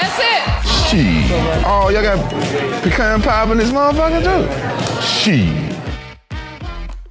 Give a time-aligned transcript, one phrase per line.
[0.00, 0.42] That's it.
[0.88, 1.30] Shit.
[1.64, 2.18] Oh, y'all got
[2.82, 5.00] pecan pie in this motherfucker too?
[5.00, 5.74] Shit.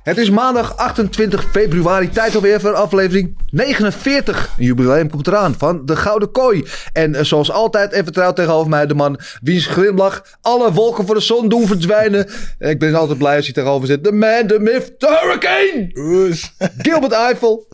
[0.03, 4.49] Het is maandag 28 februari, tijd alweer voor aflevering 49.
[4.57, 6.65] Een jubileum komt eraan van de Gouden Kooi.
[6.93, 11.15] En eh, zoals altijd even trouw tegenover mij de man wiens glimlach alle wolken voor
[11.15, 12.29] de zon doen verdwijnen.
[12.59, 14.03] En Ik ben altijd blij als hij tegenover zit.
[14.03, 15.89] De man, de myth, de hurricane!
[16.77, 17.67] Gilbert Eiffel.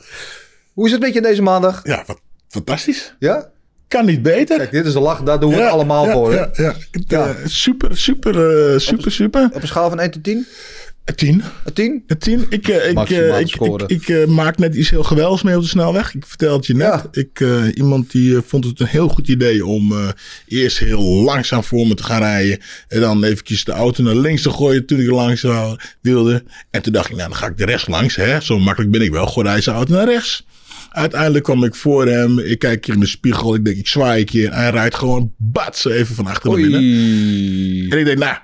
[0.74, 1.80] Hoe is het met je deze maandag?
[1.84, 3.16] Ja, wat fantastisch.
[3.20, 3.50] Ja?
[3.92, 4.58] Kan niet beter.
[4.58, 6.34] Kijk, dit is de lach, daar doen we het allemaal ja, voor.
[6.34, 6.76] Ja, ja.
[6.92, 7.28] Het, Ja.
[7.28, 9.50] eh, super, super, eh, super, super.
[9.54, 10.48] Op een schaal van 1 tot 10?
[11.06, 11.44] Een Tien.
[11.66, 12.04] Een 10?
[12.08, 12.46] Een tien.
[12.50, 15.62] Ik, eh, ik, eh, ik, ik, ik, eh, maak net iets heel geweldigs mee op
[15.62, 16.16] de snelweg.
[16.16, 16.88] Ik vertel het je net.
[16.88, 17.06] Ja.
[17.12, 20.08] Ik, eh, iemand die eh, vond het een heel goed idee om eh,
[20.48, 22.60] eerst heel langzaam voor me te gaan rijden.
[22.88, 25.46] En dan eventjes de auto naar links te gooien toen ik langs
[26.02, 26.44] wilde.
[26.70, 28.16] En toen dacht ik, nou dan ga ik de rechts langs.
[28.16, 28.42] Hè?
[28.42, 29.28] Zo makkelijk ben ik wel.
[29.28, 30.46] Gooi zijn auto naar rechts.
[30.92, 32.40] Uiteindelijk kwam ik voor hem.
[32.40, 33.56] Ik kijk keer in de spiegel.
[33.56, 34.54] Ik denk, ik zwaai een keer.
[34.54, 36.80] Hij rijdt gewoon bats even van achter naar binnen.
[37.92, 38.36] En ik denk, nou,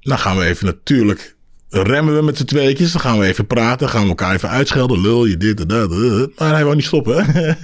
[0.00, 1.36] dan gaan we even natuurlijk
[1.68, 2.92] remmen we met z'n tweetjes.
[2.92, 3.88] Dan gaan we even praten.
[3.88, 5.00] Gaan we elkaar even uitschelden.
[5.00, 5.90] Lul je dit en dat.
[5.90, 6.38] eh.
[6.38, 7.24] Maar hij wou niet stoppen.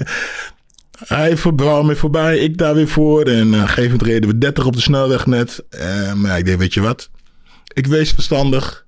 [1.07, 2.39] hij wou me voorbij.
[2.39, 3.25] Ik daar weer voor.
[3.25, 5.65] En op een gegeven moment reden we 30 op de snelweg net.
[5.69, 7.11] Eh, maar ik denk, weet je wat?
[7.73, 8.87] Ik wees verstandig.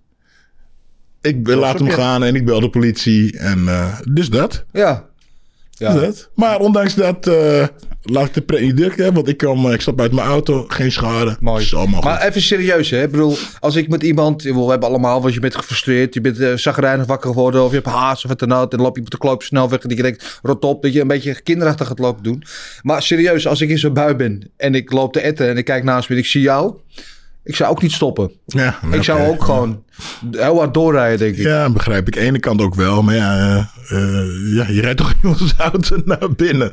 [1.20, 3.38] Ik laat hem gaan en ik bel de politie.
[3.38, 4.64] En eh, dus dat.
[4.72, 5.12] Ja.
[5.78, 5.94] Ja.
[5.94, 6.30] dat.
[6.34, 7.66] Maar ondanks dat eh,
[8.02, 9.14] laat ik de pret niet drukken.
[9.14, 10.64] Want ik, kan, eh, ik stap uit mijn auto.
[10.68, 11.36] Geen schade.
[11.40, 11.68] Mooi.
[12.02, 13.02] Maar even serieus, hè?
[13.02, 14.42] Ik bedoel, als ik met iemand...
[14.42, 16.14] We hebben allemaal, want je bent gefrustreerd.
[16.14, 17.64] Je bent uh, zagrijnig wakker geworden.
[17.64, 18.62] Of je hebt haast of dan ook.
[18.62, 19.80] En dan loop je op de kloop snelweg.
[19.80, 20.82] En je denkt, rot op.
[20.82, 22.42] Dat je een beetje kinderachtig gaat lopen doen.
[22.82, 24.50] Maar serieus, als ik in zo'n bui ben.
[24.56, 25.48] En ik loop te etten.
[25.48, 26.74] En ik kijk naast me en ik zie jou.
[27.44, 28.30] Ik zou ook niet stoppen.
[28.46, 29.82] Ja, Ik zou ook gewoon
[30.30, 31.42] heel hard doorrijden, denk ik.
[31.42, 32.12] Ja, begrijp ik.
[32.12, 33.02] De ene kant ook wel.
[33.02, 36.70] Maar ja, eh, eh, ja je rijdt toch in onze auto naar binnen.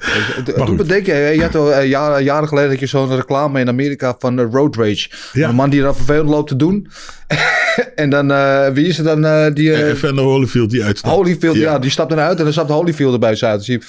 [0.55, 3.67] Me denken, hè, je had al eh, jaren, jaren geleden dat je zo'n reclame in
[3.67, 5.09] Amerika van Road Rage.
[5.33, 5.49] Ja.
[5.49, 6.87] Een man die dan vervelend loopt te doen.
[7.95, 8.27] en dan,
[8.73, 9.53] wie is het dan?
[9.53, 11.15] die, Van Holyfield die uitstapt.
[11.15, 11.79] Holyfield, ja.
[11.79, 13.63] Die stapt eruit en dan stapt Holyfield erbij uit.
[13.63, 13.85] Zie je,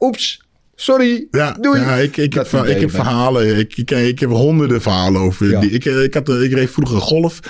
[0.00, 0.45] oeps,
[0.76, 1.80] sorry, Ja, doei.
[1.80, 3.58] ja ik, ik, heb, ik heb verhalen.
[3.58, 5.50] Ik, ik, ik heb honderden verhalen over.
[5.50, 5.60] Ja.
[5.60, 7.40] Die, ik, ik, had, ik reed vroeger Golf.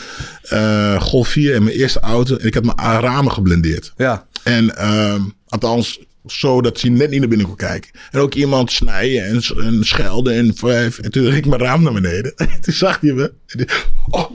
[0.43, 2.37] eh, Golf 4 in mijn eerste auto.
[2.37, 3.93] En ik had mijn ramen geblendeerd.
[3.97, 7.91] Ja, En ehm, althans, zo dat ze net niet naar binnen kon kijken.
[8.11, 10.99] En ook iemand snijden en, en schelden en vijf.
[10.99, 12.35] En toen reed ik mijn raam naar beneden.
[12.63, 13.33] toen zag hij me.
[13.47, 13.67] En
[14.11, 14.31] oh,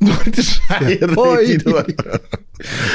[0.00, 1.46] door te Hoi.
[1.46, 1.84] hij door.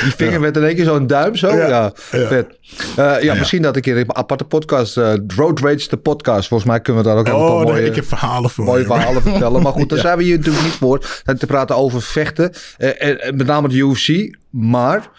[0.04, 1.56] die vinger werd in één keer zo'n duim zo.
[1.56, 2.28] Ja, Ja, ja.
[2.28, 2.48] vet.
[2.96, 6.48] Eh, ja, misschien dat ik in een aparte podcast, eh, Road Rage de podcast.
[6.48, 7.86] Volgens mij kunnen we daar ook een Oh, nee, mooie...
[7.86, 9.62] ik heb verhalen voor mooie verhalen vertellen.
[9.62, 11.06] Maar goed, daar zijn we hier natuurlijk niet voor.
[11.26, 12.54] eh, Te praten over vechten.
[12.78, 14.36] En, en met name de UFC.
[14.50, 15.10] Maar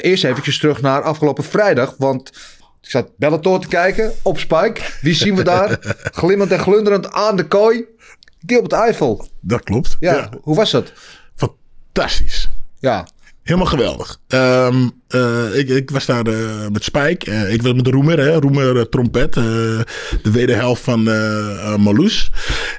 [0.00, 1.94] eerst eventjes terug naar afgelopen vrijdag.
[1.98, 2.28] Want
[2.82, 4.80] ik zat Bellator te kijken op Spike.
[5.00, 5.78] Wie zien we daar?
[6.12, 7.84] Glimmend en glunderend aan de kooi.
[8.46, 9.28] Gilbert Eiffel.
[9.40, 9.96] Dat klopt.
[10.00, 10.30] Ja, ja.
[10.42, 10.92] hoe was dat?
[11.34, 12.48] Fantastisch.
[12.78, 13.06] Ja,
[13.42, 14.18] Helemaal geweldig.
[14.28, 17.30] Ehm, eh, ik, ik was daar eh, met Spike.
[17.30, 18.34] Eh, ik was met Roemer, hè?
[18.34, 19.32] Roemer trompet.
[19.34, 19.84] de
[20.22, 21.02] wederhelft van
[21.80, 22.30] Marloes.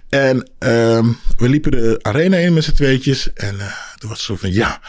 [0.10, 1.06] En ehm,
[1.38, 3.34] we liepen de arena in met z'n tweetjes.
[3.34, 3.56] En
[3.98, 4.80] toen was het zo van, ja...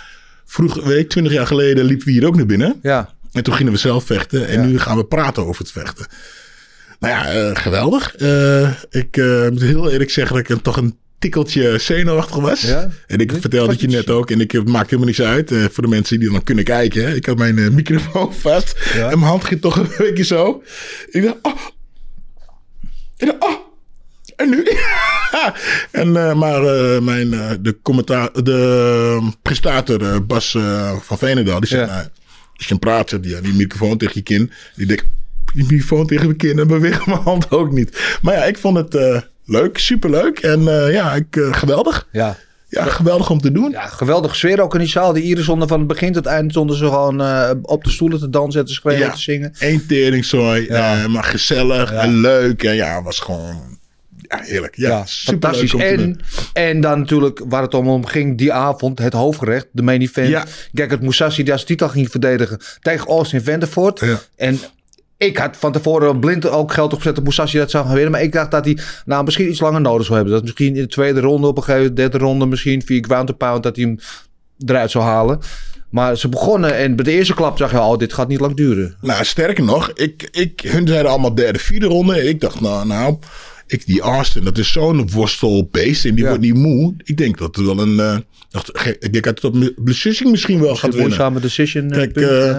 [0.44, 2.78] Vroeger week, twintig jaar geleden, liepen we hier ook naar binnen.
[2.82, 3.16] ja.
[3.32, 4.46] En toen gingen we zelf vechten.
[4.48, 4.66] En Ja.
[4.66, 6.06] nu gaan we praten over het vechten.
[6.98, 8.16] Nou ja, eh, geweldig.
[8.16, 12.60] Eh, ik eh, moet heel eerlijk zeggen dat ik een, toch een tikkeltje zenuwachtig was.
[12.60, 12.90] Ja?
[13.06, 14.30] En ik vertelde het je net ook.
[14.30, 17.04] En ik, het maakt helemaal niets uit voor de mensen die dan kunnen kijken.
[17.04, 17.14] Hè.
[17.14, 18.78] Ik had mijn microfoon vast.
[18.94, 19.10] Ja.
[19.10, 20.62] En mijn hand ging toch een beetje zo.
[21.10, 21.60] Ik dacht, oh.
[23.16, 23.66] Ik dacht, oh.
[24.36, 24.64] En nu?
[26.02, 26.62] en, maar
[27.02, 27.30] mijn,
[27.62, 30.50] de, commentaar, de presentator eh, Bas
[31.00, 31.86] van Veenendaal, die zei, Ja.
[31.86, 32.08] nou,
[32.56, 34.52] als je praat, hij, ja, die microfoon tegen je kin.
[34.74, 35.10] Die denkt, die
[35.54, 38.18] microfoon tegen mijn kin en beweegt mijn hand ook niet.
[38.22, 40.38] Maar ja, ik vond het eh, leuk, superleuk.
[40.38, 42.08] En eh, ja, ik, eh, geweldig.
[42.12, 42.36] Ja.
[42.70, 43.70] Ja, geweldig om te doen.
[43.70, 45.12] Ja, geweldige sfeer ook in die zaal.
[45.12, 47.20] Die Iris stonden van het begin tot het eind stonden ze gewoon
[47.62, 49.54] op de stoelen te dansen en te schreeuwen en te zingen.
[49.58, 51.08] Eén teringzooi, Ja.
[51.08, 52.00] maar gezellig Ja.
[52.02, 52.62] en leuk.
[52.62, 53.78] En ja, het was gewoon
[54.28, 54.76] ja, heerlijk.
[54.76, 55.74] Ja, Ja, fantastisch.
[55.74, 56.20] En,
[56.52, 60.28] en dan natuurlijk waar het om ging die avond, het hoofdgerecht, de main event.
[60.28, 60.44] Ja.
[60.74, 64.00] Gekket Musashi die als titel ging verdedigen tegen Austin Vandervoort.
[64.00, 64.20] Ja.
[64.36, 64.58] En
[65.18, 68.12] ik had van tevoren blind ook geld opgezet op Musashi dat zou gaan winnen.
[68.12, 70.34] Maar ik dacht dat hij nou misschien iets langer nodig zou hebben.
[70.34, 73.36] Dat misschien in de tweede ronde op een gegeven moment, derde ronde misschien via ground
[73.36, 73.98] pound dat hij hem
[74.66, 75.38] eruit zou halen.
[75.90, 78.40] Maar ze begonnen en bij de eerste klap zag je al, oh, dit gaat niet
[78.40, 78.96] lang duren.
[79.00, 82.28] Nou, sterker nog, ik, ik, hun zeiden allemaal derde, vierde ronde.
[82.28, 83.18] Ik dacht, nou, nou
[83.66, 86.28] ik, die Austin, dat is zo'n worstelbeest en die Ja.
[86.28, 86.94] wordt niet moe.
[87.04, 88.16] Ik denk dat het wel een, eh
[88.50, 91.06] dacht, ik denk dat het op beslissing misschien wel gaat Een winnen.
[91.08, 91.90] moeizame decision.
[91.90, 92.58] eh, Kijk, punt, eh.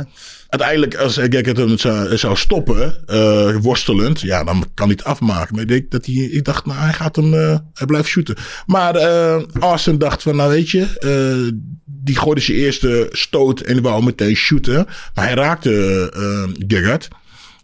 [0.49, 5.53] Uiteindelijk als Gekket hem zou, zou stoppen, eh, worstelend, ja, dan kan hij het afmaken.
[5.53, 8.35] Maar ik, denk dat hij, ik dacht, nou, hij gaat hem, eh, hij blijft shooten.
[8.65, 13.81] Maar eh Austin dacht van, nou weet je, eh, die gooide zijn eerste stoot en
[13.81, 14.85] wou meteen shooten.
[15.13, 15.71] Maar hij raakte
[16.13, 17.07] eh Gekket.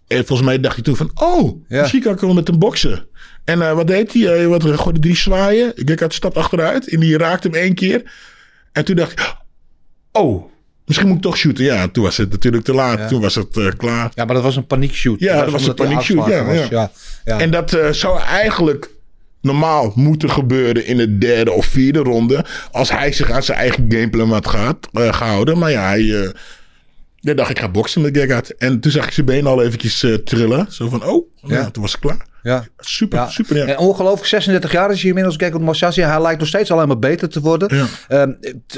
[0.08, 1.80] En volgens mij dacht hij toen van, oh, Ja.
[1.80, 3.08] misschien kan ik wel met hem boksen.
[3.44, 4.22] En eh, wat deed hij?
[4.22, 5.72] Hij wat, gooide drie zwaaien.
[5.76, 8.12] Gekket stapt achteruit en die raakte hem één keer.
[8.72, 9.36] En toen dacht ik,
[10.12, 10.52] oh,
[10.86, 11.64] misschien moet ik toch shooten.
[11.64, 13.00] Ja, toen was het natuurlijk te laat.
[13.00, 13.08] Ja.
[13.08, 14.12] Toen was het eh, klaar.
[14.16, 15.20] Ja, maar dat was een paniekshoot.
[15.20, 16.68] Ja, dat was een paniekshoot, ja, was.
[16.70, 16.92] ja.
[17.24, 18.90] En dat eh, zou eigenlijk
[19.42, 22.46] normaal moeten gebeuren in de derde of vierde ronde.
[22.72, 25.58] Als hij zich aan zijn eigen gameplan had gehad, eh, gehouden.
[25.58, 26.34] Maar ja, hij...
[27.20, 28.56] dacht ik ga boksen met Gegard.
[28.56, 30.66] En toen zag ik zijn benen al eventjes trillen.
[30.70, 31.56] Zo van, oh, ja.
[31.56, 31.70] Ja.
[31.72, 32.26] toen was het klaar.
[32.46, 32.66] Ja.
[32.78, 33.30] Super, Ja.
[33.30, 33.58] super.
[33.58, 33.66] Ja.
[33.66, 35.38] En ongelooflijk, 36 jaar is hij inmiddels.
[35.38, 37.78] Kijk, Musashi, hij lijkt nog steeds alleen maar beter te worden.
[37.78, 37.86] Ja.
[38.08, 38.32] Ehm,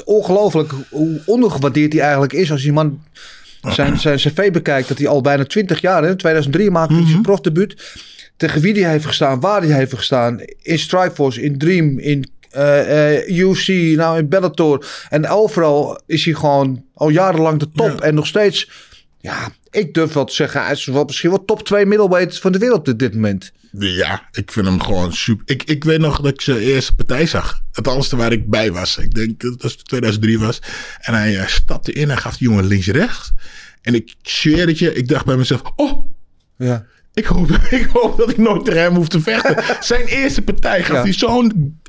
[0.05, 2.51] ongelooflijk hoe ondergewaardeerd hij eigenlijk is.
[2.51, 3.01] Als die man
[3.61, 7.21] zijn, zijn cv bekijkt, dat hij al bijna 20 jaar, in 2003 maakte hij zijn
[7.21, 7.95] profdebuut.
[8.37, 10.39] Tegen wie hij heeft gestaan, waar hij heeft gestaan.
[10.61, 14.85] In Strikeforce, in Dream, in eh, eh, UFC, nou in Bellator.
[15.09, 17.99] En overal is hij gewoon al jarenlang de top.
[17.99, 18.05] Ja.
[18.05, 18.69] En nog steeds,
[19.19, 22.51] ja, ik durf wel te zeggen, hij is wel, misschien wel top 2 middleweight van
[22.51, 23.51] de wereld op dit moment.
[23.71, 25.43] Ja, ik vind hem gewoon super.
[25.55, 27.61] Ik, ik weet nog dat ik zijn eerste partij zag.
[27.71, 28.97] Het alles waar ik bij was.
[28.97, 30.59] Ik denk dat het 2003 was.
[30.99, 33.31] En hij eh, stapte in en gaf die jongen links-rechts.
[33.81, 36.07] En ik zweer het je, ik dacht bij mezelf: Oh,
[36.57, 36.85] Ja.
[37.13, 39.63] ik hoop, ik hoop dat ik nooit tegen hem hoef te vechten.
[39.85, 41.01] Zijn eerste partij gaf Ja.
[41.03, 41.79] hij zo'n.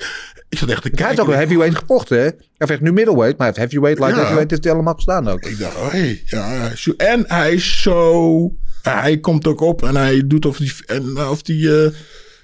[0.49, 1.23] Ik zat echt te Hij heeft kijken.
[1.23, 2.25] ook een heavyweight gevochten, hè?
[2.57, 4.19] Hij vecht nu middleweight, maar hij heeft heavyweight, light Ja.
[4.21, 5.45] heavyweight heeft hij allemaal gestaan ook.
[5.45, 6.71] Ik dacht, oh hey, ja.
[6.97, 8.53] En hij is zo.
[8.83, 11.91] Hij komt ook op en hij doet of hij, en, eh, of hij eh,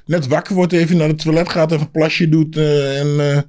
[0.07, 2.57] net wakker wordt, even naar het toilet gaat, even een plasje doet.
[2.57, 3.45] eh, en.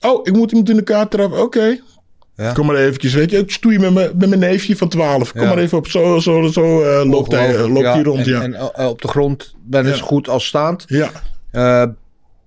[0.00, 1.42] oh, ik moet iemand in de kaart trappen.
[1.42, 1.78] Oké.
[2.36, 2.52] Ja.
[2.52, 3.38] Kom maar eventjes, weet je.
[3.38, 5.32] Ik stoei met mijn, met mijn neefje van 12.
[5.32, 5.48] Kom Ja.
[5.48, 5.86] maar even op.
[5.88, 7.92] Zo, zo, zo loopt hij, loopt ja.
[7.92, 8.42] hij rond, en, ja.
[8.42, 10.84] En op de grond ben zo goed als staand.
[10.86, 11.10] ja.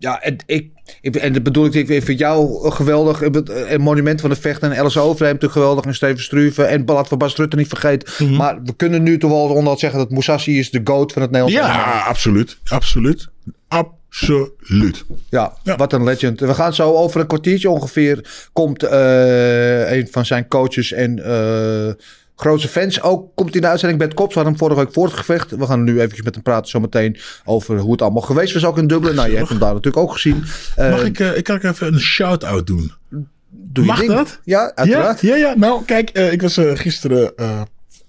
[0.01, 0.69] Eh, ja, en ik,
[1.01, 3.21] ik, en dat bedoel ik, ik vind jou geweldig.
[3.21, 5.85] Ik bedoel, En Monument van de Vechten en Alice Overheem natuurlijk geweldig.
[5.85, 8.25] En Steven Struve en Ballad van Bas Rutte niet vergeten.
[8.25, 8.35] Mhm.
[8.35, 11.31] Maar we kunnen nu toch wel onderhand zeggen dat Musashi is de goat van het
[11.31, 11.67] Nederlands.
[11.73, 12.57] Ja, absoluut.
[12.67, 13.27] Absoluut.
[13.67, 15.05] Absoluut.
[15.29, 15.75] Ja, Ja.
[15.75, 16.39] wat een legend.
[16.39, 18.47] We gaan zo over een kwartiertje ongeveer.
[18.53, 21.93] Komt eh, een van zijn coaches en eh
[22.41, 23.35] grootste fans ook.
[23.35, 24.33] Komt in de uitzending het Kops.
[24.33, 25.51] We hadden hem vorige week voor het gevecht.
[25.51, 28.77] We gaan nu eventjes met hem praten zometeen over hoe het allemaal geweest was ook
[28.77, 29.15] in Dublin.
[29.15, 30.43] Nou, je hebt hem daar natuurlijk ook gezien.
[30.75, 32.91] Eh, Mag ik, eh, ik kan even een shout-out doen?
[33.49, 34.39] doe je mag dat?
[34.43, 35.21] Ja, uiteraard.
[35.21, 35.57] Ja, ja, ja.
[35.57, 37.61] Nou, kijk, eh, ik was eh, gisteren eh,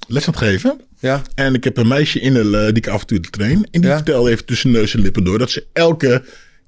[0.08, 0.80] les aan het geven.
[0.98, 1.22] Ja.
[1.34, 3.68] En ik heb een meisje in de, die ik af en toe train.
[3.70, 3.96] En die Ja.
[3.96, 6.22] vertelde even tussen neus en lippen door dat ze elke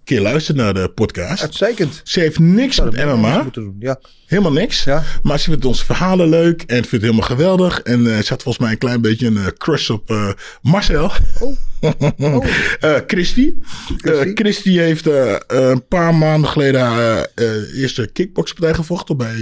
[0.04, 1.42] keer luistert naar de podcast.
[1.42, 2.00] Uitstekend.
[2.04, 3.46] Ze heeft niks met MMA.
[3.52, 3.76] doen.
[3.78, 4.00] Ja.
[4.26, 4.84] Helemaal niks.
[4.84, 5.02] Ja.
[5.22, 6.62] Maar ze vindt onze verhalen leuk.
[6.62, 7.80] En vindt het helemaal geweldig.
[7.80, 10.30] En eh, ze had volgens mij een klein beetje een eh, crush op eh,
[10.62, 11.12] Marcel.
[11.40, 11.56] Oh.
[12.80, 13.54] Eh, Christy.
[13.96, 14.34] Christy.
[14.34, 15.06] Christy heeft
[15.46, 17.26] een paar maanden geleden haar
[17.74, 19.36] eerste kickboxpartij gevochten bij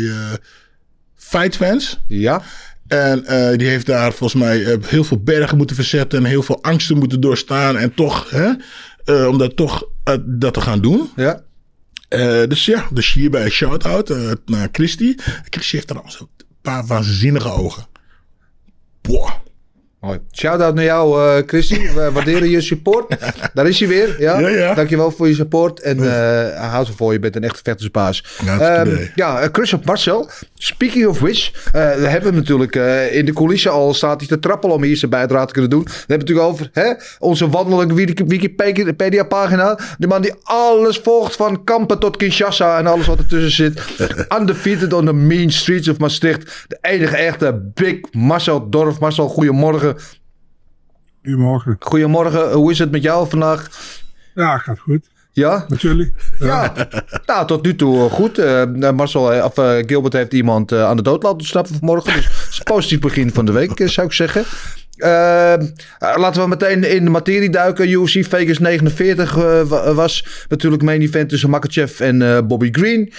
[1.16, 2.00] Fight Fans.
[2.08, 2.42] Ja.
[2.88, 3.24] En
[3.56, 7.20] die heeft daar volgens mij heel veel bergen moeten verzetten en heel veel angsten moeten
[7.20, 7.76] doorstaan.
[7.78, 8.50] En toch, hè,
[9.04, 11.10] eh, om dat toch eh, dat te gaan doen.
[11.16, 11.42] Ja.
[12.08, 14.08] Eh, dus ja, dus hierbij shout-out
[14.46, 15.14] naar Christy.
[15.50, 16.28] Christy heeft dan al zo'n
[16.62, 17.86] paar waanzinnige ogen.
[19.00, 19.32] Boah.
[20.02, 20.18] Mooi.
[20.32, 21.92] Shout-out naar jou, eh Christy.
[21.94, 23.16] We waarderen je support.
[23.54, 24.16] Daar is hij weer.
[24.18, 24.38] Ja?
[24.38, 24.74] Ja, ja.
[24.74, 25.80] Dankjewel voor je support.
[25.80, 26.04] En eh
[26.58, 27.12] hij houdt ervoor.
[27.12, 28.24] Je bent een echte vechtersbaas.
[28.46, 29.10] Ehm, idee.
[29.14, 30.30] ja, eh, crush op Marcel.
[30.54, 31.50] Speaking of which.
[31.72, 32.74] we hebben hem natuurlijk
[33.12, 35.82] in de coulissen al staat hij te trappelen om hier zijn bijdrage te kunnen doen.
[35.84, 39.78] We hebben het natuurlijk over hè, onze wandelende Wiki- Wikipedia pagina.
[39.98, 43.80] De man die alles volgt van Kampen tot Kinshasa en alles wat ertussen zit.
[44.38, 46.64] Undefeated on the mean streets of Maastricht.
[46.68, 48.98] De enige echte Big Marcel Dorf.
[49.00, 49.91] Marcel, goedemorgen.
[51.22, 51.76] Goedemorgen.
[51.78, 53.68] Goedemorgen, hoe is het met jou vandaag?
[54.34, 55.10] Ja, gaat goed.
[55.32, 55.64] Ja?
[55.68, 56.12] Natuurlijk.
[56.38, 56.72] Ja,
[57.26, 58.38] nou, tot nu toe eh, goed.
[58.38, 62.12] Eh, Marcel, eh, of eh, Gilbert heeft iemand aan de dood laten ontsnappen vanmorgen.
[62.12, 64.44] Dus het is een positief begin van de week, zou ik zeggen.
[65.02, 65.54] Eh,
[65.98, 67.88] laten we meteen in de materie duiken.
[67.90, 73.12] UFC Vegas 49 eh, wa- was natuurlijk main event tussen Makachev en eh, Bobby Green.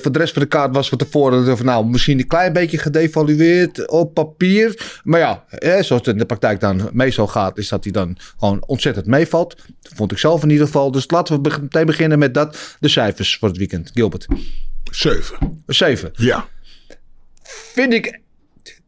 [0.00, 2.78] Voor de rest van de kaart was van tevoren van, nou, misschien een klein beetje
[2.78, 4.98] gedevalueerd op papier.
[5.04, 5.44] Maar ja,
[5.82, 9.56] zoals het in de praktijk dan meestal gaat, is dat hij dan gewoon ontzettend meevalt.
[9.82, 10.90] Dat vond ik zelf in ieder geval.
[10.90, 12.76] Dus laten we meteen beginnen met dat.
[12.80, 13.90] De cijfers voor het weekend.
[13.94, 14.26] Gilbert.
[14.90, 15.36] Zeven.
[15.66, 16.10] Zeven.
[16.14, 16.46] Ja.
[17.74, 18.20] Vind ik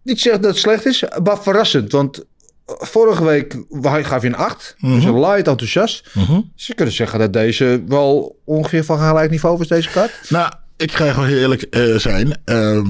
[0.02, 1.92] niet zeggen dat het slecht is, maar verrassend.
[1.92, 2.24] Want
[2.66, 3.56] vorige week
[4.02, 4.74] gaf je een 8.
[4.80, 6.08] Dus een light enthousiast.
[6.56, 10.12] Dus je kunt zeggen dat deze wel ongeveer van gelijk niveau was, deze kaart.
[10.28, 12.38] Nou, ik ga gewoon heel eerlijk eh, zijn.
[12.44, 12.86] Ehm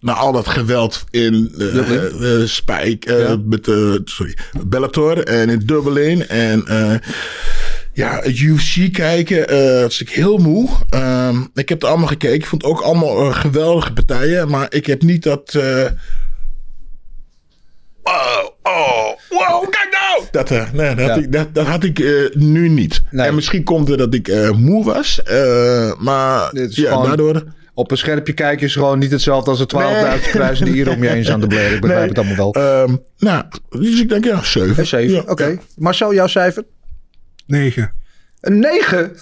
[0.00, 3.36] na al dat geweld in eh eh, Spike, eh, Ja.
[3.44, 6.28] met, eh, sorry, Bellator en in Dublin.
[6.28, 6.94] En eh,
[7.92, 10.68] ja, het UFC kijken, eh was ik heel moe.
[10.90, 12.34] Ehm, ik heb het allemaal gekeken.
[12.36, 14.48] Ik vond het ook allemaal eh, geweldige partijen.
[14.48, 15.54] Maar ik heb niet dat...
[15.54, 15.84] eh,
[18.02, 20.24] Oh, oh, wow, kijk nou!
[20.30, 21.08] Dat, eh, nee, dat, Ja.
[21.12, 23.02] had ik, dat, dat had ik eh, nu niet.
[23.10, 23.26] Nee.
[23.26, 25.22] En misschien komt het dat ik eh, moe was.
[25.22, 27.44] eh, maar Dit is ja, gewoon- daardoor...
[27.74, 29.66] Op een scherpje kijken is gewoon niet hetzelfde als de
[30.24, 31.74] 12.000 kruisen die hier om je heen zijn aan de blaren.
[31.74, 32.08] Ik begrijp Nee.
[32.08, 32.64] het allemaal wel.
[32.82, 34.78] Ehm, nou, dus ik denk ja, 7.
[34.78, 35.58] Een 7, oké.
[35.76, 36.64] Marcel, jouw cijfer?
[37.46, 37.92] 9.
[38.42, 39.12] Een 9?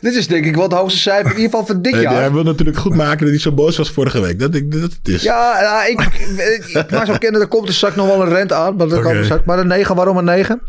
[0.00, 2.14] Dit is denk ik wel het hoogste cijfer in ieder geval van dit jaar.
[2.14, 4.38] Hij wil natuurlijk goed maken dat hij zo boos was vorige week.
[4.38, 5.22] Dat, ik, dat het is.
[5.22, 8.28] Ja, ja, ik, ik, ik maak zo kennen, er komt er straks nog wel een
[8.28, 8.76] rent aan.
[8.76, 10.60] Maar, dat maar een 9, waarom een 9?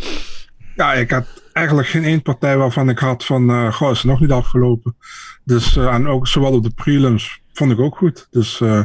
[0.75, 4.07] Ja, ik had eigenlijk geen één partij waarvan ik had van, eh goh, is het
[4.07, 4.95] nog niet afgelopen.
[5.43, 8.27] Dus, eh, en ook zowel op de prelims vond ik ook goed.
[8.31, 8.81] Dus eh,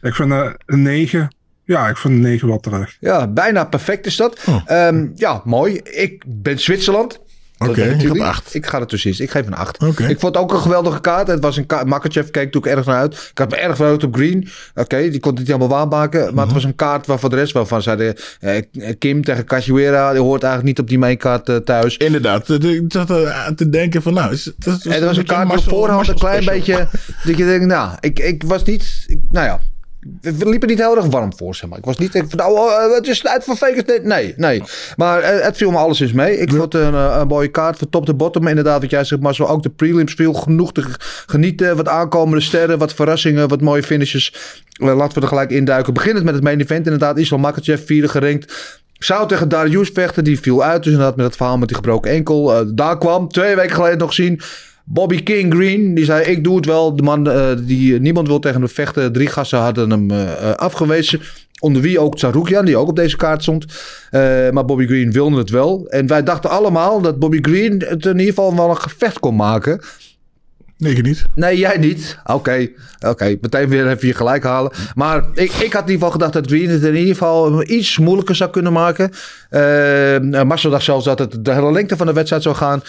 [0.00, 0.30] ik vind
[0.66, 2.96] een 9, ja, ik vind een 9 wel terecht.
[3.00, 4.40] Ja, bijna perfect is dat.
[4.46, 4.62] Oh.
[4.64, 5.74] Ehm, ja, mooi.
[5.84, 7.26] Ik ben Zwitserland.
[7.58, 8.54] Oké, acht.
[8.54, 9.20] Ik ga er precies.
[9.20, 9.82] Ik geef een 8.
[9.82, 10.02] Oké.
[10.06, 11.26] Ik vond het ook een geweldige kaart.
[11.26, 11.86] Het was een kaart.
[11.86, 13.14] Makachev keek natuurlijk erg naar uit.
[13.30, 14.48] Ik had me erg verheugd op Green.
[14.74, 16.20] Oké, die kon het niet helemaal waarmaken.
[16.20, 16.42] Maar Mhm.
[16.44, 18.14] het was een kaart waar voor de rest waarvan zeiden...
[18.40, 18.62] eh,
[18.98, 21.96] Kim tegen Cachoeira, die hoort eigenlijk niet op die mainkaart eh, thuis.
[21.96, 22.48] Inderdaad.
[22.48, 24.30] Ik zat aan te denken van nou...
[24.30, 26.88] Dat, dat, En was een kaart op voorhand een klein beetje...
[27.24, 29.04] Dat je denkt, nou, ik, ik was niet...
[29.06, 29.60] ik- nou ja,
[30.20, 31.78] we liepen niet heel erg warm voor, zeg maar.
[31.78, 33.84] Ik was niet echt van, oh, eh, het is tijd voor Vegas.
[34.02, 34.62] Nee, Nee, nee.
[34.96, 36.38] Maar eh, het viel me alleszins mee.
[36.38, 38.46] Ik vond een, eh, een mooie kaart van top to bottom.
[38.46, 40.84] Inderdaad, wat jij zegt, maar zo ook de prelims viel genoeg te
[41.26, 41.76] genieten.
[41.76, 44.62] Wat aankomende sterren, wat verrassingen, wat mooie finishes.
[44.72, 45.94] Eh, laten we er gelijk induiken.
[45.94, 46.84] Beginnend met het main event.
[46.84, 48.80] Inderdaad, Islam Makachev, vierde gerankt.
[48.98, 50.82] Zou tegen Darius vechten, die viel uit.
[50.82, 52.74] Dus inderdaad met het verhaal met die gebroken enkel.
[52.74, 54.40] Daar kwam, twee weken geleden nog zien...
[54.90, 56.96] Bobby King Green, die zei: Ik doe het wel.
[56.96, 59.12] De man eh, die niemand wil tegen hem vechten.
[59.12, 61.20] Drie gasten hadden hem eh, afgewezen.
[61.60, 63.64] Onder wie ook Tsaroukian, die ook op deze kaart stond.
[64.10, 65.86] Eh, maar Bobby Green wilde het wel.
[65.88, 69.36] En wij dachten allemaal dat Bobby Green het in ieder geval wel een gevecht kon
[69.36, 69.80] maken.
[70.78, 71.24] Nee, ik niet.
[71.34, 72.18] Nee, jij niet.
[72.24, 72.68] Oké,
[73.06, 73.36] oké.
[73.40, 74.72] meteen weer even je gelijk halen.
[74.94, 77.98] Maar ik, ik had in ieder geval gedacht dat Green het in ieder geval iets
[77.98, 79.10] moeilijker zou kunnen maken.
[79.50, 82.82] Eh, Marcel dacht zelfs dat het de hele lengte van de wedstrijd zou gaan.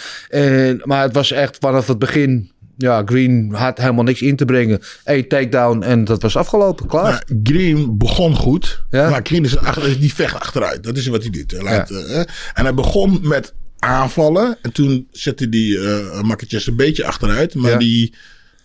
[0.84, 2.50] Maar het was echt vanaf het begin...
[2.76, 4.80] Ja, Green had helemaal niks in te brengen.
[5.04, 6.86] Eén takedown en dat was afgelopen.
[6.86, 7.02] Klaar.
[7.02, 8.82] Maar Green begon goed.
[8.90, 9.10] Ja.
[9.10, 9.56] Maar Green is
[9.98, 10.82] die vecht achteruit.
[10.82, 11.50] Dat is wat hij doet.
[11.50, 12.18] Hij laat, eh,
[12.54, 14.58] en hij begon met aanvallen.
[14.62, 17.54] En toen zette die uh, Makketjes een beetje achteruit.
[17.54, 17.76] Maar Ja.
[17.78, 18.14] die,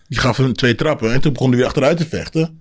[0.08, 1.12] die gaf hem twee trappen.
[1.12, 2.60] En toen begon hij weer achteruit te vechten.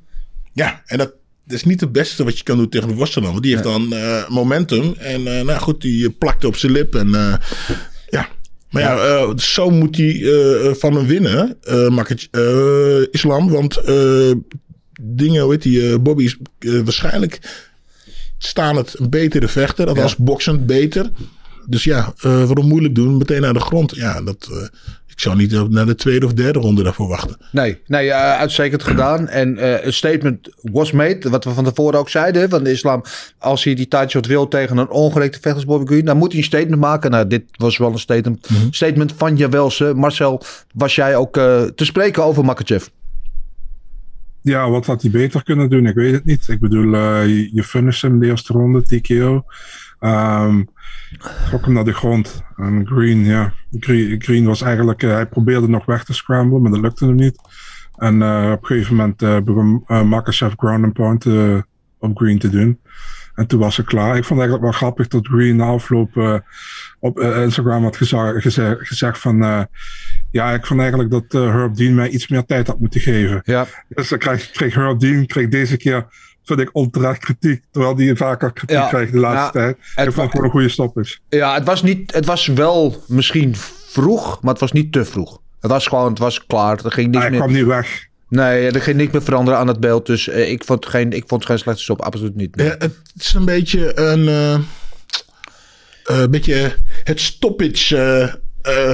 [0.54, 3.32] Ja, en dat, dat is niet het beste wat je kan doen tegen de worstelaar.
[3.32, 4.94] Want die heeft dan eh, momentum.
[4.98, 6.96] En nou goed, die plakte op zijn lip.
[6.96, 7.10] En
[8.10, 8.30] ja...
[8.70, 10.26] Maar ja, zo moet hij
[10.78, 11.58] van hem winnen,
[11.90, 13.50] Makket, eh, Islam.
[13.50, 13.82] Want
[15.02, 17.40] dingen, hoe heet die, Bobby is waarschijnlijk
[18.38, 19.88] staan het betere vechter.
[19.88, 21.10] Althans, boksend beter.
[21.68, 23.18] Dus ja, eh, waarom moeilijk doen?
[23.18, 23.96] Meteen naar de grond.
[23.96, 24.64] Ja, dat, eh,
[25.08, 27.38] ik zou niet op- naar de tweede of derde ronde daarvoor wachten.
[27.52, 29.28] Nee, nee eh, uitstekend gedaan.
[29.28, 33.04] En eh, een statement was made, wat we van tevoren ook zeiden van de islam.
[33.38, 36.30] Als hij die title shot wil tegen een ongerekte vechter als Bobby Green, dan moet
[36.32, 37.12] hij een statement maken.
[37.12, 39.94] Nou, dit was wel een statement, statement van Jawelse.
[39.96, 40.42] Marcel,
[40.74, 42.86] was jij ook eh, te spreken over Makachev?
[44.42, 45.86] Ja, wat had hij beter kunnen doen?
[45.86, 46.48] Ik weet het niet.
[46.48, 49.46] Ik bedoel, eh, je, je finish hem de eerste ronde, TKO.
[50.06, 50.62] Ehm
[51.50, 52.44] trok hem naar de grond.
[52.56, 53.54] En Green, ja.
[53.80, 57.16] Green, Green was eigenlijk, eh, hij probeerde nog weg te scramblen, maar dat lukte hem
[57.16, 57.40] niet.
[57.96, 61.26] En eh, op een gegeven moment eh, begon uh, Makachev ground and pound
[62.00, 62.80] op Green te doen.
[63.36, 64.18] En toen was ze klaar.
[64.18, 66.42] Ik vond het eigenlijk wel grappig dat Green na afloop
[67.00, 69.68] op Instagram had geza- geze- gezegd van...
[70.32, 73.42] ja, ik vond eigenlijk dat Herb Dean mij iets meer tijd had moeten geven.
[73.44, 73.66] Ja.
[73.90, 76.06] Dus dan kreeg, kreeg Herb Dean kreeg deze keer
[76.46, 77.64] vind ik onterecht kritiek.
[77.72, 79.78] Terwijl die vaker kritiek Ja, krijgt de laatste ja, tijd.
[79.96, 81.18] het Ik vond gewoon een goede stoppage.
[81.30, 83.56] Ja, het was, niet, het was wel misschien
[83.88, 85.40] vroeg, maar het was niet te vroeg.
[85.62, 86.86] Het was gewoon, het was klaar.
[86.86, 87.40] Er ging niks Hij meer.
[87.40, 88.06] kwam niet weg.
[88.30, 90.06] Nee, er ging niks meer veranderen aan het beeld.
[90.06, 92.50] Dus eh, ik, vond geen, ik vond het geen slechte stop, absoluut niet.
[92.56, 94.28] Ja, het is een beetje een.
[94.28, 94.62] eh, eh,
[96.04, 97.98] een beetje het stoppage.
[98.62, 98.92] eh,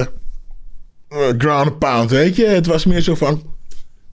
[1.08, 2.46] eh, ground pound, weet je?
[2.46, 3.51] Het was meer zo van.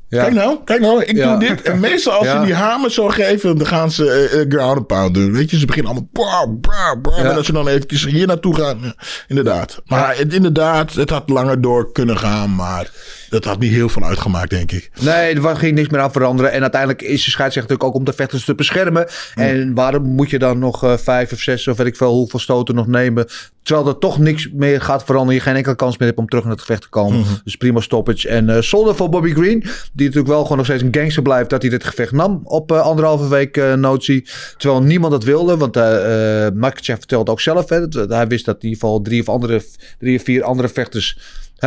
[0.10, 0.22] Ja.
[0.24, 1.38] Kijk nou, kijk nou, ik Ja.
[1.38, 1.62] doe dit.
[1.62, 2.40] En meestal als Ja.
[2.40, 5.32] ze die hamer zo geven, dan gaan ze eh, ground and pound doen.
[5.34, 6.10] Weet je, ze beginnen allemaal.
[6.14, 7.20] Bah, bah, bah.
[7.20, 8.94] En als ze dan eventjes hier naartoe gaan.
[9.28, 9.82] inderdaad.
[9.86, 12.56] Maar het, inderdaad, het had langer door kunnen gaan.
[12.56, 12.92] Maar
[13.30, 14.92] dat had niet heel veel uitgemaakt, denk ik.
[15.02, 16.52] Nee, er ging niks meer aan veranderen.
[16.52, 19.08] En uiteindelijk is de scheidsrechter natuurlijk ook om de vechters te beschermen.
[19.36, 22.40] En waarom moet je dan nog eh, vijf of zes of weet ik veel hoeveel
[22.40, 23.28] stoten nog nemen.
[23.64, 25.36] Terwijl er toch niks meer gaat veranderen.
[25.36, 27.24] Je geen enkele kans meer hebt om terug naar het gevecht te komen.
[27.44, 28.28] Dus prima stoppage.
[28.28, 29.60] En eh zonde voor Bobby Green.
[29.94, 31.50] Die natuurlijk wel gewoon nog steeds een gangster blijft.
[31.50, 34.28] Dat hij dit gevecht nam op eh, anderhalve week notie.
[34.58, 35.58] Terwijl niemand dat wilde.
[35.58, 37.70] Want uh, vertelde ook zelf.
[37.70, 39.62] Hè, dat, hij wist dat in ieder geval drie of, andere,
[40.00, 41.18] drie of vier andere vechters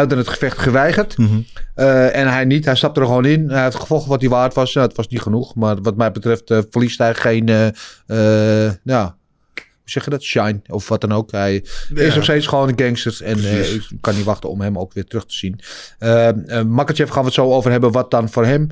[0.01, 1.17] hadden het gevecht geweigerd.
[1.75, 2.65] Eh, en hij niet.
[2.65, 3.51] Hij stapte er gewoon in.
[3.51, 4.75] Hij heeft gevolgd wat hij waard was.
[4.75, 5.55] Nou, het was niet genoeg.
[5.55, 7.49] Maar wat mij betreft eh, verliest hij geen...
[7.49, 9.17] eh, ja,
[9.55, 10.23] hoe zeg je dat?
[10.23, 11.31] Shine of wat dan ook.
[11.31, 12.03] Hij Ja.
[12.03, 13.21] is nog steeds gewoon een gangster.
[13.25, 13.39] En
[13.75, 15.61] ik kan niet wachten om hem ook weer terug te zien.
[15.99, 17.93] Eh, Makachev gaan we het zo over hebben.
[17.93, 18.67] Wat dan voor hem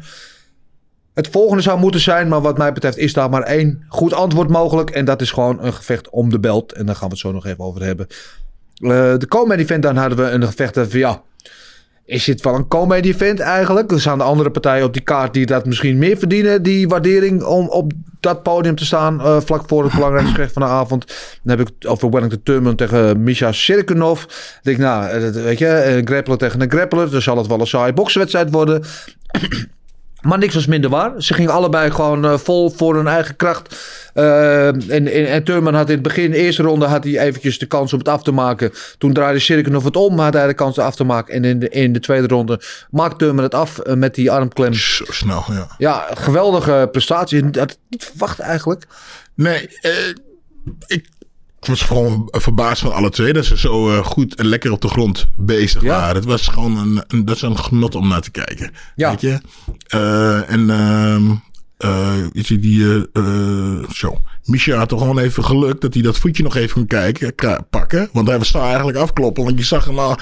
[1.15, 2.29] het volgende zou moeten zijn.
[2.29, 4.91] Maar wat mij betreft is daar maar één goed antwoord mogelijk.
[4.91, 6.73] En dat is gewoon een gevecht om de belt.
[6.73, 8.07] En daar gaan we het zo nog even over hebben.
[8.81, 11.23] Eh, de comedy event dan hadden we een gevecht van ja...
[12.05, 13.91] Is dit wel een comedy event eigenlijk?
[13.91, 16.63] Er staan de andere partijen op die kaart die dat misschien meer verdienen.
[16.63, 20.63] Die waardering om op dat podium te staan eh, vlak voor het belangrijkste gevecht van
[20.63, 21.07] de avond.
[21.43, 24.23] Dan heb ik over Wellington Turman tegen Misha Sirkunov.
[24.23, 27.11] Ik denk nou, eh, weet je, een grappler tegen een grappler.
[27.11, 28.83] Dan zal het wel een saaie bokswedstrijd worden.
[30.21, 31.23] Maar niks was minder waar.
[31.23, 33.77] Ze gingen allebei gewoon eh, vol voor hun eigen kracht.
[34.15, 37.59] Eh, en, en, en Turman had in het begin, de eerste ronde, had hij eventjes
[37.59, 38.73] de kans om het af te maken.
[38.99, 41.35] Toen draaide Sirkunov het om, had hij de kans af te maken.
[41.35, 42.61] En in de, in de tweede ronde
[42.91, 44.75] maakt Turman het af eh, met die armklem.
[44.75, 45.67] Zo snel, ja.
[45.79, 47.51] Ja, geweldige prestatie.
[47.51, 48.87] Dat had ik niet verwacht eigenlijk.
[49.35, 49.93] Nee, eh,
[51.61, 54.81] ik was gewoon verbaasd van alle twee dat ze zo eh, goed en lekker op
[54.81, 55.89] de grond bezig Ja.
[55.89, 56.15] waren.
[56.15, 58.71] Het was gewoon een, een, dat is een genot om naar te kijken.
[58.97, 59.11] Ja.
[59.11, 59.41] Weet je?
[59.87, 61.31] Eh, en ehm
[61.81, 64.21] eh, weet je, die, eh, eh, zo.
[64.45, 67.35] Misha had toch gewoon even geluk dat hij dat voetje nog even kon kijken,
[67.71, 68.09] pakken.
[68.13, 70.17] Want hij was daar eigenlijk afkloppen, want je zag hem al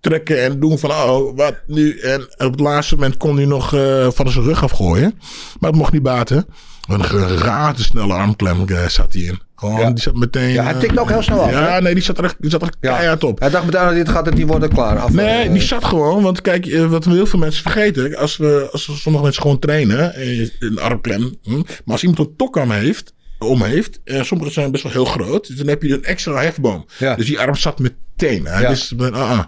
[0.00, 1.98] trekken en doen van, oh, wat nu?
[1.98, 3.68] En op het laatste moment kon hij nog
[4.14, 5.14] van zijn rug afgooien.
[5.60, 6.46] Maar het mocht niet baten.
[6.88, 9.40] Een razensnelle armklem eh, zat hij in.
[9.62, 9.90] Gewoon, Ja.
[9.90, 10.48] die zat meteen...
[10.52, 11.80] Ja, hij eh, tikt ook heel snel af, Ja, hè?
[11.80, 12.92] nee, die zat er, echt- die zat er Ja.
[12.94, 13.40] keihard op.
[13.40, 14.98] Hij dacht meteen dat dit gaat het niet worden klaar.
[14.98, 16.22] Af, Nee, eh, die zat gewoon.
[16.22, 18.16] Want kijk, eh, wat heel veel mensen vergeten.
[18.16, 20.12] Als, we, als we sommige mensen gewoon trainen.
[20.58, 21.36] Een armklem.
[21.42, 23.14] hm, Maar als iemand een tokarm heeft.
[23.38, 24.00] Om heeft.
[24.04, 25.46] En sommige zijn best wel heel groot.
[25.46, 26.86] Dus dan heb je een extra hefboom.
[26.98, 27.14] Ja.
[27.14, 28.46] Dus die arm zat meteen.
[28.46, 28.68] Hij Ja.
[28.68, 29.40] wist, ah, ah.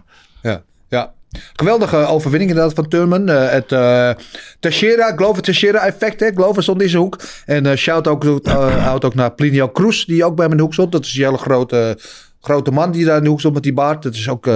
[0.43, 1.13] Ja, ja.
[1.53, 3.29] Geweldige overwinning inderdaad van Turman.
[3.29, 4.11] Eh, het eh
[4.61, 6.21] Teixeira, Glover Teixeira effect.
[6.21, 6.31] Hè?
[6.35, 7.19] Glover stond in zijn hoek.
[7.47, 8.25] En eh shout ook,
[8.87, 10.93] out ook naar Plinio Cruz, die ook bij mijn hoek stond.
[10.93, 11.99] Dat is die hele grote,
[12.41, 14.03] grote man die daar in de hoek stond met die baard.
[14.03, 14.47] Dat is ook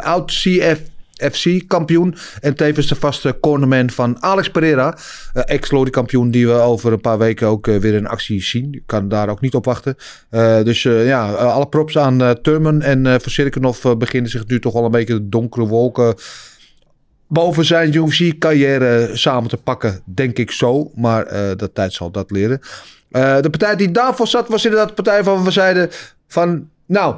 [0.00, 0.91] oud CF.
[1.32, 4.96] FC kampioen en tevens de vaste cornerman van Alex Pereira,
[5.32, 8.72] eh, ex-Lodi kampioen die we over een paar weken ook eh, weer in actie zien.
[8.72, 9.96] Ik kan daar ook niet op wachten.
[10.30, 14.72] Eh, dus ja, alle props aan Turman en voor Sirkunov eh, beginnen zich nu toch
[14.72, 16.14] wel een beetje de donkere wolken
[17.26, 20.90] boven zijn UFC-carrière samen te pakken, denk ik zo.
[20.94, 22.60] Maar eh de tijd zal dat leren.
[23.10, 25.90] De partij die daarvoor zat was inderdaad de partij van we zeiden
[26.28, 26.68] van...
[26.86, 27.16] Nou,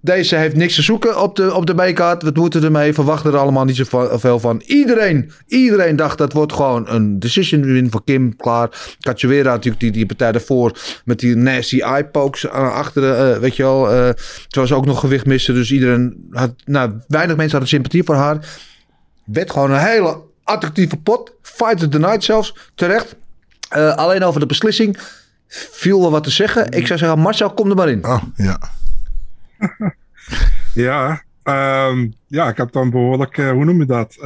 [0.00, 2.22] deze heeft niks te zoeken op de, op de B-kaart.
[2.22, 4.62] We moeten ermee, verwachten er allemaal niet zoveel van.
[4.66, 8.36] Iedereen, iedereen dacht dat wordt gewoon een decision win voor Kim.
[8.36, 8.94] Klaar.
[9.00, 13.34] Cachoeira natuurlijk die, die partij daarvoor met die nasty eye pokes aan achteren.
[13.34, 13.90] eh, weet je wel.
[13.90, 14.08] eh
[14.48, 15.52] terwijl ook nog gewicht miste.
[15.52, 18.38] Dus iedereen had, nou, weinig mensen hadden sympathie voor haar.
[19.24, 21.32] Werd gewoon een hele attractieve pot.
[21.42, 22.54] Fight of the night zelfs.
[22.74, 23.16] Terecht.
[23.68, 24.98] Eh, alleen over de beslissing
[25.48, 26.70] viel wel wat te zeggen.
[26.70, 28.04] Ik zou zeggen, Marcel, kom er maar in.
[28.06, 28.58] Oh, ja.
[30.74, 34.16] Ja, ehm, ja, ik heb dan behoorlijk, eh, hoe noem je dat?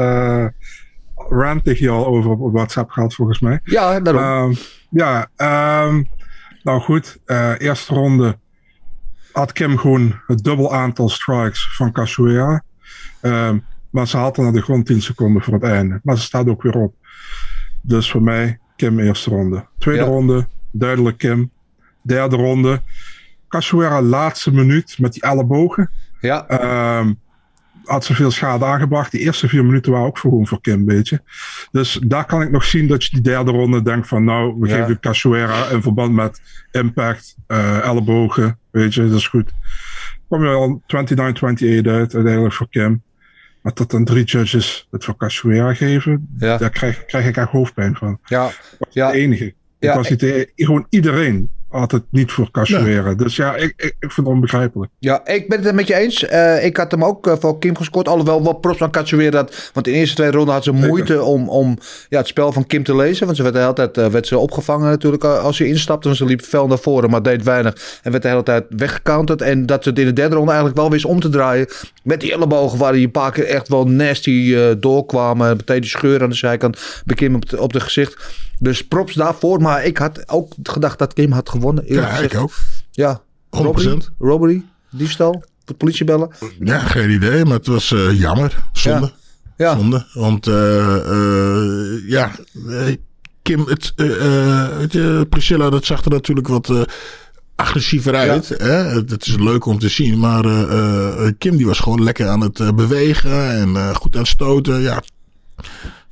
[1.14, 3.60] Rant tegen je al over op WhatsApp gehad, volgens mij.
[3.64, 4.22] Ja, daarom.
[4.22, 6.02] Ehm, ja, ehm,
[6.62, 7.18] nou goed.
[7.24, 8.38] eh, eerste ronde
[9.32, 11.92] had Kim gewoon het dubbel aantal strikes van.
[13.20, 13.58] Ehm,
[13.90, 16.00] maar ze had er naar de grond 10 seconden voor het einde.
[16.02, 16.94] Maar ze staat ook weer op.
[17.82, 19.66] Dus voor mij Kim eerste ronde.
[19.78, 20.08] Tweede Ja.
[20.08, 21.50] ronde, duidelijk Kim.
[22.02, 22.82] Derde ronde,
[23.58, 25.90] Cachoeira laatste minuut met die ellebogen.
[26.20, 26.46] ja.
[26.48, 27.12] Ehm,
[27.84, 29.10] had ze veel schade aangebracht.
[29.10, 31.20] Die eerste vier minuten waren ook voor gewoon voor Kim, weet je.
[31.72, 34.68] Dus daar kan ik nog zien dat je die derde ronde denkt van nou, we
[34.68, 34.76] Ja.
[34.76, 36.40] geven Cachoeira in verband met
[36.72, 39.50] impact, eh, ellebogen, weet je, dat is goed.
[40.28, 43.02] Kom je al 29-28 uit uiteindelijk voor Kim.
[43.62, 46.56] Maar tot dan drie judges het voor Cachoeira geven, Ja.
[46.56, 48.18] daar krijg, krijg ik echt hoofdpijn van.
[48.24, 48.42] Ja,
[48.78, 49.10] was Ja.
[49.10, 49.54] de enige.
[49.78, 51.48] Ja, was niet de, gewoon iedereen
[51.80, 53.14] het niet voor Cachoeira.
[53.14, 54.92] Dus ja, ik, ik, ik vind het onbegrijpelijk.
[54.98, 56.24] Ja, ik ben het met je eens.
[56.24, 58.08] Eh, ik had hem ook eh, voor Kim gescoord.
[58.08, 59.30] Alhoewel, wat props aan Cachoeira.
[59.30, 62.52] dat Want in de eerste twee ronden had ze moeite om, om ja, het spel
[62.52, 63.24] van Kim te lezen.
[63.24, 66.06] Want ze werd de hele tijd eh, werd ze opgevangen natuurlijk als ze instapte.
[66.06, 68.00] Want ze liep fel naar voren, maar deed weinig.
[68.02, 69.42] En werd de hele tijd weggecounterd.
[69.42, 71.66] En dat ze het in de derde ronde eigenlijk wel wist om te draaien.
[72.02, 75.56] Met die ellebogen waar die een paar keer echt wel nasty doorkwamen.
[75.56, 77.02] Meteen die scheur aan de zijkant.
[77.04, 78.42] Bij Kim op de, op de gezicht.
[78.58, 79.60] Dus props daarvoor.
[79.60, 81.84] Maar ik had ook gedacht dat Kim had gewonnen.
[81.86, 82.32] Ja, gezegd.
[82.32, 82.52] ik ook.
[82.90, 83.26] Ja, 100%.
[83.50, 86.30] robbery, robbery, diefstal, voor politie bellen.
[86.58, 88.64] Ja, geen idee, maar het was eh, jammer.
[88.72, 89.12] Zonde.
[89.56, 89.76] Ja.
[89.76, 90.06] Zonde.
[90.12, 92.30] Want eh, eh, ja,
[93.42, 93.92] Kim, het,
[94.76, 96.86] weet je, Priscilla, dat zag er natuurlijk wat
[97.54, 98.48] agressiever uit.
[98.48, 98.72] Hè?
[98.72, 100.42] Het, het is leuk om te zien, maar
[101.38, 104.80] Kim die was gewoon lekker aan het bewegen en goed aan het stoten.
[104.80, 105.02] Ja,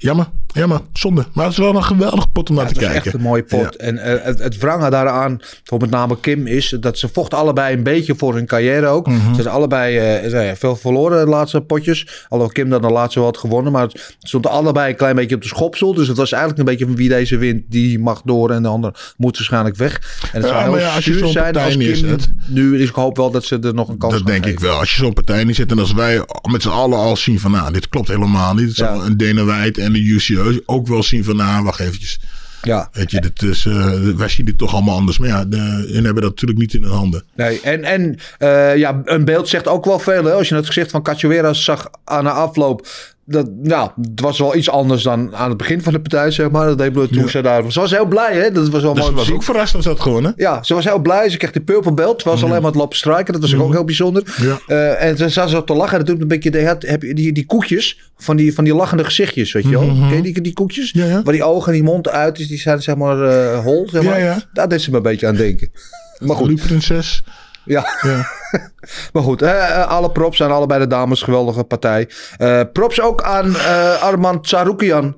[0.03, 1.27] jammer, jammer, zonde.
[1.33, 3.05] Maar het is wel een geweldig pot om naar Het te kijken.
[3.05, 3.77] echt een mooie pot.
[3.77, 7.77] En eh, het, het wrange daaraan, voor met name Kim, is dat ze vochten allebei
[7.77, 9.07] een beetje voor hun carrière ook.
[9.07, 9.17] Mhm.
[9.21, 12.25] Ze hebben allebei eh, ze hebben veel verloren de laatste potjes.
[12.29, 13.73] Alhoewel Kim dan de laatste wel had gewonnen.
[13.73, 15.95] Maar het stond allebei een klein beetje op de schopsel.
[15.95, 18.51] Dus het was eigenlijk een beetje van wie deze wint, die mag door.
[18.51, 20.21] En de ander moet waarschijnlijk weg.
[20.33, 22.89] En het Ja, zou heel ja, als je zijn als Kim neerzet- nu is.
[22.89, 24.79] Ik hoop wel dat ze er nog een kans Dat denk ik wel.
[24.79, 27.51] Als je zo'n partij niet zit en als wij met z'n allen al zien van,
[27.51, 28.67] nou, dit klopt helemaal niet.
[28.67, 32.21] Het zal een Dana White en de ook wel zien van, nou, wacht eventjes.
[32.63, 32.89] Ja.
[32.93, 35.19] Weet je, dit is, eh, wij zien dit toch allemaal anders.
[35.19, 35.57] Maar ja, de,
[35.93, 37.25] hun hebben dat natuurlijk niet in hun handen.
[37.35, 40.25] Nee, en, en eh, ja, een beeld zegt ook wel veel.
[40.25, 40.33] Hè?
[40.33, 42.87] Als je het gezicht van Cachoeira zag aan de afloop.
[43.25, 46.51] Dat, nou, het was wel iets anders dan aan het begin van de partij, zeg
[46.51, 46.67] maar.
[46.67, 47.27] Dat deed toen Ja.
[47.29, 47.73] ze daar...
[47.73, 48.51] Ze was heel blij, hè?
[48.51, 50.33] Dat was wel Dus mooi ze was ook verrast dat ze had gewonnen.
[50.37, 51.29] Ja, ze was heel blij.
[51.29, 52.23] Ze kreeg de purple belt.
[52.23, 53.33] Ze alleen maar het lopen strijken.
[53.33, 54.23] Dat was ook heel bijzonder.
[54.67, 55.99] Eh, en ze zat zo te lachen.
[55.99, 56.51] Dat doet een beetje...
[56.51, 59.71] Die, had- heb je die, die koekjes van die, van die lachende gezichtjes, weet je
[59.71, 59.87] wel.
[60.09, 60.91] Ken je die, die koekjes?
[60.91, 61.23] Ja, ja.
[61.23, 62.49] Waar die ogen en die mond uit is.
[62.49, 64.19] Die zijn zeg maar eh, hol, zeg maar.
[64.19, 64.43] Ja, ja.
[64.53, 65.71] Daar deed ze me een beetje aan denken.
[66.19, 66.55] Maar goed.
[66.67, 67.23] prinses.
[67.65, 67.87] Ja.
[68.03, 68.27] Ja.
[69.13, 71.23] maar goed, eh, eh, alle props aan allebei de dames.
[71.23, 72.09] Geweldige partij.
[72.37, 75.17] Eh, props ook aan eh, Arman Tsaroukian.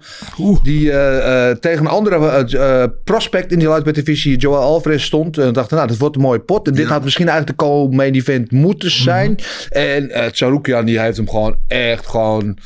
[0.62, 0.90] Die
[1.60, 5.38] tegen een andere prospect in die lightweight divisie, Joel Alvarez, stond.
[5.38, 6.66] En dacht, nou, dit wordt een mooie pot.
[6.66, 9.38] En dit had misschien eigenlijk de co-main event moeten zijn.
[9.68, 12.58] En eh Tsaroukian, die heeft hem gewoon echt gewoon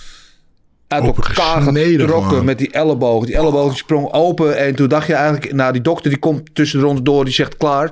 [0.88, 3.26] uit elkaar getrokken met die elleboog.
[3.26, 4.58] Die elleboog die sprong open.
[4.58, 7.34] En toen dacht je eigenlijk, nou, die dokter die komt tussen de ronde door, die
[7.34, 7.90] zegt klaar.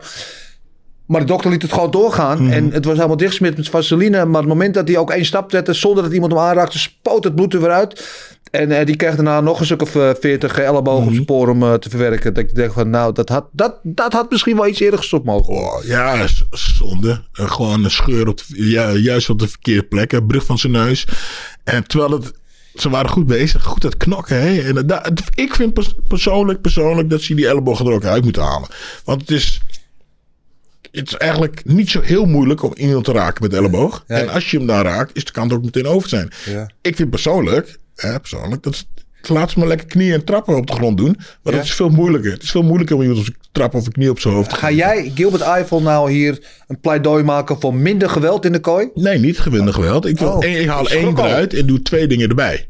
[1.07, 2.43] Maar de dokter liet het gewoon doorgaan.
[2.43, 2.53] Mhm.
[2.53, 4.25] En het was helemaal dichtgesmeerd met vaseline.
[4.25, 5.73] Maar het moment dat hij ook één stap zette...
[5.73, 6.79] zonder dat iemand hem aanraakte...
[6.79, 8.09] spoot het bloed er weer uit.
[8.51, 11.15] En eh, die kreeg daarna nog een stuk of eh, veertig ellebogen Mhm.
[11.17, 12.35] op spoor om eh, te verwerken.
[12.35, 15.25] Dat ik dacht van, nou, dat had, dat, dat had misschien wel iets eerder gestopt
[15.25, 15.55] mogen.
[15.55, 17.23] Oh, ja, zonde.
[17.33, 20.13] Eh, gewoon een scheur op de, ja, juist op de verkeerde plek.
[20.13, 21.07] Een brug van zijn neus.
[21.65, 22.33] En terwijl het...
[22.75, 24.41] Ze waren goed bezig, goed het knokken.
[24.41, 24.61] Hè?
[24.61, 28.25] En dat- dat- ik vind pers- persoonlijk, persoonlijk dat ze die ellebogen er ook uit
[28.25, 28.69] moeten halen.
[29.05, 29.61] Want het is,
[30.99, 34.05] het is eigenlijk niet zo heel moeilijk om iemand te raken met de elleboog.
[34.07, 34.17] Ja.
[34.17, 36.31] En als je hem dan raakt, is de kant ook meteen over zijn.
[36.51, 36.71] Ja.
[36.83, 38.87] Ik vind persoonlijk, hè, persoonlijk dat is-
[39.29, 41.17] laat ze maar lekker knieën en trappen op de grond doen.
[41.43, 42.33] Maar dat is veel moeilijker.
[42.33, 44.51] Het is veel moeilijker om iemand op zijn trap of een knie op zijn hoofd
[44.51, 48.59] te Ga jij, Gilbert Eiffel, nou hier een pleidooi maken voor minder geweld in de
[48.61, 48.89] kooi?
[48.95, 50.07] Nee, niet gewinde geweld.
[50.07, 52.69] Ik, wil Oh, één, ik haal één eruit en doe twee dingen erbij.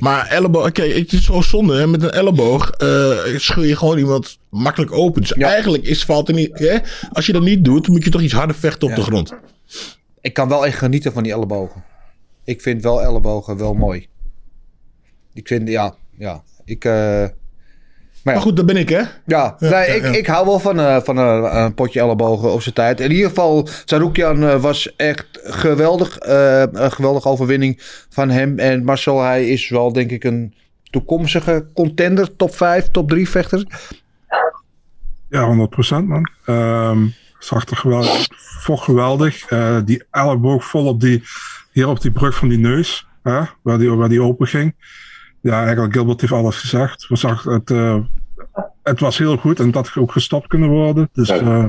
[0.00, 1.76] Maar elleboog, oké, het is zo zonde.
[1.76, 1.86] Hè?
[1.86, 5.20] Met een elleboog eh scheur je gewoon iemand makkelijk open.
[5.20, 5.48] Dus Ja.
[5.48, 6.58] eigenlijk is, valt er niet.
[6.58, 6.78] Hè?
[7.12, 8.96] Als je dat niet doet, moet je toch iets harder vechten op Ja.
[8.96, 9.34] de grond.
[10.20, 11.84] Ik kan wel echt genieten van die ellebogen.
[12.44, 14.06] Ik vind wel ellebogen wel mooi.
[15.34, 16.42] Ik vind, ja, ja.
[16.64, 17.24] Ik, eh,
[18.24, 18.40] maar ja.
[18.40, 18.96] Maar goed, dat ben ik, hè?
[18.98, 20.08] Ja, Ja, nee, ja, ik, ja.
[20.08, 23.00] ik hou wel van, eh, van eh, een potje ellebogen op zijn tijd.
[23.00, 26.18] In ieder geval, Saroukian eh, was echt geweldig.
[26.18, 28.58] eh, een geweldige overwinning van hem.
[28.58, 30.54] En Marcel, hij is wel denk ik een
[30.90, 32.36] toekomstige contender.
[32.36, 33.66] Top 5, top 3 vechter.
[35.28, 36.30] Ja, 100% man.
[36.44, 37.06] Ehm
[37.44, 39.44] zag er geweldig, vocht geweldig.
[39.46, 41.22] Eh, die elleboog vol op die,
[41.72, 44.74] hier op die brug van die neus, hè, waar, die, waar die open ging.
[45.42, 47.06] Ja, eigenlijk Gilbert heeft alles gezegd.
[47.08, 47.96] We zag het, eh,
[48.82, 51.08] het was heel goed en dat ook gestopt kunnen worden.
[51.12, 51.64] Dus eh,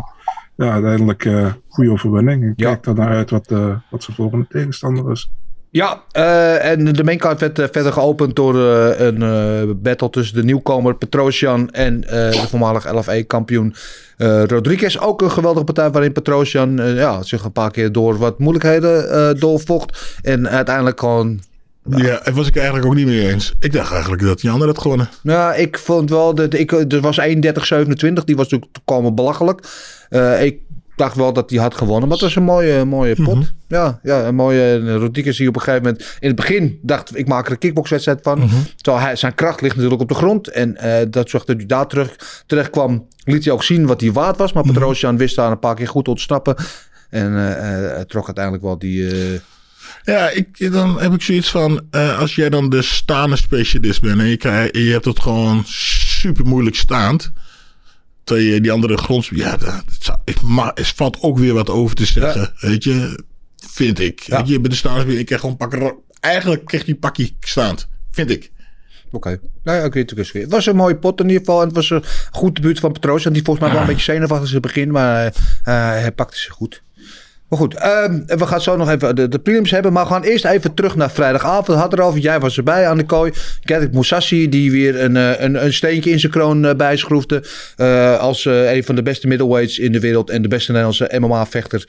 [0.56, 2.44] ja, uiteindelijk eh goede overwinning.
[2.44, 2.70] Ik Ja.
[2.74, 5.32] kijk er naar uit wat, eh, wat zijn volgende tegenstander is.
[5.70, 10.36] Ja, eh, en de maincard werd eh, verder geopend door eh, een eh, battle tussen
[10.36, 13.76] de nieuwkomer Petrosian en eh, de voormalig LFA-kampioen
[14.18, 14.98] eh, Rodriguez.
[14.98, 19.12] Ook een geweldige partij waarin Petrosian eh, ja, zich een paar keer door wat moeilijkheden
[19.12, 20.18] eh doorvocht.
[20.22, 21.40] En uiteindelijk gewoon
[21.90, 23.54] Ja, daar was ik eigenlijk ook niet mee eens.
[23.60, 25.10] Ik dacht eigenlijk dat die ander had gewonnen.
[25.24, 29.68] Nou, ik vond wel dat ik, er was 31-27, die was natuurlijk komen belachelijk.
[30.10, 30.58] Eh, ik
[30.96, 33.54] dacht wel dat hij had gewonnen, maar het was een mooie, mooie pot.
[33.68, 37.18] Ja, ja, een mooie en Rodriguez die op een gegeven moment in het begin dacht
[37.18, 38.50] ik maak er een kickboxwedstrijd van.
[38.76, 41.78] Terwijl hij, zijn kracht ligt natuurlijk op de grond en eh, dat zorgde dat hij
[41.78, 43.08] daar terug, terecht kwam.
[43.24, 45.88] Liet hij ook zien wat hij waard was, maar Petrosian wist daar een paar keer
[45.88, 46.56] goed ontsnappen.
[47.10, 49.42] En eh, eh, trok uiteindelijk wel die...
[50.04, 54.02] eh, Ja, ik, dan heb ik zoiets van, eh, als jij dan de staande specialist
[54.02, 57.32] bent en je, krijgt, je hebt het gewoon super moeilijk staand.
[58.24, 61.54] Terwijl je die andere grond, ja, dat, dat zou- ik ma- er valt ook weer
[61.54, 62.54] wat over te zeggen.
[62.60, 63.24] Weet je,
[63.72, 64.20] vind ik.
[64.20, 64.38] Ja.
[64.38, 65.96] Weet je, bij de staande, ik krijg gewoon pakken.
[66.20, 68.52] Eigenlijk krijg je pakje staand, vind ik.
[69.12, 69.40] Oké.
[69.64, 71.60] Nou ja, oké, het is- Het was een mooie pot in ieder geval.
[71.62, 73.34] En het was een goed debuut van Petrosian.
[73.34, 74.92] Die volgens mij wel een beetje zenuwachtig in het begin.
[74.92, 75.34] Maar eh,
[75.90, 76.82] hij pakte zich goed.
[77.54, 79.94] Maar goed, ehm, we gaan zo nog even de, de prelims hebben.
[79.94, 81.80] Maar we gaan eerst even terug naar vrijdagavond.
[81.80, 83.32] Hadden erover, jij was erbij aan de kooi.
[83.62, 87.44] Gerrit Moussassi, die weer een, eh, een, een steentje in zijn kroon eh, bijschroefde.
[87.76, 90.30] eh, als een van de beste middleweights in de wereld.
[90.30, 91.88] En de beste Nederlandse MMA-vechter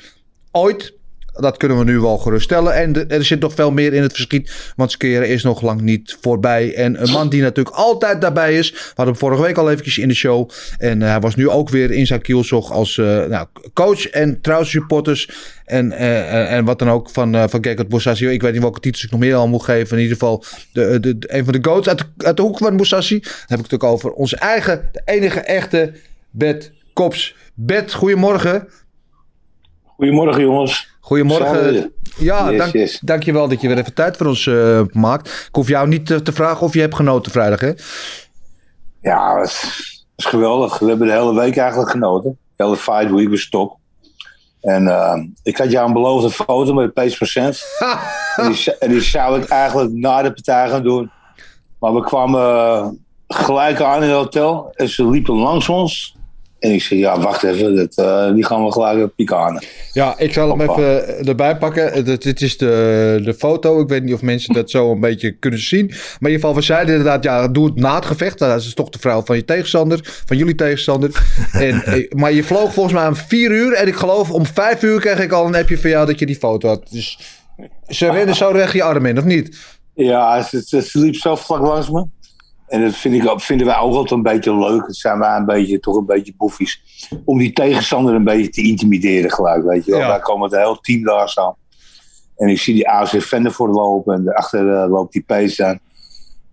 [0.51, 0.93] ooit.
[1.41, 2.75] Dat kunnen we nu wel geruststellen.
[2.75, 4.73] En er zit nog veel meer in het verschiet.
[4.77, 6.75] Want carrière is nog lang niet voorbij.
[6.75, 8.71] En een man die natuurlijk altijd daarbij is.
[8.71, 10.51] We hadden hem vorige week al eventjes in de show.
[10.79, 14.41] En eh, hij was nu ook weer in zijn kielzog als eh, nou, coach en
[14.41, 15.29] trouwsupporters.
[15.65, 18.29] En, eh, en wat dan ook van, uh, van Gekert Boussassi.
[18.29, 19.97] Ik weet niet welke titels ik nog meer al moet geven.
[19.97, 22.77] In ieder geval de, de, een van de goats uit de, uit de hoek van
[22.77, 23.21] Boussassi.
[23.21, 25.93] Dan heb ik het ook over onze eigen, de enige echte
[26.31, 27.37] Bet Kops.
[27.55, 28.69] Bet, goedemorgen.
[29.85, 30.94] Goedemorgen jongens.
[31.05, 31.93] Goedemorgen.
[32.19, 32.99] Ja, Yes, dank, yes.
[33.03, 35.29] dankjewel dat je weer even tijd voor ons eh, maakt.
[35.29, 37.73] Ik hoef jou niet te, te vragen of je hebt genoten vrijdag, hè?
[39.01, 39.51] Ja, het
[40.17, 40.79] is geweldig.
[40.79, 42.39] We hebben de hele week eigenlijk genoten.
[42.57, 43.77] De hele fight week was top.
[44.61, 47.63] En eh, ik had jou een beloofde foto met Pace Percent.
[48.37, 51.11] en, die, z- en die zou ik eigenlijk na de partij gaan doen.
[51.81, 52.89] Maar we kwamen eh,
[53.29, 54.73] gelijk aan in het hotel.
[54.75, 56.17] En ze liepen langs ons.
[56.65, 57.77] En ik zei, ja, wacht even.
[57.77, 59.63] Dat, eh, die gaan we gelijk pikanen.
[59.93, 61.93] Ja, ik zal hem even erbij pakken.
[61.93, 63.81] Eh, dit- is de, de foto.
[63.81, 65.87] Ik weet niet of mensen dat zo een beetje kunnen zien.
[65.87, 68.39] Maar in ieder geval, we zeiden inderdaad, ja, doe het na het gevecht.
[68.39, 71.11] Dat is toch de vrouw van je tegenstander, van jullie tegenstander.
[71.53, 73.73] En, eh, maar je vloog volgens mij om vier uur.
[73.73, 76.27] En ik geloof om vijf uur kreeg ik al een appje van jou dat je
[76.27, 76.87] die foto had.
[76.91, 77.19] Dus
[77.89, 79.57] ze rennen zo recht je arm in, of niet?
[79.95, 82.07] Ja, ze, ze, ze liep zo vlak langs me.
[82.67, 84.87] En dat vind ik, vinden wij ook altijd een beetje leuk.
[84.87, 86.83] Het zijn wij een beetje, toch een beetje boeffies.
[87.25, 90.01] Om die tegenstander een beetje te intimideren gelijk, weet je wel.
[90.01, 90.09] Ja.
[90.09, 91.55] Wij komen het hele team daar staan.
[92.37, 94.15] En ik zie die AZ Vendervoort lopen.
[94.15, 95.79] En daarachter eh, loopt die Pace aan.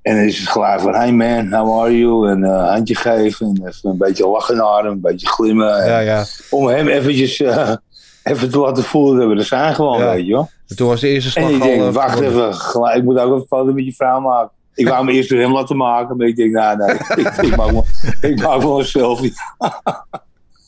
[0.02, 2.30] En dan is het gelijk van, hey man, how are you?
[2.30, 3.48] En eh handje geven.
[3.48, 4.92] En even een beetje lachen naar hem.
[4.92, 5.84] Een beetje glimmen.
[5.84, 6.26] En Ja, ja.
[6.50, 7.72] Om hem eventjes eh,
[8.24, 10.50] even te laten voelen dat we er zijn gewoon, weet je wel.
[10.68, 13.36] En toen was de eerste slag En ik denk, wacht even, gelijk, ik moet ook
[13.36, 14.52] een foto met je vrouw maken.
[14.74, 17.56] Ik wou hem eerst door hem laten maken, maar ik denk, nou nee, ik, ik,
[17.56, 17.86] maak, wel,
[18.22, 19.34] ik maak wel een selfie.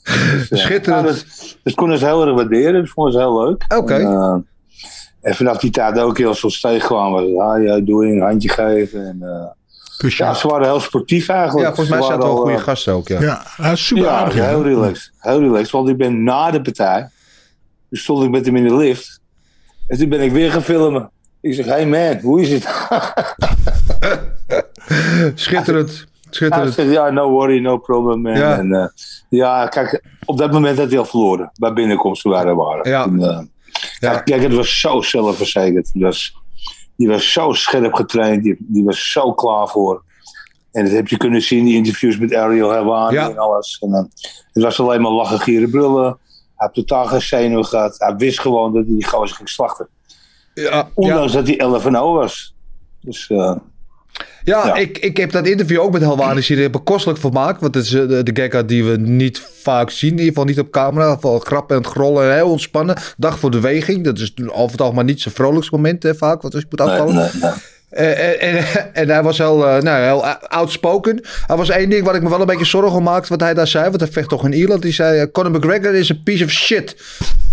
[0.03, 1.05] Dus, eh, Schitterend.
[1.05, 3.65] ja, dat, dat konden ze heel erg waarderen, dat vonden ze heel leuk.
[3.75, 3.93] Oké.
[3.93, 4.37] En, eh,
[5.21, 8.49] en vanaf die tijd ook heel zoals tegenkwam, was het, ah, ja, doe een handje
[8.49, 9.07] geven.
[9.07, 9.45] En, eh,
[9.97, 10.23] Kusje.
[10.23, 11.67] ja, ze waren heel sportief eigenlijk.
[11.67, 13.43] Ja, volgens mij zaten wel al, goede gasten ook, ja.
[13.57, 14.35] Ja, super ja, aardig.
[14.35, 14.47] ja.
[14.47, 15.11] heel relaxed.
[15.17, 17.09] Heel relaxed, want ik ben na de partij,
[17.89, 19.19] toen stond ik met hem in de lift.
[19.87, 21.11] En toen ben ik weer gaan filmen.
[21.41, 22.67] Ik zeg, hey man, hoe is het?
[25.35, 25.89] Schitterend.
[25.89, 26.73] Hij Schitterend.
[26.73, 28.35] zegt, ja, no worry, no problem man.
[28.37, 28.57] Ja.
[28.57, 28.85] En, eh,
[29.29, 31.51] ja, kijk, op dat moment had hij al verloren.
[31.59, 32.89] Bij binnenkomst wij er waren.
[32.89, 33.03] Ja.
[33.03, 33.39] En, eh,
[33.99, 34.19] Ja.
[34.19, 35.89] Kijk, het was zo zelfverzekerd.
[35.93, 36.35] Die was,
[36.95, 38.43] die was zo scherp getraind.
[38.43, 40.03] Die, die was zo klaar voor.
[40.71, 43.29] En dat heb je kunnen zien in die interviews met Ariel Helwani Ja.
[43.29, 43.77] en alles.
[43.81, 44.09] En, dan
[44.53, 46.03] het was alleen maar lachen, gieren, brullen.
[46.03, 46.17] Hij
[46.55, 47.95] had totaal geen zenuwen gehad.
[47.97, 49.87] Hij wist gewoon dat hij die gozer ging slachten.
[50.53, 50.89] Ja, ja.
[50.93, 52.55] Ondanks dat hij 11 en 0 was.
[53.01, 53.55] Dus eh,
[54.43, 54.75] Ja, Ja.
[54.75, 57.61] Ik, ik heb dat interview ook met Helwani hier bekostelijk vermaakt.
[57.61, 60.09] Want het is eh, de, Gekka die we niet vaak zien.
[60.11, 61.13] In ieder geval niet op camera.
[61.13, 62.29] Geval grappen en het grollen.
[62.29, 62.95] en Heel ontspannen.
[63.17, 64.03] Dag voor de weging.
[64.03, 66.41] Dat is over het algemeen niet zijn vrolijkste moment hè, vaak.
[66.41, 67.15] Want als je moet afvallen.
[67.15, 67.51] nee, nee.
[67.89, 71.21] Eh, en, en, en hij was heel, eh, nou, heel outspoken.
[71.47, 73.29] Er was één ding waar ik me wel een beetje zorgen om maakte.
[73.29, 73.89] Wat hij daar zei.
[73.89, 74.81] Want hij vecht toch in Ierland.
[74.81, 76.95] Die zei: eh, Conor McGregor is een piece of shit.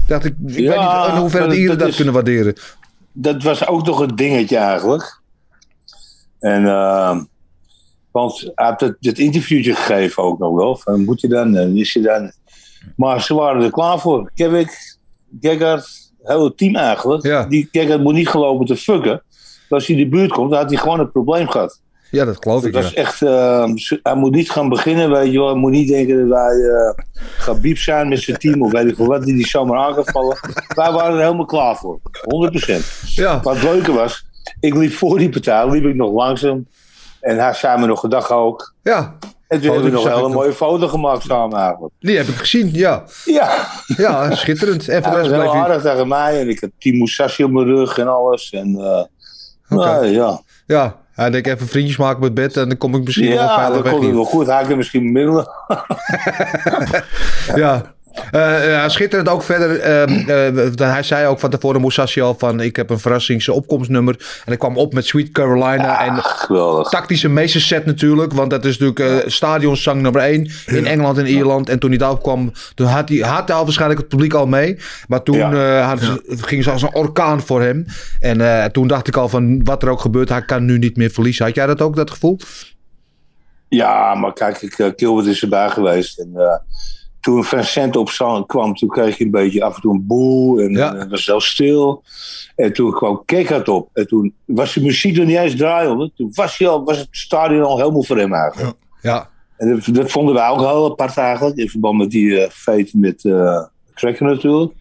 [0.06, 2.54] Dacht ik, ik Ja, weet niet in hoeverre de Ieren dat dat is- kunnen waarderen.
[3.12, 5.19] dat was ook nog een dingetje eigenlijk.
[6.40, 7.20] En, uh,
[8.10, 10.76] want hij heeft het, interviewtje gegeven ook nog wel.
[10.76, 12.32] Van moet je dan, en is je dan.
[12.96, 14.30] Maar ze waren er klaar voor.
[14.34, 14.98] Kevik,
[15.40, 17.50] Geggard, Het hele team eigenlijk.
[17.50, 19.22] Die kijk, het moet niet gelopen te fucken.
[19.68, 21.80] Als hij in de buurt komt, dan had hij gewoon een probleem gehad.
[22.10, 22.74] Ja, dat geloof ik.
[22.74, 22.92] Ja.
[22.92, 23.64] echt, eh,
[24.02, 25.48] hij moet niet gaan beginnen, weet je wel.
[25.48, 26.90] Hij moet niet denken dat wij uh,
[27.38, 30.38] gabiep zijn met zijn team of weet ik veel wat, die die zomaar aangevallen.
[30.74, 32.00] wij waren er helemaal klaar voor.
[32.00, 33.04] 100%.
[33.14, 33.40] Ja.
[33.40, 34.26] Wat het leuke was,
[34.60, 36.66] ik liep voor die partij, liep ik nog langzaam.
[37.20, 38.74] En zei me nog gedag ook.
[38.82, 39.16] Ja.
[39.48, 41.92] En toen hebben we nog een hele ik mooie foto gemaakt samen eigenlijk.
[41.98, 43.04] Die heb ik gezien, ja.
[43.24, 43.66] Ja.
[43.96, 44.88] Ja, schitterend.
[44.88, 47.98] En voor rest heel aardig tegen mij en ik had Team Musashi op mijn rug
[47.98, 48.50] en alles.
[48.50, 49.04] En, eh
[49.68, 50.40] nou, ja.
[50.66, 53.54] Ja, hij denkt even vriendjes maken met bed en dan kom ik misschien wel Ja,
[53.54, 54.20] veilig dat weg komt het hier.
[54.22, 54.46] wel goed.
[54.46, 55.48] Hij kan misschien middelen.
[57.54, 57.94] Ja.
[58.30, 59.80] Ja, schitterend ook verder.
[59.80, 60.28] ehm,
[60.78, 64.42] eh, hij zei ook van tevoren, Musashi al, van ik heb een verrassingsopkomstnummer.
[64.44, 66.04] En ik kwam op met Sweet Carolina.
[66.06, 66.88] en geweldig.
[66.88, 68.32] tactische meesterset natuurlijk.
[68.32, 71.68] Want dat is natuurlijk eh stadionsang nummer 1 in Engeland en Ierland.
[71.68, 74.46] En toen hij daarop kwam, toen had hij, had hij al waarschijnlijk het publiek al
[74.46, 74.78] mee.
[75.08, 75.40] Maar toen
[75.80, 76.20] hadden
[76.62, 77.86] ze, als een orkaan voor hem.
[78.20, 81.10] En toen dacht ik al van wat er ook gebeurt, hij kan nu niet meer
[81.10, 81.44] verliezen.
[81.44, 82.38] Had jij dat ook, dat gevoel?
[83.70, 86.18] Ja, maar kijk, ik, uh, Gilbert is erbij geweest.
[86.18, 86.54] En uh,
[87.20, 90.58] toen Vincent op zang kwam, toen kreeg je een beetje af en toe een boel.
[90.58, 90.96] En ja.
[90.96, 92.02] het was heel stil.
[92.56, 93.88] En toen kwam Kekat op.
[93.92, 96.12] En toen was de muziek nog niet eens draaien.
[96.16, 98.76] Toen was, hij al, was het stadion al helemaal voor hem eigenlijk.
[99.02, 99.28] Ja.
[99.56, 101.56] En dat, dat, vonden wij ook heel apart eigenlijk.
[101.56, 103.64] In verband met die uh, feit met uh,
[104.18, 104.72] natuurlijk.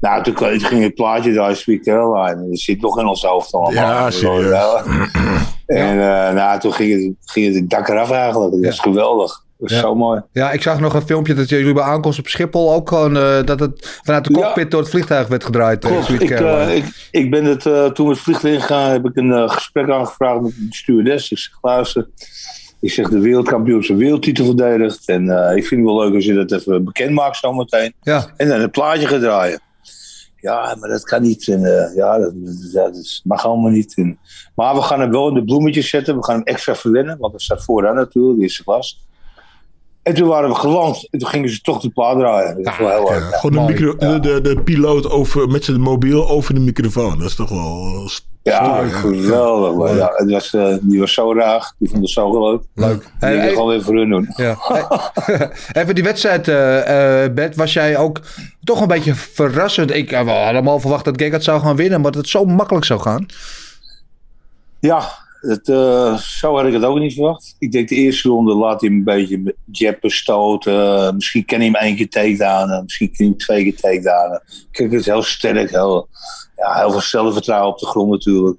[0.00, 2.42] Nou, toen, toen ging het plaatje daar, Sweet Caroline.
[2.42, 3.72] En dat zit nog in ons hoofd allemaal.
[3.72, 4.82] Ja, serieus.
[5.66, 8.52] En uh, nou, toen ging het, ging het dak eraf eigenlijk.
[8.52, 8.82] Dat is ja.
[8.82, 9.44] geweldig.
[9.58, 9.82] Dat is ja.
[9.82, 10.22] zo mooi.
[10.32, 13.42] Ja, ik zag nog een filmpje dat jullie bij aankomst op Schiphol ook gewoon uh,
[13.44, 14.68] dat het vanuit de cockpit ja.
[14.68, 15.84] door het vliegtuig werd gedraaid.
[15.84, 16.08] Klopt.
[16.08, 19.50] Ik, uh, ik, ik, ben het, uh, toen we het vliegtuig ingaan, heb ik een
[19.50, 21.30] gesprek aangevraagd met de stewardess.
[21.30, 22.08] Ik zeg, luister,
[22.80, 25.08] ik zeg de wereldkampioen zijn wereldtitel verdedigd.
[25.08, 25.22] En
[25.56, 27.94] ik vind het wel leuk als je dat even bekend maakt zometeen.
[28.02, 28.26] Ja.
[28.36, 29.60] En dan een plaatje gaat draaien.
[30.40, 31.48] Ja, maar dat kan niet.
[31.48, 31.60] En,
[31.94, 32.32] ja, dat,
[32.72, 33.96] dat, dat, mag allemaal niet.
[33.96, 34.18] En,
[34.54, 36.16] maar we gaan hem wel in de bloemetjes zetten.
[36.16, 39.05] We gaan hem extra verwennen, want dat staat vooraan natuurlijk, eerste klas.
[40.06, 41.08] En toen waren we geland.
[41.10, 42.62] En toen gingen ze toch de plaat draaien.
[42.62, 43.40] Dat is wel heel ja, erg.
[43.40, 44.18] Gewoon de, micro, ja.
[44.18, 47.18] de, de, de, piloot over, met zijn mobiel over de microfoon.
[47.18, 48.08] Dat is toch wel...
[48.42, 49.74] Ja, geweldig.
[49.74, 51.74] Maar ja, het was, uh, die was zo raar.
[51.78, 52.62] Die vond het zo leuk.
[52.74, 53.00] Leuk.
[53.00, 54.28] Die hey, hey, gewoon weer voor hun doen.
[54.36, 54.56] Ja.
[55.80, 57.56] Even die wedstrijd, uh, uh, Bert.
[57.56, 58.20] Was jij ook
[58.64, 59.94] toch een beetje verrassend?
[59.94, 62.00] Ik had allemaal verwacht dat Gekert zou gaan winnen.
[62.00, 63.26] Maar dat het zo makkelijk zou gaan.
[64.80, 65.08] Ja,
[65.48, 67.56] het, uh, zo had ik het ook niet verwacht.
[67.58, 71.14] Ik denk de eerste ronde laat hij een beetje jappen, stoten.
[71.14, 72.82] Misschien kan hij hem één keer takedownen.
[72.82, 74.42] Misschien kan hij hem twee keer takedownen.
[74.70, 75.70] Kijk, het is heel sterk.
[75.70, 76.08] Heel,
[76.56, 78.58] ja, heel veel zelfvertrouwen op de grond natuurlijk.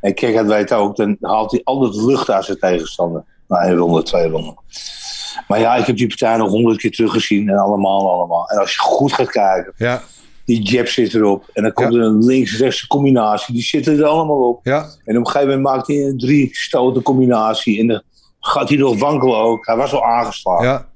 [0.00, 3.24] En kijk, het weet ook, dan haalt hij altijd lucht aan zijn tegenstander.
[3.48, 4.56] Na één ronde, twee ronden.
[5.48, 7.48] Maar ja, ik heb die partij nog honderd keer teruggezien.
[7.48, 8.48] En allemaal, allemaal.
[8.48, 9.72] En als je goed gaat kijken.
[9.76, 10.02] Ja.
[10.48, 11.50] Die jab zit erop.
[11.52, 11.98] En dan komt Ja.
[11.98, 13.54] er een links-rechtse combinatie.
[13.54, 14.60] Die zitten er allemaal op.
[14.62, 14.80] Ja.
[15.04, 17.80] En op een gegeven moment maakt hij een drie stoten combinatie.
[17.80, 18.02] En dan
[18.40, 19.66] gaat hij nog wankelen ook.
[19.66, 20.64] Hij was al aangeslagen.
[20.66, 20.88] Ja.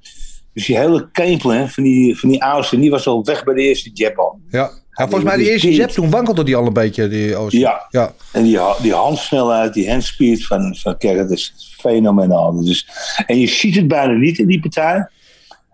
[0.54, 3.62] Dus die hele gameplan van die, van die Austin, die was al weg bij de
[3.62, 4.40] eerste jab al.
[4.50, 4.70] Ja.
[4.90, 7.08] ja volgens mij de eerste jab toen wankelde die al een beetje.
[7.08, 7.56] Die Oost.
[7.56, 7.86] Ja.
[7.90, 8.14] ja.
[8.32, 12.64] En die, die handsnelheid, die handspeed van, van Kerk, dat is fenomenaal.
[12.64, 12.88] Dus,
[13.26, 15.08] en je ziet het bijna niet in die partij.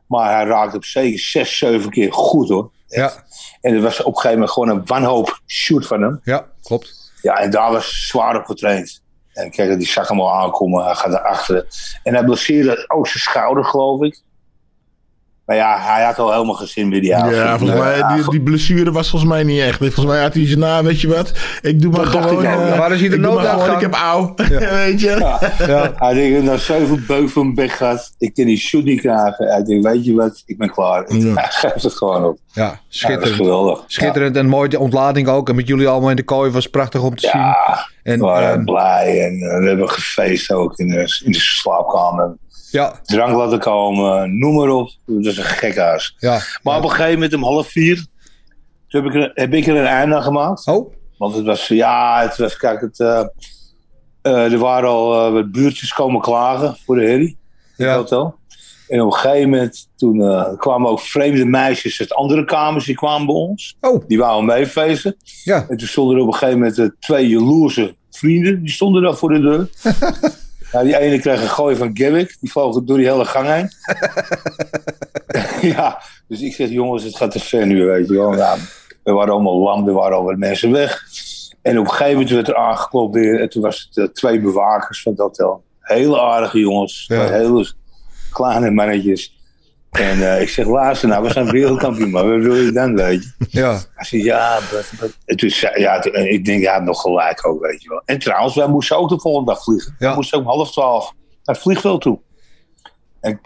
[0.07, 2.71] Maar hij raakt op zeker zes, zeven keer goed hoor.
[2.89, 3.25] Ja.
[3.69, 6.21] En er was op een gegeven moment gewoon een wanhoop shoot van hem.
[6.25, 7.13] Ja, klopt.
[7.23, 9.03] Ja, en daar was zwaar op getraind.
[9.33, 10.85] En kijk, die zag hem al aankomen.
[10.85, 11.67] Hij gaat naar achteren.
[12.03, 14.23] En hij blesseerde ook zijn schouder, geloof ik.
[15.49, 17.35] Maar ja, hij had al helemaal geen zin meer die avond.
[17.35, 19.77] Ja, volgens mij, die, die blessure was volgens mij niet echt.
[19.77, 21.33] Volgens mij had hij zijn na, weet je wat?
[21.63, 22.35] Ik doe maar Dat gewoon...
[22.39, 22.67] ik ja.
[22.67, 24.35] eh, Waar is hij de gewoon, Ik heb auw,
[24.85, 25.17] weet je?
[25.67, 25.93] Ja.
[25.97, 28.13] Hij denkt, nou zoveel beuk van mijn bek gaat.
[28.19, 29.47] Ik kan die shoot niet krijgen.
[29.49, 30.43] Hij denkt, weet je wat?
[30.47, 31.05] Ik ben klaar.
[31.15, 31.35] Ja.
[31.41, 32.39] Hij geeft het gewoon op.
[32.53, 33.37] Ja, Ja, dat is schitterend.
[33.37, 33.85] geweldig.
[33.87, 35.49] Schitterend en mooi de ontlading ook.
[35.49, 37.41] En met jullie allemaal in de kooi was prachtig om te zien.
[37.41, 39.25] Ja, En, we waren ehm, blij.
[39.25, 42.37] En we hebben gefeest ook in de, in de slaapkamer.
[42.71, 44.91] Ja, Drank laten komen, noem maar op.
[45.07, 46.15] Dat is een gek huis.
[46.19, 46.41] ja.
[46.63, 48.07] Maar op een gegeven moment om half vier
[48.89, 50.67] toen heb ik, er, heb ik er een einde aan gemaakt.
[50.67, 53.25] Oh, Want het was, ja, het was, kijk, het, eh,
[54.23, 57.37] eh, er waren al eh, wat buurtjes komen klagen voor de herrie.
[57.77, 57.87] Ja.
[57.87, 58.35] het hotel.
[58.89, 62.95] En op een gegeven moment, toen eh, kwamen ook vreemde meisjes uit andere kamers, die
[62.95, 63.77] kwamen bij ons.
[63.81, 65.17] oh, Die wouden meefeesten.
[65.45, 65.67] ja.
[65.69, 69.17] En toen stonden er op een gegeven moment eh, twee jaloerse vrienden, die stonden daar
[69.17, 69.69] voor de deur.
[70.73, 73.71] nou, die ene kreeg een gooi van Gabbick, die vloog door die hele gang heen.
[75.75, 78.37] ja, dus ik zeg, jongens, het gaat te ver nu, weet je wel.
[78.37, 78.57] Ja,
[79.03, 81.03] we waren allemaal lam, er waren al wat mensen weg.
[81.63, 83.41] En op een gegeven moment werd er aangeklopt weer.
[83.41, 85.63] En toen was het eh, twee bewakers van het hotel.
[85.81, 87.05] Hele aardige jongens.
[87.09, 87.31] Ja.
[87.31, 87.73] Hele
[88.33, 89.38] kleine mannetjes.
[89.91, 93.23] En eh, ik zeg, luister nou, we zijn wereldkampioen, maar wat wil je dan, weet
[93.39, 93.47] je?
[93.51, 93.71] Ja.
[93.95, 95.17] Hij zei, ja, but, but.
[95.25, 98.03] En toen zei, ja, toen- en ik denk, ja, nog gelijk ook, weet je wel.
[98.05, 99.95] En trouwens, wij moesten ook de volgende dag vliegen.
[99.99, 100.09] Ja.
[100.11, 101.13] We moesten om half twaalf
[101.45, 102.19] naar het vliegveld toe.
[103.21, 103.41] En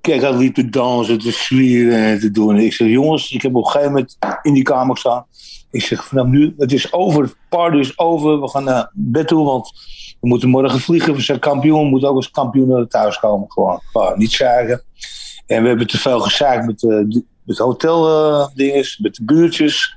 [0.00, 2.56] kijk, hij liep te dansen, te zwieren en te doen.
[2.56, 5.26] En ik zeg, jongens, ik heb op een gegeven moment in die kamer staan.
[5.70, 8.40] Ik zeg, vanaf nu, het is over, het party is over.
[8.40, 9.70] We gaan naar bed toe, want
[10.20, 11.14] we moeten morgen vliegen.
[11.14, 13.50] We zijn kampioen, we moeten ook als kampioen naar thuis komen.
[13.52, 13.80] Gewoon,
[14.16, 14.82] niet zagen.
[15.54, 19.96] En we hebben te veel gezaagd met, eh, die- met hoteldinges, met de buurtjes.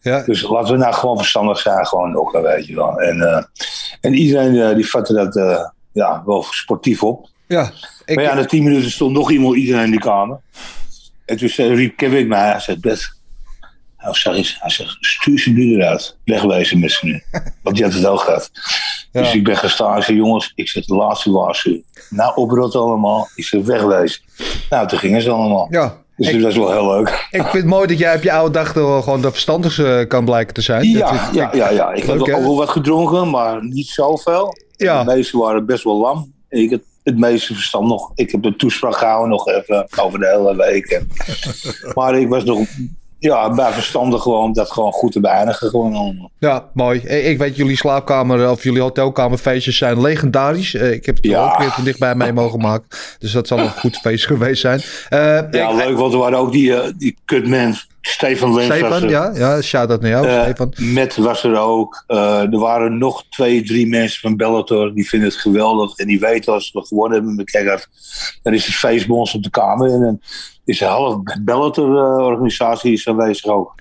[0.00, 0.22] Ja.
[0.24, 3.00] Dus laten we nou gewoon verstandig zijn, gewoon nog, weet je wel.
[3.00, 3.44] En, eh,
[4.00, 7.28] en iedereen eh, die vatte dat eh, ja, wel sportief op.
[7.46, 7.70] Ja.
[8.04, 10.38] Ik, maar ja, na tien minuten stond nog iemand, iedereen in de kamer.
[11.24, 13.15] En toen zei, riep Kevin mij, hij zei, Bert,
[14.12, 16.16] hij zegt, eens, hij zegt, stuur ze nu eruit.
[16.24, 17.22] Wegwezen met ze nu.
[17.62, 18.50] Want die had het ook gehad.
[19.12, 19.20] Ja.
[19.22, 19.96] Dus ik ben gestaan.
[19.96, 21.84] Ik zei, jongens, ik zeg de laatste waarschuwing.
[22.10, 23.28] Nou, oprot allemaal.
[23.34, 24.20] Ik zeg, wegwezen.
[24.70, 25.66] Nou, toen gingen ze allemaal.
[25.70, 26.04] ja.
[26.16, 27.08] Dus Ik, dat is wel heel leuk.
[27.30, 30.54] ik vind het mooi dat jij op je oude dag gewoon de verstandigste kan blijken
[30.54, 30.84] te zijn.
[30.90, 31.92] Ja, Dat- ja, ja, ja.
[31.92, 34.56] Ik heb ook wel wat gedronken, maar niet zoveel.
[34.76, 35.04] Ja.
[35.04, 36.32] De meesten waren best wel lam.
[36.48, 38.12] Ik het meeste verstand nog.
[38.14, 40.86] Ik heb een toespraak gehouden nog even over de hele week.
[40.86, 41.08] En-
[41.94, 42.58] maar ik was nog
[43.18, 45.68] ja, bij verstandig gewoon dat gewoon goed te beëindigen.
[45.68, 46.30] Gewoon allemaal.
[46.38, 46.98] Ja, mooi.
[47.00, 50.74] Ik ik weet, jullie slaapkamer of jullie hotelkamerfeestjes zijn legendarisch.
[50.74, 51.44] Eh, Ik heb het Ja.
[51.52, 52.86] ook weer van dichtbij mee mogen maken.
[53.18, 54.80] Dus dat zal een goed feest geweest zijn.
[55.08, 55.18] Eh,
[55.50, 58.74] Ja, ik- leuk, want er waren ook die, eh, die kutman, Stefan Lens.
[58.74, 60.72] Stefan, ja, ja, shout-out naar jou, Eh, Stefan.
[60.76, 62.04] Matt was er ook.
[62.06, 64.94] Eh, er waren nog twee, drie mensen van Bellator.
[64.94, 65.96] Die vinden het geweldig.
[65.98, 67.88] En die weten als we gewonnen hebben met Keggert.
[68.42, 69.90] Dan is het feest bij ons op de kamer.
[69.90, 70.20] En dan
[70.66, 73.74] is de half Bellator-organisatie is aanwezig ook.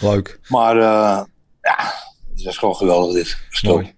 [0.00, 0.40] Leuk.
[0.48, 1.24] Maar eh,
[1.60, 1.94] ja,
[2.34, 3.38] dat is gewoon geweldig dit.
[3.50, 3.72] Stop.
[3.72, 3.93] Mooi.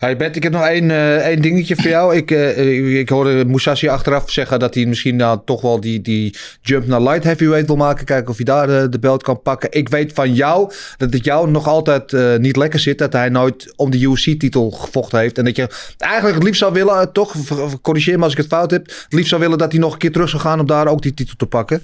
[0.00, 2.16] Hey Bert, ik heb nog één, eh, één dingetje voor jou.
[2.16, 6.36] Ik, eh, ik, hoorde Musashi achteraf zeggen dat hij misschien nou toch wel die, die
[6.60, 8.04] jump naar light heavyweight wil maken.
[8.04, 9.72] Kijken of hij daar de, de belt kan pakken.
[9.72, 12.98] Ik weet van jou dat het jou nog altijd eh, niet lekker zit.
[12.98, 15.38] Dat hij nooit om de UFC-titel gevochten heeft.
[15.38, 17.34] En dat je eigenlijk het liefst zou willen, eh, toch,
[17.82, 18.86] corrigeer me als ik het fout heb.
[18.86, 21.02] Het liefst zou willen dat hij nog een keer terug zou gaan om daar ook
[21.02, 21.82] die titel te pakken.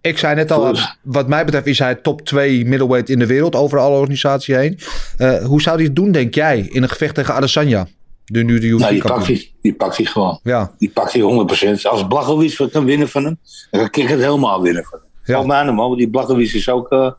[0.00, 3.54] Ik zei net al, wat mij betreft is hij top 2 middleweight in de wereld
[3.54, 4.78] over alle organisaties heen.
[5.16, 7.86] Eh, hoe zou hij het doen, denk jij, in een gevecht tegen Adesanya?
[8.24, 9.50] De nu de UFC Nou, die pakt hij.
[9.60, 10.40] Die pakt hij gewoon.
[10.42, 11.86] Ja, Die pakt hij 100%.
[11.86, 13.38] Als Blachowicz kan winnen van hem,
[13.70, 15.08] dan kan het helemaal winnen van hem.
[15.24, 15.36] Ja.
[15.36, 17.12] Ook mij man, want die Blachowicz is ook eh,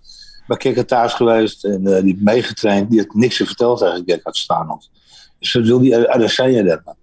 [0.48, 1.66] bij Kikker thuis geweest.
[1.66, 2.90] En eh, die heeft meegetraind.
[2.90, 4.90] Die heeft niks te vertellen tegen Kikker Stanold.
[5.40, 6.82] Dus dat wil die Adesanya dat.
[6.86, 6.96] man.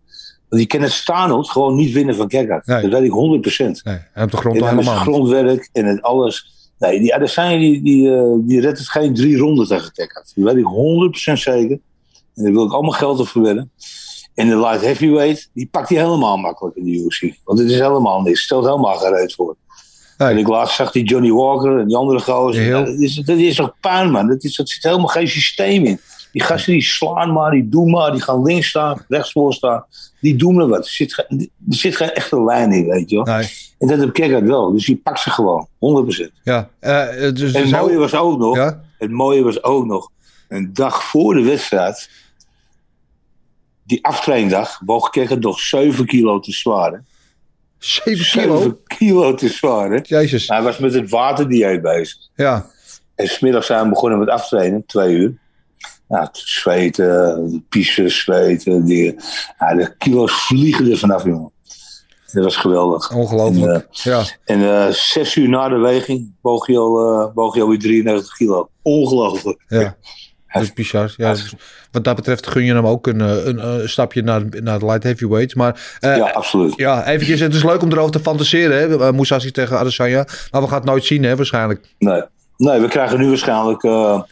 [0.49, 2.63] Want die kan het Stanold gewoon niet winnen van Kikker.
[2.65, 2.83] Nee.
[2.89, 3.47] Dat weet ik
[3.81, 3.83] 100%.
[3.83, 4.95] nee, en op de grond En helemaal.
[4.95, 5.03] niet.
[5.03, 6.53] grondwerk en het alles.
[6.79, 10.25] Nee, die Adesanya die, die, eh, die redt het geen drie ronden tegen Kikker.
[10.35, 11.79] Dat weet ik 100% zeker.
[12.35, 13.71] En daar wil ik allemaal geld op verwedden.
[14.35, 17.35] En de light heavyweight, die pakt hij helemaal makkelijk in de UFC.
[17.45, 18.43] Want het is helemaal niks.
[18.43, 19.57] Stelt helemaal gereed voor.
[20.19, 20.29] Nee.
[20.29, 22.63] En ik laatst zag die Johnny Walker en die andere gozer.
[22.63, 22.85] Heel.
[22.85, 24.29] Dat, is, dat is toch puin, man.
[24.29, 26.01] Dat, is, dat zit helemaal geen systeem in.
[26.39, 29.85] Die gasten die slaan maar, die doen maar, die gaan links staan, rechts voor staan.
[30.21, 30.85] Die doen er wat.
[30.85, 33.25] Er zit, geen- er zit geen echte lijn in, weet je wel.
[33.37, 34.73] Nee, En dat heb Kekkert wel.
[34.73, 35.69] Dus die pakt ze gewoon.
[35.79, 36.33] 100%.
[36.43, 36.69] ja.
[36.81, 38.83] eh, dus, En het mooie was ook nog, ja?
[38.99, 40.11] het mooie was ook nog,
[40.49, 42.11] een dag voor de wedstrijd,
[43.85, 46.93] die aftraindag, woog Kekkert nog 7 kilo te zwaar.
[46.93, 46.99] hè.
[47.79, 48.57] 7 kilo?
[48.57, 49.91] 7 kilo te zwaar.
[49.91, 49.99] hè.
[50.03, 50.49] Jezus.
[50.49, 52.17] Hij was met het waterdieet bezig.
[52.35, 52.67] Ja,
[53.15, 55.39] En smiddags zijn we begonnen met aftrainen, twee uur.
[56.09, 58.85] Nou, het zweten, piezen, zweten.
[58.85, 59.15] Die,
[59.59, 61.51] ja, de kilo's vliegen er vanaf, jongen.
[62.33, 63.15] Dat was geweldig.
[63.15, 63.87] ongelooflijk.
[63.91, 64.23] ja.
[64.45, 68.37] En eh, zes uur na de weging boog je al, eh, boog je alweer 93
[68.37, 68.69] kilo.
[68.83, 69.65] Ongelooflijk.
[69.69, 69.97] Ja.
[70.53, 71.15] Dat is bizar.
[71.17, 71.55] Ja, dus
[71.93, 74.85] wat dat betreft gun je hem ook een, eh, een, eh, stapje naar, naar de
[74.87, 75.55] light heavyweights.
[75.55, 76.73] Maar eh, Ja, absoluut.
[76.77, 78.79] ja, eventjes, het is leuk om erover te fantaseren.
[78.79, 79.07] Hè?
[79.07, 80.27] Eh, Musashi tegen Adesanya.
[80.51, 81.95] Maar we gaan het nooit zien, hè, waarschijnlijk.
[81.99, 82.23] Nee.
[82.57, 84.23] nee, we krijgen nu waarschijnlijk eh,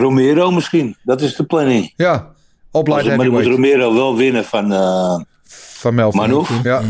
[0.00, 0.96] Romero misschien.
[1.02, 1.92] Dat is de planning.
[1.96, 2.32] Ja,
[2.70, 3.44] op light Maar dan moet.
[3.46, 4.72] Romero wel winnen van...
[4.72, 6.20] eh, Van Melvin.
[6.20, 6.62] Manouf?
[6.62, 6.82] Ja.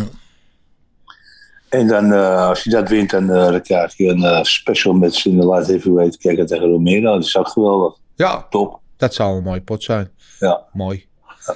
[1.68, 5.24] en dan, eh, als hij dat wint, dan, eh, dan krijg je een special match
[5.26, 6.16] in de light heavyweight.
[6.16, 7.14] Kijken tegen Romero.
[7.14, 7.94] Dat is ook geweldig.
[8.14, 8.80] ja, Top.
[8.96, 10.10] dat zou een mooie pot zijn.
[10.38, 11.06] Ja, Mooi.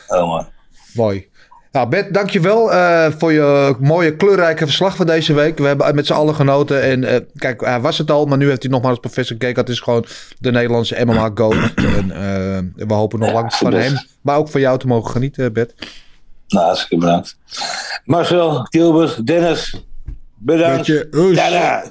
[0.07, 0.49] helemaal.
[0.95, 1.29] Mooi.
[1.77, 5.59] Nou, Bert, dankjewel eh voor je mooie kleurrijke verslag van deze week.
[5.59, 6.83] We hebben met z'n allen genoten.
[6.83, 9.61] En eh, kijk, hij was het al, maar nu heeft hij nogmaals professor gekeken.
[9.61, 10.05] Het is gewoon
[10.39, 11.51] de Nederlandse MMA Go.
[11.77, 15.53] en eh, we hopen nog lang van hem, maar ook van jou te mogen genieten,
[15.53, 15.75] Bert.
[16.49, 17.37] Nou, hartstikke bedankt.
[18.05, 19.85] Marcel, Gilbert, Dennis,
[20.35, 21.11] bedankt.
[21.35, 21.85] Tada!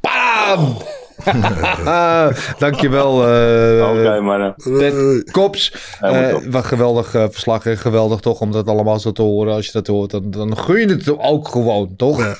[0.00, 0.76] Bam!
[2.58, 3.28] Dankjewel.
[3.28, 4.54] eh Oké, mannen.
[4.56, 5.72] Ted Kops.
[6.00, 7.66] Eh, wat geweldig eh, verslag.
[7.66, 9.54] en Geweldig toch om dat allemaal zo te horen.
[9.54, 12.18] Als je dat hoort, dan, dan gun je het ook gewoon, toch?
[12.18, 12.36] Ja.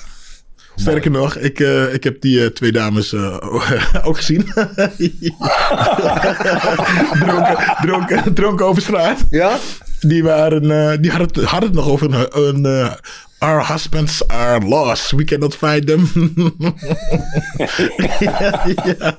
[0.75, 3.37] Sterker nog, ik, eh, ik heb die eh, twee dames eh,
[4.07, 4.45] ook gezien.
[7.19, 9.19] dronken, dronken, dronken over straat.
[9.29, 9.57] Ja?
[9.99, 12.27] Die, waren, eh, die hadden, het, hadden het nog over een...
[12.47, 12.91] een eh,
[13.43, 15.11] Our husbands are lost.
[15.11, 16.07] We cannot find them.
[18.19, 18.65] ja,
[18.99, 19.17] ja.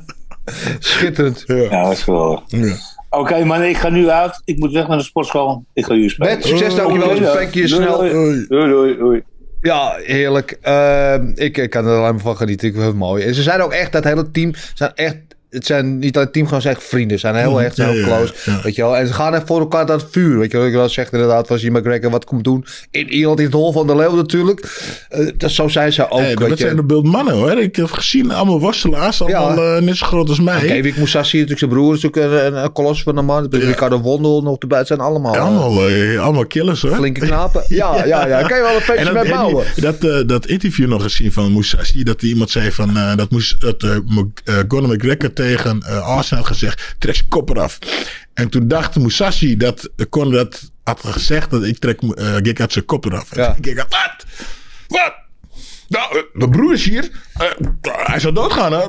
[0.79, 1.45] Schitterend.
[1.47, 2.43] Ja, dat is geweldig.
[2.47, 2.75] Ja.
[3.11, 4.43] Oké, man, ik ga nu uit.
[4.45, 5.64] Ik moet weg naar de sportschool.
[5.72, 6.35] Ik ga jullie spelen.
[6.35, 7.09] Met succes, dankjewel.
[7.09, 7.99] Doei, We spreken je doei, snel.
[7.99, 8.97] Doei, doei.
[8.97, 9.22] doei.
[9.61, 10.59] Ja, heerlijk.
[10.61, 12.68] Ehm, ik, ik kan er alleen maar van genieten.
[12.68, 13.25] Ik vind het mooi.
[13.25, 15.16] En ze zijn ook echt, dat hele team, zijn echt...
[15.55, 17.19] Het zijn niet alleen team, gewoon zijn echt vrienden.
[17.19, 18.35] Ze zijn heel echt, zijn Ja, heel ja, close.
[18.45, 18.61] ja.
[18.63, 18.97] Weet je wel.
[18.97, 20.39] En ze gaan echt voor elkaar het vuur.
[20.39, 20.67] Weet je wel.
[20.67, 22.65] Ik wel zegt inderdaad, als je McGregor wat komt doen.
[22.91, 24.79] In Ierland in het hol van de leeuw natuurlijk.
[25.09, 26.19] Eh, dat, zo zijn ze ook.
[26.21, 27.59] Hey, dat zijn de beeld mannen hoor.
[27.63, 29.23] Ik heb gezien, allemaal worstelaars.
[29.23, 30.61] Allemaal eh, net zo groot als mij.
[30.67, 33.47] Kevin Moussassi, natuurlijk zijn broer, is een, een, een kolos van een man.
[33.51, 34.79] Ricardo Wondel nog erbij.
[34.79, 36.95] Het zijn allemaal, eh, allemaal, eh, allemaal killers hoor.
[36.95, 37.65] flinke knapen.
[37.69, 38.43] Ja, ja, ja.
[38.43, 39.65] Kan je wel een feestje mee dat, bouwen.
[39.75, 42.03] die- dat, dat interview nog gezien van Musashi.
[42.03, 43.97] Dat iemand zei van dat moest dat uh,
[44.83, 46.95] McGregor tegen eh Arsenal gezegd.
[46.99, 47.78] Trek zijn kop eraf.
[48.34, 51.51] En toen dacht Musashi dat Conor dat had gezegd.
[51.51, 53.34] Dat ik trek uh, Gekka zijn kop eraf.
[53.34, 53.49] Ja.
[53.49, 54.24] En Gekka, wat?
[54.88, 55.14] Wat?
[55.88, 57.11] Nou, eh, mijn broer is hier.
[57.35, 57.47] Eh,
[57.82, 58.80] hij zou doodgaan, hè?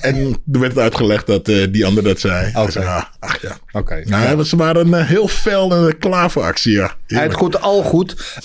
[0.00, 2.50] En er werd uitgelegd dat eh, die ander dat zei.
[2.52, 3.58] Ah, ach ja.
[3.72, 4.02] Oké.
[4.04, 4.42] Nou, ja.
[4.42, 6.94] ze waren eh, heel fel en klaar voor actie, ja.
[7.06, 7.36] Heerlijk.
[7.36, 8.40] goed, al goed.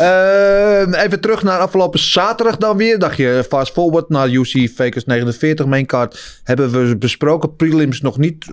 [0.92, 3.00] Even terug naar afgelopen zaterdag dan weer.
[3.00, 6.40] Dacht je, fast forward naar UC Fakers 49 maincard.
[6.44, 7.56] Hebben we besproken.
[7.56, 8.46] Prelims nog niet.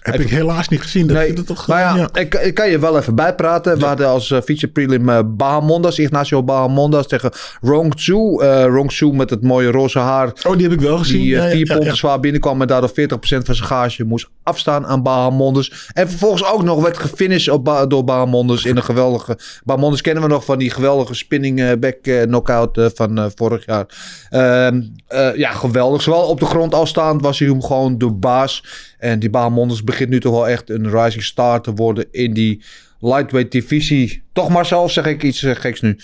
[0.00, 0.26] Heb even...
[0.26, 1.06] ik helaas niet gezien.
[1.06, 2.20] Dat nee, dat toch, maar ja, ja.
[2.20, 3.72] Ik, ik, kan je wel even bijpraten.
[3.72, 3.78] Ja.
[3.78, 7.92] We hadden als feature prelim Bahamondas, Ignacio Bahamondas tegen Rong.
[8.06, 10.32] Uh, Rong Zhu met het mooie roze haar.
[10.46, 11.20] Oh, die heb ik wel gezien.
[11.20, 15.02] Die ja, vier ja, zwaar binnenkwam en daardoor 40% van zijn gage moest afstaan aan
[15.02, 15.90] Bahamondas.
[15.92, 19.38] En vervolgens ook nog werd gefinished op ba door Bahamondas in een geweldige...
[19.64, 23.66] Bahamondas kennen we nog van die geweldige spinning uh, back uh, knockout van uh, vorig
[23.66, 23.86] jaar.
[24.30, 26.02] Uh, ja, geweldig.
[26.02, 28.64] Zowel op de grond als staand was hij hem gewoon de baas.
[28.98, 32.62] En die Bahamondas begint nu toch wel echt een rising star te worden in die
[33.00, 34.22] lightweight divisie.
[34.32, 35.98] Toch Marcel, of zeg ik iets geks nu?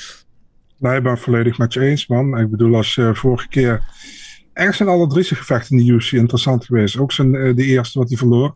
[0.79, 2.39] Nee, ik ben het volledig met je eens, man.
[2.39, 3.83] Ik bedoel, als vorige keer...
[4.53, 6.99] Ergens zijn alle drie zijn gevechten in de UFC interessant geweest.
[6.99, 8.55] Ook zijn, uh, de eerste wat hij verloor.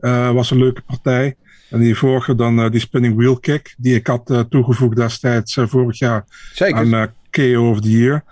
[0.00, 1.34] Uh, was een leuke partij.
[1.70, 3.74] En die vorige dan uh, die spinning wheel kick.
[3.78, 6.24] Die ik had toegevoegd destijds vorig jaar.
[6.52, 6.94] Zeker.
[6.94, 8.24] Aan KO of the Year.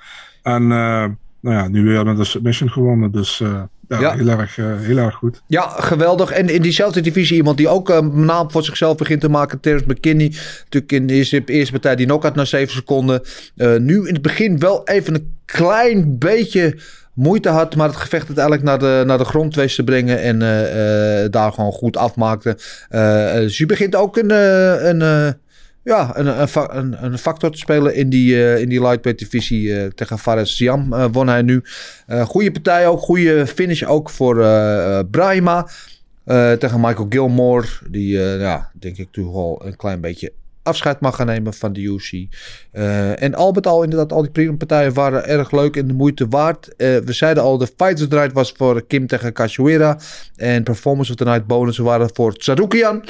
[0.42, 3.11] En nou ja, nu weer met een submission gewonnen.
[3.11, 3.68] Dus ja,
[4.00, 5.42] ja, Heel, erg, heel erg goed.
[5.46, 6.30] Ja, geweldig.
[6.30, 9.61] En in diezelfde divisie iemand die ook een naam voor zichzelf begint te maken.
[9.61, 10.28] Terrence McKinney.
[10.62, 13.22] Natuurlijk in de eerste, eerste partij die knockout na 7 seconden.
[13.78, 16.78] nu in het begin wel even een klein beetje
[17.12, 20.40] moeite had, maar het gevecht uiteindelijk naar de, naar de grond wist te brengen en
[20.40, 22.57] uh, uh, daar gewoon goed afmaakte.
[22.90, 24.30] Uh, dus je begint ook een,
[24.88, 25.34] een,
[25.82, 26.26] ja, een,
[26.76, 31.28] een, een, factor te spelen in die, in die lightweight divisie tegen Fares Siam won
[31.28, 31.62] hij nu.
[32.24, 34.36] goede partij ook, goede finish ook voor
[35.11, 35.68] Brahima
[36.59, 40.32] tegen Michael Gilmore, die ja, denk ik toch wel een klein beetje
[40.62, 42.12] afscheid mag gaan nemen van de UFC.
[42.12, 46.28] Uh, en al met al, inderdaad, al die prima-partijen waren erg leuk en de moeite
[46.28, 46.66] waard.
[46.66, 49.98] Uh, we zeiden al, de Fighters Night was voor Kim tegen Cachoeira.
[50.36, 53.04] En Performance of the Night bonussen waren voor Tsarukian.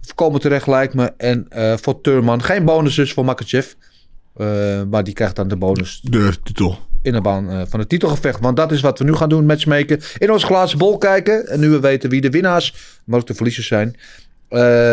[0.00, 1.12] Voorkomen terecht lijkt me.
[1.16, 2.42] En uh, voor Turman.
[2.42, 3.72] Geen bonussen voor Makachev.
[4.90, 6.00] maar die krijgt dan de bonus.
[6.02, 6.78] De titel.
[7.02, 8.40] In de baan van het titelgevecht.
[8.40, 9.46] Want dat is wat we nu gaan doen.
[9.46, 10.00] Matchmaken.
[10.18, 11.46] In ons glazen bol kijken.
[11.46, 13.96] En nu we weten wie de winnaars, maar ook de verliezers zijn.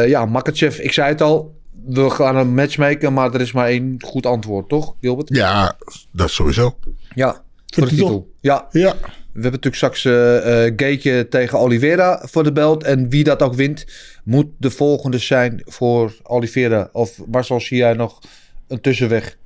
[0.08, 3.68] ja, Makachev, ik zei het al we gaan een match maken, maar er is maar
[3.68, 5.30] één goed antwoord, toch, Gilbert?
[5.30, 5.78] Ja,
[6.12, 6.78] dat sowieso.
[7.16, 8.08] Ja, voor, voor de titel.
[8.08, 8.34] titel.
[8.42, 8.68] Ja.
[8.72, 8.96] ja.
[9.34, 12.84] We hebben natuurlijk straks uh, uh, Gaetje tegen Oliveira voor de belt.
[12.84, 13.86] En wie dat ook wint,
[14.24, 16.90] moet de volgende zijn voor Oliveira.
[16.92, 18.20] Of Marcel, zie jij nog
[18.68, 19.38] een tussenweg?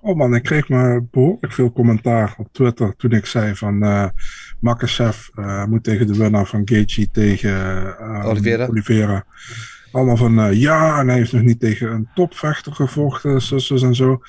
[0.00, 4.08] Oh man, ik kreeg maar behoorlijk veel commentaar op Twitter toen ik zei van uh,
[4.60, 5.28] Makachev
[5.68, 7.52] moet tegen de winnaar van Gaethje tegen
[8.24, 8.66] Oliveira.
[8.66, 9.24] Oliveira.
[9.94, 13.82] Allemaal van uh, ja, en hij heeft nog niet tegen een topvechter gevochten, zus, zus
[13.82, 14.20] en zo.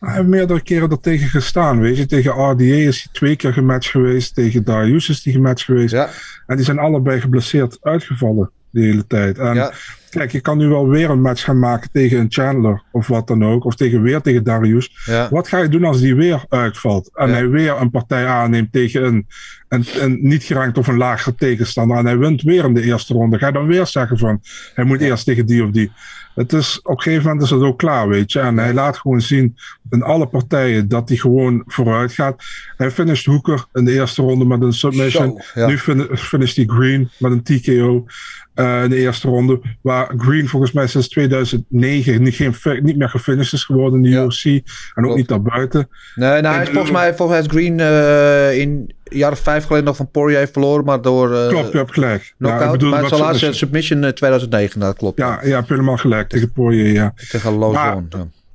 [0.00, 2.06] Hij heeft meerdere keren er tegen gestaan, weet je.
[2.06, 4.34] Tegen RDA is hij twee keer gematcht geweest.
[4.34, 5.92] Tegen Darius is hij gematcht geweest.
[5.92, 6.08] Ja.
[6.46, 9.38] En die zijn allebei geblesseerd uitgevallen de hele tijd.
[9.38, 9.72] En ja.
[10.10, 13.26] kijk, je kan nu wel weer een match gaan maken tegen een Chandler of wat
[13.26, 13.64] dan ook.
[13.64, 15.02] Of tegen, weer tegen Darius.
[15.04, 15.28] Ja.
[15.30, 17.10] Wat ga je doen als die weer uitvalt?
[17.14, 19.26] En hij weer een partij aanneemt tegen een,
[19.68, 21.96] een, een niet gerankt of een lagere tegenstander.
[21.96, 23.38] En hij wint weer in de eerste ronde.
[23.38, 24.40] Ga je dan weer zeggen van,
[24.74, 25.92] hij moet eerst tegen die of die.
[26.34, 28.40] Het is, op een gegeven moment is het ook klaar, weet je.
[28.40, 29.56] En hij laat gewoon zien
[29.90, 32.42] in alle partijen dat hij gewoon vooruit gaat.
[32.76, 35.42] Hij finisht Hoeker in de eerste ronde met een submission.
[35.54, 38.06] Nu fin- finisht hij Green met een TKO
[38.54, 39.60] in de eerste ronde.
[39.80, 44.16] Waar Green volgens mij sinds 2009 niet, geen, niet meer gefinished is geworden in de
[44.24, 44.44] UFC.
[44.44, 44.52] En
[44.94, 45.16] ook Klopt.
[45.16, 45.88] niet naar buiten.
[46.14, 48.68] Nee, nou, hij is volgens mij, volgens mij is Green eh, in
[49.04, 51.92] een jaar of vijf geleden nog van Poirier verloren, maar door eh Klopt, je hebt
[51.92, 52.22] gelijk.
[52.22, 52.72] Ja, knockout.
[52.72, 53.54] bedoel, maar zijn laatste submission.
[53.92, 55.18] submission eh, 2009, dat klopt.
[55.18, 56.28] Ja, ja, je helemaal gelijk.
[56.28, 57.14] Tegen Poirier, ja.
[57.30, 58.02] Tegen Won, ja.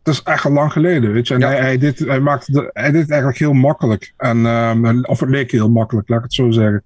[0.03, 1.33] Dat is echt al lang geleden, weet je.
[1.33, 1.47] En Ja.
[1.47, 4.13] hij, hij, deed, hij, maakte de- hij deed het eigenlijk heel makkelijk.
[4.17, 6.83] En, ehm, of het leek heel makkelijk, laat ik het zo zeggen.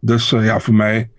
[0.00, 1.10] Dus ja, voor mij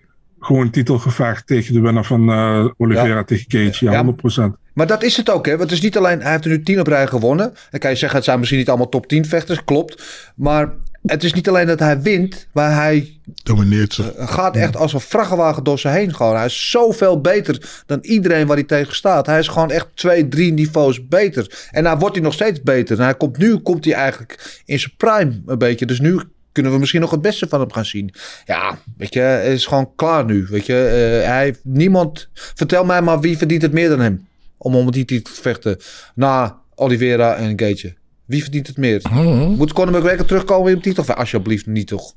[0.44, 3.84] gewoon titelgevecht tegen de winnaar van eh Oliveira tegen Cage.
[3.84, 4.02] Ja, Ja.
[4.04, 4.56] 100%.
[4.72, 5.50] Maar dat is het ook, hè?
[5.56, 7.54] Want het is niet alleen, hij heeft er nu tien op rij gewonnen.
[7.70, 10.02] Dan kan je zeggen, het zijn misschien niet allemaal top 10 vechters, klopt.
[10.36, 10.72] Maar
[11.06, 14.12] het is niet alleen dat hij wint, maar hij Domineert ze.
[14.16, 16.14] gaat echt als een vrachtwagen door ze heen.
[16.14, 16.36] Gewoon.
[16.36, 19.26] Hij is zoveel beter dan iedereen waar hij tegen staat.
[19.26, 21.66] Hij is gewoon echt twee, drie niveaus beter.
[21.70, 22.98] En nou wordt hij nog steeds beter.
[22.98, 25.86] En hij komt, nu komt hij eigenlijk in zijn prime een beetje.
[25.86, 26.20] Dus nu
[26.52, 28.14] kunnen we misschien nog het beste van hem gaan zien.
[28.44, 30.46] Ja, weet je, het is gewoon klaar nu.
[30.50, 30.74] Weet je,
[31.22, 32.28] Eh, hij heeft niemand...
[32.32, 34.26] Vertel mij maar wie verdient het meer dan hem.
[34.56, 35.76] Om om die titel te vechten.
[36.14, 37.94] Na Oliveira en Gage.
[38.24, 39.00] Wie verdient het meer?
[39.56, 41.02] Moet Conor McGregor terugkomen in de titel?
[41.02, 42.14] Of Alsjeblieft niet toch?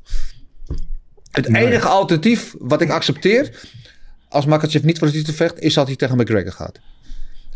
[1.32, 3.50] Het enige alternatief wat ik accepteer...
[4.30, 5.60] als Makachev niet voor de titel vecht...
[5.60, 6.80] is dat hij tegen McGregor gaat.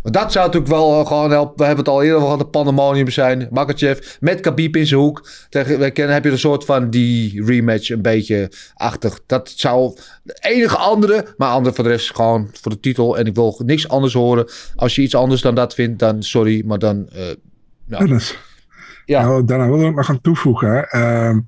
[0.02, 1.58] Want dat zou natuurlijk wel eh, gewoon helpen.
[1.58, 2.44] We hebben het al eerder over gehad.
[2.44, 3.48] De pandemonium zijn.
[3.52, 5.30] Makachev met Khabib in zijn hoek.
[5.50, 9.20] Tegen, we kennen, heb je een soort van die rematch een beetje achtig.
[9.26, 11.34] Dat zou de enige andere.
[11.38, 13.18] Maar andere voor de rest gewoon voor de titel.
[13.18, 14.50] En ik wil niks anders horen.
[14.76, 16.64] Als je iets anders dan dat vindt, dan sorry.
[16.66, 17.10] Maar dan...
[17.10, 17.22] eh,
[17.86, 18.38] nou, Dennis.
[19.06, 19.22] Ja.
[19.22, 20.90] Nou, daarna wil ik nog gaan toevoegen.
[20.90, 21.40] Ehm,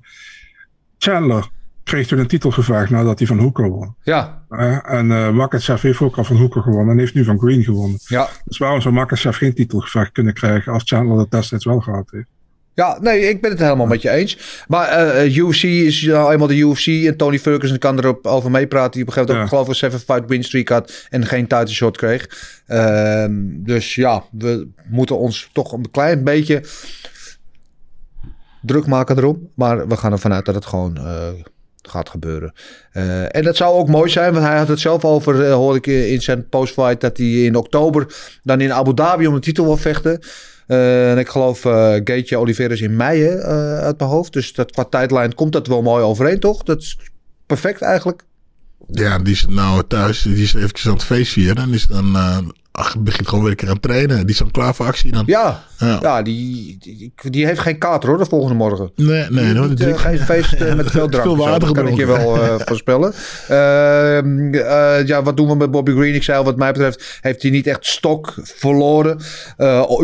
[0.98, 1.48] Chandler
[1.92, 3.94] kreeg toen een titelgevecht nadat hij van Hoeker won.
[4.02, 4.42] ja,
[4.84, 7.98] en uh, Makachev heeft ook al van Hoeker gewonnen en heeft nu van Green gewonnen.
[8.06, 8.28] ja.
[8.44, 12.26] Dus waarom zou Makachev geen titelgevecht kunnen krijgen als Chandler dat destijds wel gehad heeft?
[12.74, 14.64] Ja, nee, ik ben het helemaal met je eens.
[14.68, 16.86] Maar eh, UFC is nou eenmaal de UFC.
[16.86, 18.90] En Tony Ferguson kan erop over meepraten.
[18.92, 19.56] Die op een gegeven moment Ja.
[19.58, 21.06] ook geloof ik een 7-fight win streak had.
[21.10, 22.28] En geen title shot kreeg.
[22.66, 26.62] Ehm, dus ja, we moeten ons toch een klein beetje
[28.62, 29.48] druk maken erom.
[29.54, 31.28] Maar we gaan ervan uit dat het gewoon eh,
[31.82, 32.52] gaat gebeuren.
[32.92, 34.32] Eh, en dat zou ook mooi zijn.
[34.32, 37.00] Want hij had het zelf over, eh, hoorde ik in zijn postfight.
[37.00, 38.06] Dat hij in oktober
[38.42, 40.20] dan in Abu Dhabi om de titel wil vechten.
[40.66, 43.28] Eh, en ik geloof uh, Gaetje Oliveira is in mei
[43.80, 44.32] uit mijn hoofd.
[44.32, 46.62] Dus dat, qua tijdlijn komt dat wel mooi overeen, toch?
[46.62, 46.98] Dat is
[47.46, 48.22] perfect eigenlijk.
[48.86, 50.22] Ja, die is nou thuis.
[50.22, 51.62] Die is eventjes aan het feest vieren.
[51.62, 52.16] En is dan...
[52.16, 52.38] Uh,
[52.72, 54.16] ach, begint gewoon weer een keer aan het trainen.
[54.16, 55.22] Die is dan klaar voor actie dan.
[55.26, 55.98] Ja, ja.
[56.02, 58.92] ja die, die, die, heeft geen kater hoor, de volgende morgen.
[58.96, 59.52] Nee, nee.
[59.52, 61.24] Die, niet, uh, geen feest uh, met veel drank.
[61.24, 62.36] veel water zo, kan ik je wel
[62.68, 63.12] voorspellen.
[63.50, 66.14] Uh, ja, wat doen we met Bobby Green?
[66.14, 69.20] Ik zei al, wat mij betreft heeft hij niet echt stok verloren.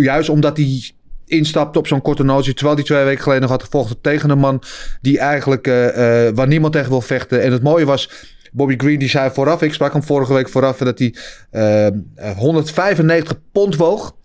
[0.00, 0.90] Juist omdat hij
[1.26, 2.54] instapte op zo'n korte notie.
[2.54, 4.62] Terwijl hij twee weken geleden nog had gevochten tegen een man
[5.00, 5.66] die eigenlijk
[6.34, 7.42] waar niemand tegen wil vechten.
[7.42, 8.10] En het mooie was,
[8.53, 11.14] Bobby Green die zei vooraf, ik sprak hem vorige week vooraf, dat hij
[11.53, 14.16] uh, 195 pond woog.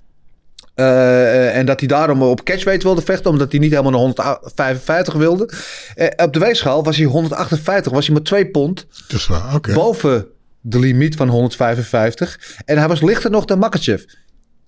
[0.75, 5.13] Uh, en dat hij daarom op catchweight wilde vechten, omdat hij niet helemaal naar 155
[5.13, 5.49] wilde.
[5.95, 8.87] Uh, op de weegschaal was hij 158, was hij maar 2 pond.
[9.07, 9.73] Dus, okay.
[9.73, 10.27] Boven
[10.61, 12.39] de limiet van 155.
[12.65, 14.03] En hij was lichter nog dan Makachev.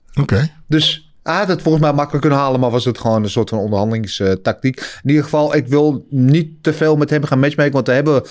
[0.10, 0.22] Oké.
[0.22, 0.54] Okay.
[0.68, 3.50] Dus hij had het volgens mij makkelijk kunnen halen, maar was het gewoon een soort
[3.50, 5.00] van onderhandelingstactiek.
[5.04, 8.24] In ieder geval, ik wil niet te veel met hem gaan matchmaken, want we hebben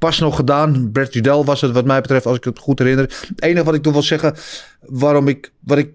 [0.00, 0.90] pas nog gedaan.
[0.92, 3.04] Brett Judel was het, wat mij betreft, als ik het goed herinner.
[3.28, 4.34] Het enige wat ik toch wil zeggen,
[4.80, 5.92] waarom ik, wat ik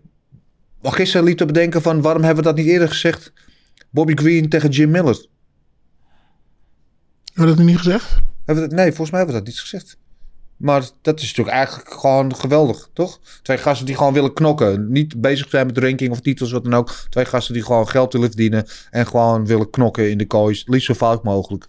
[0.82, 3.34] gisteren liet te bedenken van, waarom hebben we dat niet eerder gezegd?
[3.89, 5.26] Bobby Green tegen Jim Miller.
[7.34, 8.18] Hebben we dat niet gezegd?
[8.45, 9.97] Hebben we dat, nee, volgens mij hebben we dat niet gezegd.
[10.58, 13.20] Maar dat is natuurlijk eigenlijk gewoon geweldig, toch?
[13.41, 14.91] Twee gasten die gewoon willen knokken.
[14.91, 16.95] Niet bezig zijn met ranking of titels, wat dan ook.
[17.10, 18.66] Twee gasten die gewoon geld willen verdienen.
[18.89, 20.64] En gewoon willen knokken in de koois.
[20.68, 21.68] Liefst zo fout mogelijk.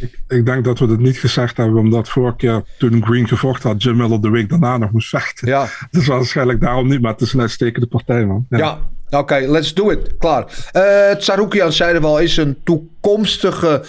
[0.00, 3.70] Ik, ik, denk dat we het niet gezegd hebben, omdat vorige keer toen Green gevochten
[3.70, 5.48] had, Jim Miller de week daarna nog moest vechten.
[5.48, 5.66] Ja.
[5.90, 8.46] Dus waarschijnlijk daarom niet, maar het is een uitstekende partij, man.
[8.48, 10.16] Ja, ja oké, okay, let's do it.
[10.18, 10.46] Klaar.
[10.72, 13.82] Uh, Tsaroukian zeiden we al, is een toekomstige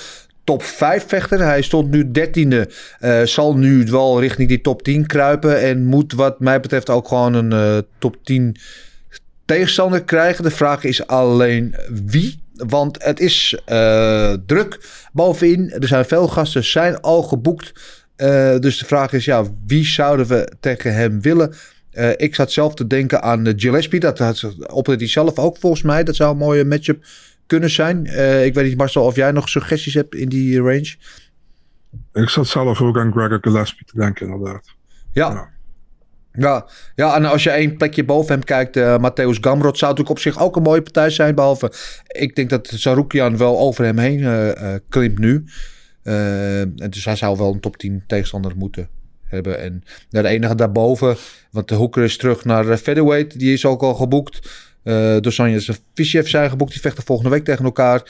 [0.45, 1.39] top 5 vechter.
[1.39, 2.71] Hij stond nu 13e.
[3.01, 5.61] Uh, zal nu wel richting die top 10 kruipen.
[5.61, 8.55] En moet wat mij betreft ook gewoon een uh, top 10
[9.45, 10.43] tegenstander krijgen.
[10.43, 11.75] De vraag is alleen
[12.05, 12.43] wie.
[12.55, 15.71] Want het is uh, druk bovenin.
[15.71, 17.73] Er zijn veel gasten, zijn al geboekt.
[18.59, 21.55] dus de vraag is, ja, wie zouden we tegen hem willen?
[21.95, 23.99] Eh, ik zat zelf te denken aan Gillespie.
[23.99, 26.03] Dat opent hij zelf ook volgens mij.
[26.03, 27.05] Dat zou een mooie matchup
[27.45, 28.05] kunnen zijn.
[28.05, 30.95] Eh, ik weet niet, Marcel, of jij nog suggesties hebt in die range?
[32.13, 34.75] Ik zat zelf ook aan Gregor Gillespie te denken, inderdaad.
[35.11, 35.29] Ja.
[35.29, 35.49] ja.
[36.37, 36.65] Ja,
[36.95, 40.19] ja, en als je één plekje boven hem kijkt, uh, Matthäus Gamrot zou natuurlijk op
[40.19, 41.35] zich ook een mooie partij zijn.
[41.35, 41.71] Behalve,
[42.07, 45.43] ik denk dat Sarukian wel over hem heen uh, uh, klimt nu.
[46.03, 48.89] en dus hij zou wel een top 10 tegenstander moeten
[49.23, 49.59] hebben.
[49.59, 51.15] En de enige daarboven,
[51.51, 53.39] want de Hoeker is terug naar featherweight.
[53.39, 54.39] Die is ook al geboekt.
[54.83, 56.71] Uh, Dos Anjos en zijn geboekt.
[56.71, 58.03] Die vechten volgende week tegen elkaar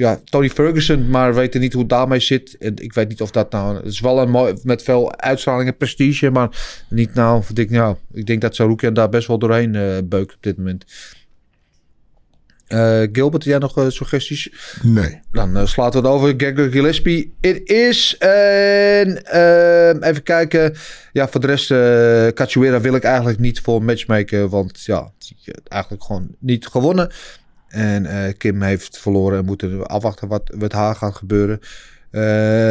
[0.00, 2.56] ja, Tony Ferguson, maar weten niet hoe het daarmee zit.
[2.58, 3.76] En ik weet niet of dat nou.
[3.76, 6.48] Het is wel een mooi, met veel uitstraling en prestige, maar
[6.88, 7.42] niet nou.
[7.54, 10.84] Ik, nou, ik denk dat Sarukian daar best wel doorheen uh, beukt op dit moment.
[12.68, 14.52] Uh, Gilbert, jij nog uh, suggesties?
[14.82, 15.20] Nee.
[15.32, 16.34] Dan uh, slaat het over.
[16.36, 17.34] Gregor Gillespie.
[17.40, 18.18] Het is.
[18.18, 19.22] En,
[20.02, 20.74] even kijken.
[21.12, 21.70] Ja, voor de rest.
[21.70, 24.48] Uh, Cachoeira wil ik eigenlijk niet voor matchmaken.
[24.48, 25.12] Want ja,
[25.68, 27.10] eigenlijk gewoon niet gewonnen.
[27.70, 31.58] En uh, Kim heeft verloren en moeten afwachten wat met haar gaat gebeuren.
[31.60, 32.20] Uh,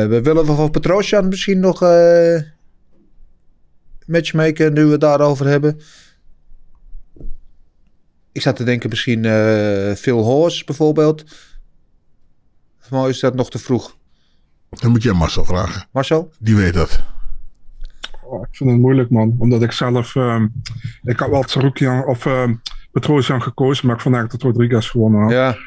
[0.07, 2.41] we willen van Petrosian misschien nog uh,
[4.05, 5.79] matchmaken nu we het daarover hebben.
[8.31, 9.23] Ik zat te denken misschien
[9.95, 11.23] Phil Horse bijvoorbeeld.
[12.89, 13.97] Maar is dat nog te vroeg?
[14.69, 15.87] Dan moet je Marcel vragen.
[15.91, 16.31] Marcel?
[16.39, 17.03] Die weet dat.
[18.23, 19.35] Oh, ik vind het moeilijk man.
[19.39, 20.15] Omdat ik zelf...
[20.15, 20.53] Um,
[21.03, 22.25] ik had wel Sarukian of...
[22.91, 25.31] Petrosian gekozen, maar ik vond eigenlijk dat Rodriguez gewonnen had.
[25.31, 25.57] Ja.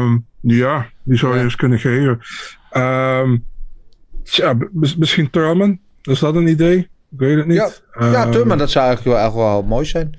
[0.00, 1.44] Um, ja, die zou je ja.
[1.44, 2.20] eens kunnen geven.
[2.76, 3.44] Um,
[4.22, 5.78] tja, misschien Thurman.
[6.02, 6.78] Is dat een idee?
[7.10, 7.82] Ik weet het niet.
[7.98, 10.18] Ja, ja Thurman, dat zou eigenlijk wel, eigenlijk wel mooi zijn.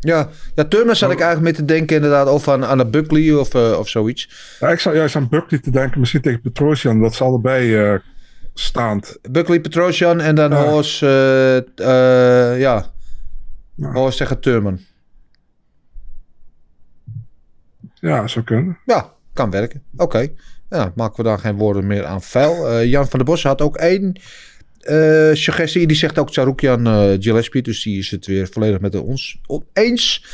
[0.00, 3.34] Ja, ja Thurman zat ik eigenlijk mee te denken inderdaad of aan, aan een Buckley
[3.34, 4.56] of, uh, of zoiets.
[4.60, 7.00] Ja, ik zou juist aan Buckley te denken, misschien tegen Petrosian.
[7.00, 7.98] Dat ze allebei uh,
[8.54, 9.18] staand.
[9.30, 10.62] Buckley, Petrosian en dan uh.
[10.62, 11.58] Horst, uh,
[12.60, 12.86] ja.
[13.80, 13.94] Nou.
[13.94, 14.80] Horst tegen Thurman.
[17.94, 18.78] Ja, zou kunnen.
[18.86, 19.82] Ja, kan werken.
[19.92, 20.02] Oké.
[20.02, 20.34] Okay.
[20.70, 22.72] Ja, maken we daar geen woorden meer aan vuil.
[22.72, 24.20] Uh, Jan van der Bos had ook één
[24.82, 25.86] uh, suggestie.
[25.86, 27.62] Die zegt ook Sarukian uh, Gillespie.
[27.62, 29.40] Dus die is het weer volledig met ons
[29.72, 30.24] eens.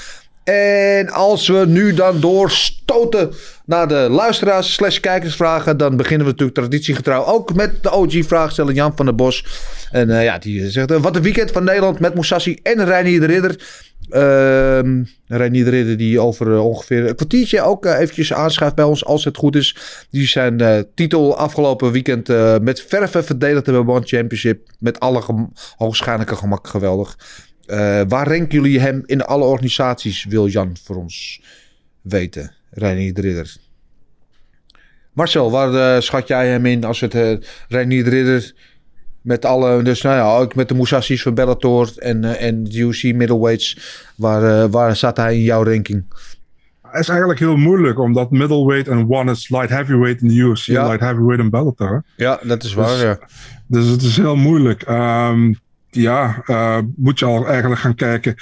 [0.54, 3.32] En als we nu dan doorstoten
[3.64, 5.76] naar de luisteraars slash kijkersvragen...
[5.76, 9.44] dan beginnen we natuurlijk traditiegetrouw ook met de OG-vraagsteller Jan van der Bos.
[9.90, 10.98] En uh, ja, die zegt...
[10.98, 13.84] wat een weekend van Nederland met Moussashi en Reinier de Ridder...
[14.10, 19.04] Uh, Reinier de Ridder die over uh, ongeveer een kwartiertje ook eventjes aanschuift bij ons
[19.04, 19.76] als het goed is.
[20.10, 22.28] Die zijn titel afgelopen weekend
[22.62, 24.68] met verven verdedigd hebben One Championship.
[24.78, 25.22] Met alle
[25.76, 27.16] hoogschijnlijke gemak geweldig.
[28.08, 31.42] Waar ranken jullie hem in alle organisaties, wil Jan voor ons
[32.00, 32.52] weten.
[32.70, 33.56] Reinier de Ridder.
[35.12, 37.14] Marcel, waar schat jij hem in als het
[37.68, 38.54] Reinier de Ridder...
[39.26, 42.78] Met alle, dus nou ja, ook met de Moussassis van Bellator en, uh, en de
[42.78, 43.78] UC middleweights.
[44.16, 46.04] Waar, uh, waar zat hij in jouw ranking?
[46.82, 50.64] Het is eigenlijk heel moeilijk, omdat middleweight en one is light heavyweight in de UFC,
[50.64, 50.88] ja.
[50.88, 52.04] light heavyweight in Bellator.
[52.16, 53.18] Ja, dat is waar, dus, ja.
[53.66, 54.88] Dus het is heel moeilijk.
[54.88, 55.58] Um,
[56.02, 58.34] ja, uh, moet je al eigenlijk gaan kijken.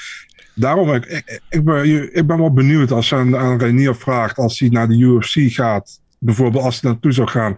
[0.55, 4.37] Daarom, ik, ik, ik, ben, ik ben wel benieuwd als je aan, aan Renier vraagt,
[4.37, 7.57] als hij naar de UFC gaat, bijvoorbeeld als hij naartoe zou gaan,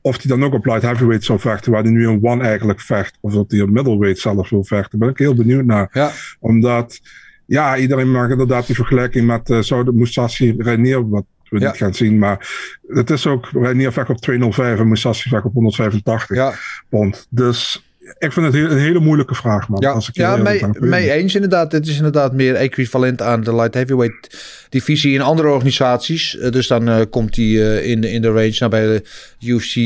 [0.00, 2.80] of hij dan ook op light heavyweight zou vechten, waar hij nu een one eigenlijk
[2.80, 4.98] vecht, of dat hij op middleweight zelf wil vechten.
[4.98, 5.88] Daar ben ik heel benieuwd naar.
[5.92, 6.10] Ja.
[6.40, 7.00] Omdat,
[7.46, 11.66] ja, iedereen maakt inderdaad die vergelijking met uh, zou de Musashi Reinier, wat we ja.
[11.66, 12.48] niet gaan zien, maar
[12.88, 16.54] het is ook, Reinier vecht op 205 en Musashi vecht op 185 ja.
[16.88, 17.26] pond.
[17.30, 17.87] Dus
[18.18, 19.80] ik vind het een hele moeilijke vraag, man.
[19.80, 21.72] Ja, als ik ja mee, mee eens inderdaad.
[21.72, 24.36] Het is inderdaad meer equivalent aan de light heavyweight
[24.68, 26.34] divisie in andere organisaties.
[26.34, 29.02] Uh, dus dan uh, komt hij uh, in, in de range naar bij de
[29.40, 29.76] UFC.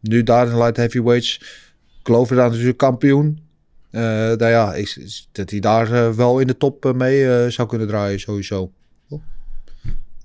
[0.00, 1.40] nu daar in light heavyweights.
[2.02, 3.38] Glover daar natuurlijk kampioen.
[3.90, 8.20] nou ja, is, is dat hij daar wel in de top mee zou kunnen draaien
[8.20, 8.72] sowieso.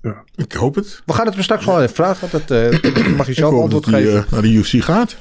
[0.06, 0.24] Ja.
[0.34, 1.02] Ik hoop het.
[1.06, 2.28] We gaan het straks wel even vragen.
[2.30, 4.14] Dat uh, mag je zelf antwoord die, geven.
[4.14, 5.16] Uh, naar de UFC gaat.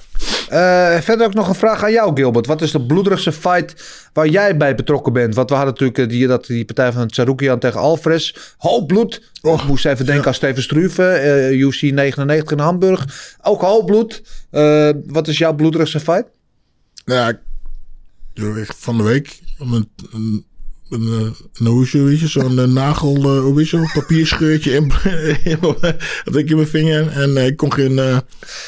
[0.51, 2.45] Uh, verder ook nog een vraag aan jou, Gilbert.
[2.45, 3.83] Wat is de bloederigste fight
[4.13, 5.35] waar jij bij betrokken bent?
[5.35, 8.35] Want we hadden natuurlijk die, dat, die partij van Tsaroukian tegen Alvarez.
[8.57, 9.31] Hoop bloed.
[9.41, 10.27] Oh, ik moest even denken ja.
[10.27, 11.49] aan Steven Struve.
[11.51, 13.35] UFC 99 in Hamburg.
[13.41, 14.23] Ook hoop bloed.
[15.05, 16.25] wat is jouw bloederigste fight?
[17.05, 17.37] Nou
[18.33, 19.39] ja, van de week...
[19.59, 20.45] Een, een
[20.95, 24.91] een, een hoesje, weet je, zo'n uh, nagel, uh, weet je, papierscheurtje in,
[26.25, 27.07] had ik in mijn vinger.
[27.07, 28.17] En ik kon geen uh,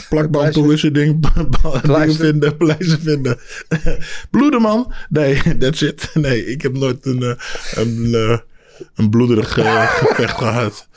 [0.10, 1.26] plakband toewissen ding,
[1.98, 3.38] ding vinden, pleizen vinden.
[4.32, 4.94] Bloeden, man.
[5.10, 6.10] Nee, that's it.
[6.14, 7.38] Nee, ik heb nooit een,
[7.76, 8.14] een,
[8.96, 10.88] een bloederig gevecht gehad.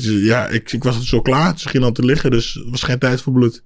[0.00, 1.58] Ja, ik, ik was het zo klaar.
[1.58, 3.62] Ze ging al te liggen, dus er was geen tijd voor bloed.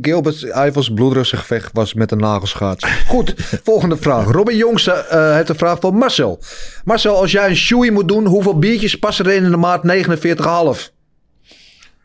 [0.00, 2.86] Gilbert Ivers bloederige gevecht was met een nagelschaats.
[3.06, 3.34] Goed,
[3.64, 4.30] volgende vraag.
[4.30, 6.38] Robin Jongse eh, heeft een vraag voor Marcel.
[6.84, 9.82] Marcel, als jij een shoei moet doen, hoeveel biertjes passen er in de maat
[10.86, 10.94] 49,5?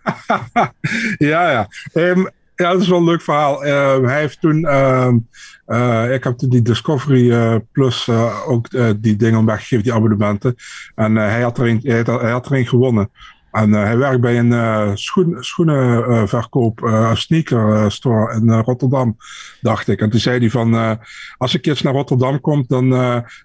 [1.18, 1.68] ja, ja.
[1.94, 2.20] Ehm,
[2.56, 3.64] ja, dat is wel een leuk verhaal.
[3.64, 4.66] Ehm, hij heeft toen.
[4.66, 5.18] ehm,
[5.66, 8.10] eh, ik heb die Discovery eh, Plus
[8.46, 8.68] ook
[9.02, 10.56] die dingen weggegeven, die abonnementen.
[10.96, 13.10] En hij, had er een, hij, had, hij had er een gewonnen.
[13.52, 19.18] En eh, hij werkt bij een eh, schoen, schoenenverkoop, eh, sneaker store in Rotterdam,
[19.62, 20.02] dacht ik.
[20.02, 21.00] En toen zei hij van,
[21.38, 22.90] als ik eens naar Rotterdam kom, dan,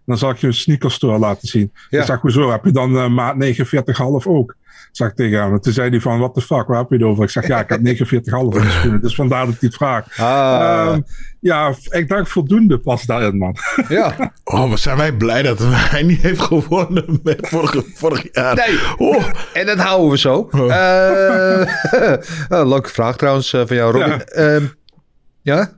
[0.04, 1.72] dan zal ik je een sneakerstore laten zien.
[1.88, 2.00] Ja.
[2.00, 4.56] Ik zeg, hoezo, heb je dan maat 49,5 ook?
[4.96, 5.52] Zeg ik tegen hem.
[5.52, 7.24] En toen zei hij van, what the fuck, waar heb je het over?
[7.24, 9.00] Ik zeg, ja, ik heb 49,5 in de schoenen.
[9.00, 10.18] Dus vandaar dat ik vraag.
[10.18, 10.88] Ah.
[10.88, 11.00] Ehm,
[11.40, 13.56] ja, ik denk voldoende pas daarin, man.
[13.88, 14.32] Ja.
[14.44, 18.54] Oh, wat zijn wij blij dat hij niet heeft gewonnen met vorig, vorig jaar.
[18.54, 18.78] Nee.
[18.96, 20.48] Oh, En dat houden we zo.
[20.50, 21.60] Eh,
[22.58, 24.08] eh, leuke vraag trouwens eh, van jou, Robin.
[24.08, 24.24] Ja.
[24.24, 24.64] Ehm,
[25.42, 25.70] ja?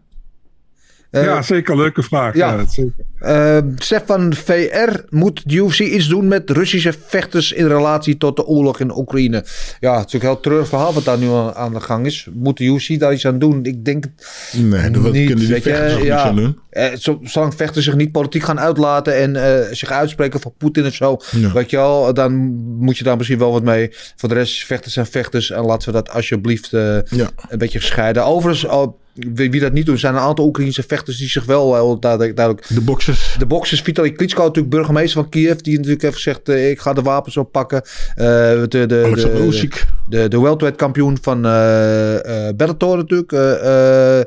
[1.10, 2.34] Eh, ja, zeker, leuke vraag.
[2.34, 2.52] ja.
[2.52, 2.66] Ja.
[2.66, 2.92] zeker.
[3.18, 8.46] Eh, Stefan VR, moet de UFC iets doen met Russische vechters in relatie tot de
[8.46, 9.36] oorlog in Oekraïne?
[9.36, 12.06] Ja, het is natuurlijk een heel treurig verhaal wat daar nu aan aan de gang
[12.06, 12.28] is.
[12.32, 13.64] Moet de UFC daar iets aan doen?
[13.64, 14.04] Ik denk
[14.52, 15.26] nee, dat niet.
[15.26, 16.22] kunnen die je, vechters ook ja.
[16.22, 16.58] aan doen.
[16.70, 20.86] Eh, zo- zolang vechters zich niet politiek gaan uitlaten en eh, zich uitspreken voor Poetin
[20.86, 21.52] of zo, Ja.
[21.52, 22.32] weet je wel, dan
[22.78, 23.90] moet je daar misschien wel wat mee.
[24.16, 27.30] Voor de rest, vechters zijn vechters en laten we dat alsjeblieft eh, Ja.
[27.48, 28.24] een beetje gescheiden.
[28.24, 31.74] Overigens, oh, wie, wie dat niet doet, zijn een aantal Oekraïnse vechters die zich wel
[31.74, 33.36] heel duidelijk, duidelijk De boxers.
[33.38, 36.92] de boxers, Vitaly Klitschko, natuurlijk burgemeester van Kiev, die natuurlijk heeft gezegd: eh, ik ga
[36.92, 37.82] de wapens oppakken.
[37.82, 39.68] Eh, de, de, de, Alexander de,
[40.08, 43.32] de, de welterweight kampioen van eh eh Bellator natuurlijk.
[43.32, 44.26] eh eh,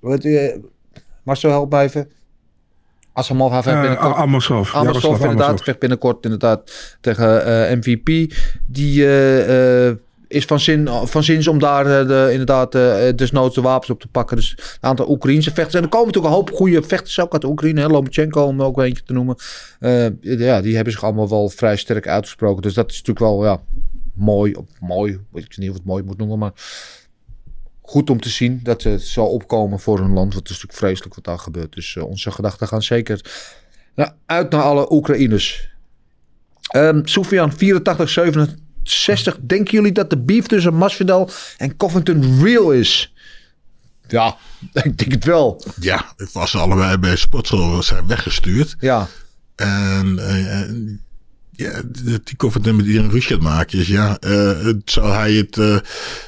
[0.00, 0.56] eh,
[1.22, 2.08] Marcel, help mij even.
[3.12, 4.16] Asamov heeft Eh, binnenkort...
[4.16, 4.74] Amosov.
[4.74, 5.46] Amosov, Jaroslav inderdaad.
[5.46, 5.64] Amosov.
[5.64, 8.34] Vecht binnenkort inderdaad tegen eh, MVP.
[8.66, 9.96] Die eh, eh,
[10.28, 14.00] is van, zin, van zins om daar eh, de, inderdaad eh desnoods de wapens op
[14.00, 14.36] te pakken.
[14.36, 15.74] Dus een aantal Oekraïnse vechters.
[15.74, 17.88] En er komen natuurlijk een hoop goede vechters ook uit Oekraïne.
[17.88, 19.36] Lomachenko om ook eentje te noemen.
[19.80, 22.62] Eh, ja, die hebben zich allemaal wel vrij sterk uitgesproken.
[22.62, 23.60] Dus dat is natuurlijk wel ja,
[24.14, 24.54] mooi.
[24.80, 26.52] Mooi, ik weet niet of het mooi moet noemen, maar
[27.80, 30.34] goed om te zien dat ze zo opkomen voor hun land.
[30.34, 31.74] Want het is natuurlijk vreselijk wat daar gebeurt.
[31.74, 33.20] Dus onze gedachten gaan zeker
[33.94, 35.70] nou, uit naar alle Oekraïners.
[36.68, 38.08] Ehm Soufian 84,
[38.90, 39.36] 67.
[39.40, 43.12] Denken jullie dat de beef tussen Masvidal en Covington real is?
[44.08, 44.36] Ja,
[44.72, 45.64] ik denk het wel.
[45.80, 48.76] Ja, het was allebei bij Sportschool zijn weggestuurd.
[48.80, 49.08] Ja,
[49.56, 50.70] En eh, eh,
[51.52, 51.82] ja,
[52.24, 53.78] die Covington met iedereen ruzie gaat maken.
[53.78, 55.56] Dus ja, eh, het zou hij het...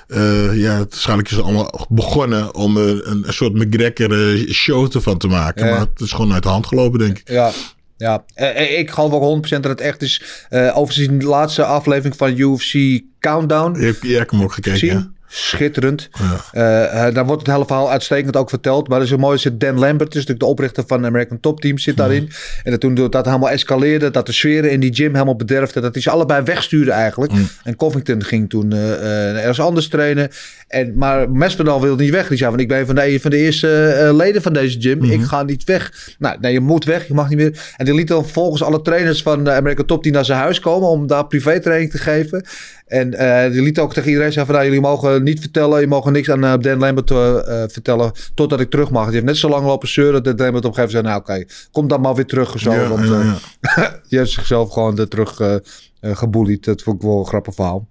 [0.07, 5.19] eh, ja, waarschijnlijk is het allemaal begonnen om een, een soort McGregor eh, show ervan
[5.19, 5.67] te maken.
[5.67, 5.71] Ja.
[5.71, 7.29] Maar het is gewoon uit de hand gelopen, denk ik.
[7.31, 7.53] ja.
[8.01, 10.23] Ja, Eh, eh, ik geloof ook 100% dat het echt is.
[10.49, 13.81] Eh overigens in de laatste aflevering van UFC Countdown.
[13.81, 15.11] Je hebt hem ook gekeken, ja?
[15.33, 16.09] Schitterend.
[16.13, 16.41] Ja.
[16.53, 18.89] Eh, eh, daar wordt het hele verhaal uitstekend ook verteld.
[18.89, 19.39] Maar dat is een mooi.
[19.39, 22.31] Zit Dan Lambert, is natuurlijk de oprichter van American Top Team, zit daarin.
[22.63, 25.93] En dat toen dat helemaal escaleerde, dat de sfeer in die gym helemaal bederfde, dat
[25.93, 27.33] hij ze allebei wegstuurde eigenlijk.
[27.65, 30.29] En Covington ging toen eh, ergens anders trainen.
[30.69, 32.29] En, maar Masvidal wilde niet weg.
[32.29, 35.05] Die zei van, ik ben van de, van de eerste leden van deze gym.
[35.05, 36.15] Ik ga niet weg.
[36.19, 37.09] Nou, nee, je moet weg.
[37.09, 37.73] Je mag niet meer.
[37.77, 40.61] En die liet dan volgens alle trainers van de American Top Team naar zijn huis
[40.61, 42.45] komen om daar privétraining te geven.
[42.91, 45.81] En eh, die liet ook tegen iedereen zeggen van, nou, jullie mogen niet vertellen.
[45.81, 49.05] Je mogen niks aan eh, Dan Lambert eh, vertellen totdat ik terug mag.
[49.05, 51.37] Die heeft net zo lang lopen zeuren dat Dan Lambert op een gegeven moment zei,
[51.37, 52.59] nou oké, kom dan maar weer terug.
[52.59, 54.01] Zo, Ja, want, ja, ja.
[54.09, 55.61] die heeft zichzelf gewoon er terug
[56.01, 56.65] geboelied.
[56.65, 57.89] Dat vond ik wel een grappig verhaal.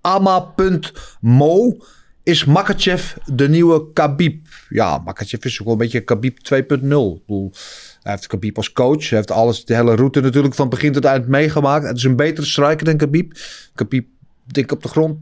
[0.00, 1.76] Ama.mo.
[2.22, 4.46] Is Makachev de nieuwe Khabib?
[4.68, 7.58] Ja, Makachev is ook wel een beetje Khabib 2.0.
[8.06, 9.08] Hij heeft Khabib als coach.
[9.08, 11.86] Hij heeft alles, de hele route natuurlijk van begin tot eind meegemaakt.
[11.86, 13.32] Het is een betere striker dan Khabib.
[13.74, 14.06] Khabib,
[14.44, 15.18] denk ik op de grond,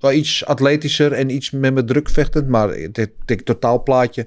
[0.00, 2.48] wel iets atletischer en iets meer met druk vechtend.
[2.48, 4.26] Maar ik denk, denk totaalplaatje.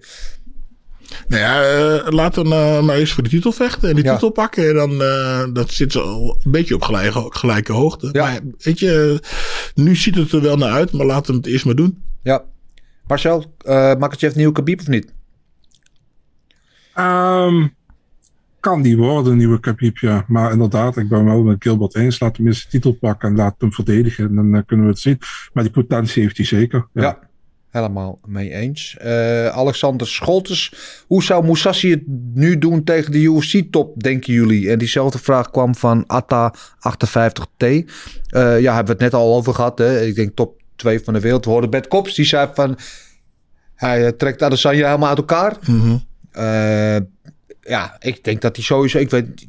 [1.28, 4.12] Nou ja, eh, laten we nou maar eens voor de titel vechten en die Ja.
[4.14, 4.68] titel pakken.
[4.70, 8.10] En dan eh, dat zit ze al een beetje op gelijke, gelijke hoogte.
[8.12, 8.24] Ja.
[8.24, 9.20] Maar weet je,
[9.76, 12.04] nu ziet het er wel naar uit, maar laten we het eerst maar doen.
[12.24, 12.44] Ja.
[13.08, 15.14] Marcel, uh, Makachev nieuwe Khabib of niet?
[16.94, 17.68] Ehm,
[18.68, 20.26] kan die worden, nieuwe Khabib, ja.
[20.28, 22.20] Maar inderdaad, ik ben wel met Gilbert eens.
[22.20, 24.28] Laat hem eens de titel pakken en laat hem verdedigen.
[24.28, 25.18] En dan eh, kunnen we het zien.
[25.54, 26.88] Maar die potentie heeft hij zeker.
[26.94, 27.02] Ja.
[27.02, 27.20] Ja.
[27.70, 28.98] Helemaal mee eens.
[28.98, 30.74] Eh, Alexander Scholtes.
[31.08, 32.04] Hoe zou Musashi het
[32.34, 34.72] nu doen tegen de UFC-top, denken jullie?
[34.72, 37.66] En diezelfde vraag kwam van Atta58T.
[37.66, 37.86] Eh,
[38.62, 39.78] ja, hebben we het net al over gehad.
[39.78, 40.02] Hè?
[40.02, 41.46] Ik denk top 2 van de wereld.
[41.46, 42.16] We hoorden Bert Kops.
[42.16, 42.78] Die zei van...
[43.76, 45.58] Hij trekt Adesanya helemaal uit elkaar.
[46.32, 46.98] Eh,
[47.68, 48.98] ja, ik denk dat hij sowieso...
[48.98, 49.48] Ik weet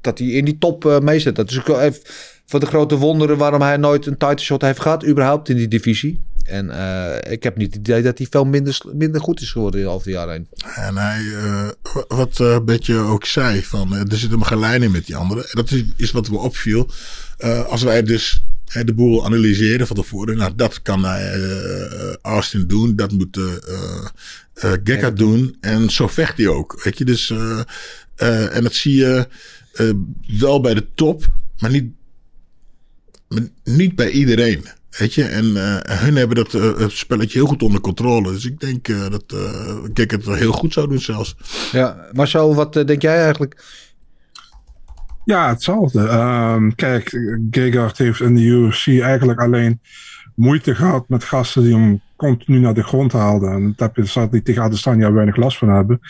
[0.00, 1.36] dat hij in die top eh meezit.
[1.36, 2.00] Dat is ook even
[2.46, 5.06] van de grote wonderen waarom hij nooit een title shot heeft gehad.
[5.06, 6.20] überhaupt in die divisie.
[6.42, 9.90] En eh, ik heb niet het idee dat hij veel minder, minder goed is geworden
[9.90, 10.48] over de jaren heen.
[10.74, 11.68] En hij, uh,
[12.08, 15.44] wat uh, Betje ook zei, van, er zit helemaal geen lijn in met die anderen.
[15.44, 16.90] En dat is, is wat me opviel.
[17.68, 20.36] als wij dus de boel analyseren van tevoren.
[20.36, 21.04] Nou, dat kan
[22.22, 22.96] Austin doen.
[22.96, 23.38] Dat moet
[24.54, 25.56] Gekka doen.
[25.60, 26.82] En zo vecht hij ook.
[26.82, 27.32] Weet je, dus...
[28.16, 29.28] en dat zie je
[30.38, 31.26] wel bij de top,
[31.58, 31.92] maar niet,
[33.28, 34.64] maar niet bij iedereen.
[34.98, 38.32] Weet je, en uh, hun hebben dat uh, spelletje heel goed onder controle.
[38.32, 39.34] Dus ik denk uh, dat
[39.94, 41.36] Gek het heel goed zou doen zelfs.
[41.72, 43.64] Ja, Marcel, wat denk jij eigenlijk?
[45.24, 46.00] Ja, hetzelfde.
[46.00, 47.18] Um, kijk,
[47.50, 49.80] Gegard heeft in de UFC eigenlijk alleen
[50.34, 53.52] moeite gehad met gasten die hem continu naar de grond haalden.
[53.52, 56.00] En dat zal hij tegen Adesanya weinig last van hebben.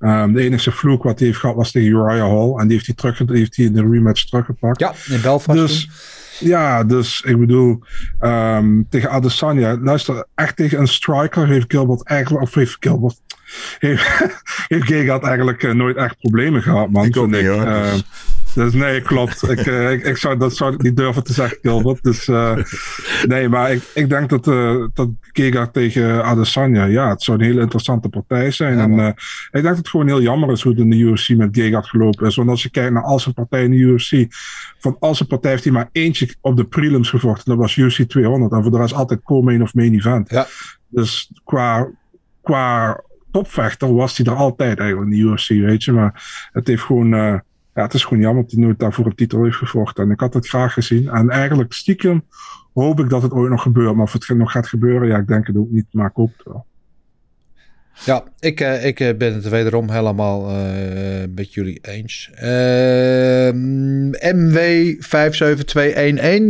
[0.00, 2.54] Um, de enige vloek wat hij heeft gehad was tegen Uriah Hall.
[2.58, 4.80] En die heeft hij, terug, heeft hij in de rematch teruggepakt.
[4.80, 5.58] Ja, in Belfast.
[5.58, 5.88] Dus,
[6.40, 7.82] ja, dus ik bedoel,
[8.20, 13.20] um, tegen Adesanya, luister, echt tegen een striker heeft Gilbert eigenlijk, of heeft Gilbert,
[13.78, 14.08] heeft,
[14.68, 17.04] heeft Gegard eigenlijk uh, nooit echt problemen gehad, man.
[17.04, 17.66] Ik ook niet, hoor.
[17.66, 17.94] Uh,
[18.54, 19.50] dus nee, klopt.
[19.50, 22.02] ik, uh, ik, ik, zou, dat zou ik niet durven te zeggen, Gilbert.
[22.02, 22.56] Dus uh,
[23.26, 27.44] nee, maar ik, ik denk dat, uh, dat Gegard tegen Adesanya, ja, het zou een
[27.44, 28.76] hele interessante partij zijn.
[28.76, 30.96] Ja, en uh, ik denk dat het gewoon heel jammer is hoe het in de
[30.96, 32.36] UFC met Gegard gelopen is.
[32.36, 34.26] Want als je kijkt naar al zijn partijen in de UFC,
[34.78, 37.50] van al zijn partij heeft hij maar eentje op de prelims gevochten.
[37.50, 38.52] Dat was UFC 200.
[38.52, 40.30] En voor de rest altijd co-main of main event.
[40.30, 40.46] Ja.
[40.88, 41.88] Dus qua,
[42.42, 43.00] qua
[43.30, 45.92] topvechter was hij er altijd eigenlijk in de UFC, weet je.
[45.92, 47.42] Maar het heeft gewoon
[47.74, 50.04] ja, het is gewoon jammer dat hij nooit daarvoor een titel heeft gevochten.
[50.04, 51.08] En ik had het graag gezien.
[51.08, 52.24] En eigenlijk stiekem
[52.74, 53.94] hoop ik dat het ooit nog gebeurt.
[53.94, 55.86] Maar of het nog gaat gebeuren, ja, ik denk het ook niet.
[55.90, 56.66] Maar ik hoop wel.
[58.04, 60.56] Ja, ik, uh, ik ben het wederom helemaal uh,
[61.34, 62.30] met jullie eens.
[62.34, 63.50] Uh,
[64.34, 64.38] MW57211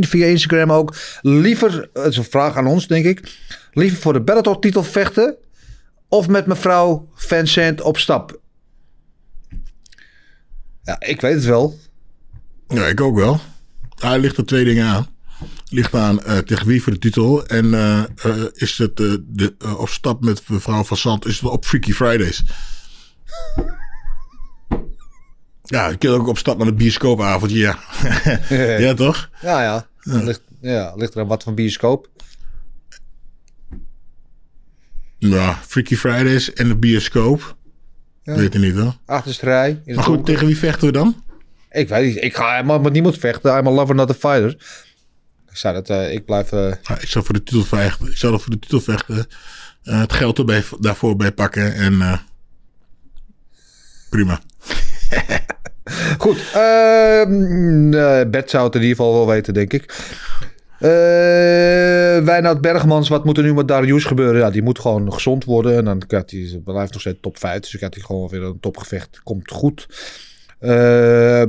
[0.09, 0.95] via Instagram ook.
[1.21, 3.39] Liever, is een vraag aan ons denk ik.
[3.73, 5.37] Liever voor de Bellator titel vechten
[6.09, 8.43] of met mevrouw Vincent op stap?
[10.85, 11.79] Ja, ik weet het wel.
[12.69, 13.41] Ja, ik ook wel.
[13.95, 15.07] Hij ligt er twee dingen aan.
[15.69, 17.47] Ligt aan uh, tegen wie voor de titel.
[17.47, 21.65] En uh, uh, is het de, op stap met mevrouw van Sant is het op
[21.65, 22.43] Freaky Fridays.
[25.75, 27.79] ja, ik kan ook op stap met een bioscoopavondje, ja.
[28.79, 29.31] ja, toch?
[29.43, 29.87] Ja, ja.
[30.01, 30.23] ja.
[30.23, 32.09] Ligt, ja, ligt er aan wat van bioscoop?
[35.19, 37.57] Ja, Freaky Fridays en de bioscoop.
[38.25, 38.35] Ja.
[38.35, 38.97] Weet je niet hoor.
[39.07, 39.83] Achterste rij.
[39.85, 40.25] Maar goed, donker.
[40.25, 41.23] tegen wie vechten we dan?
[41.71, 42.25] Ik weet niet.
[42.25, 43.57] Ik ga helemaal met niemand vechten.
[43.57, 44.51] I'm a lover, not a fighter.
[45.51, 46.53] Ik zou dat, uh, ik blijf...
[46.53, 46.73] Uh...
[46.83, 48.07] Ja, ik zou voor de titel vechten.
[48.07, 49.27] Ik zou voor de titel vechten.
[49.85, 51.75] Uh, het geld erbij, daarvoor bij pakken.
[51.75, 52.21] En
[54.11, 54.41] prima.
[56.19, 56.39] Goed.
[56.39, 57.25] Uh,
[58.31, 59.95] Bert zou het in ieder geval wel weten, denk ik.
[60.81, 64.41] Uh, Bergmans, wat moet er nu met Darius gebeuren?
[64.41, 65.77] Ja, die moet gewoon gezond worden.
[65.77, 67.61] En dan krijgt hij, blijft nog steeds top 5.
[67.61, 69.21] Dus dan krijgt hij gewoon weer een topgevecht.
[69.23, 69.87] Komt goed.
[70.61, 70.71] Uh,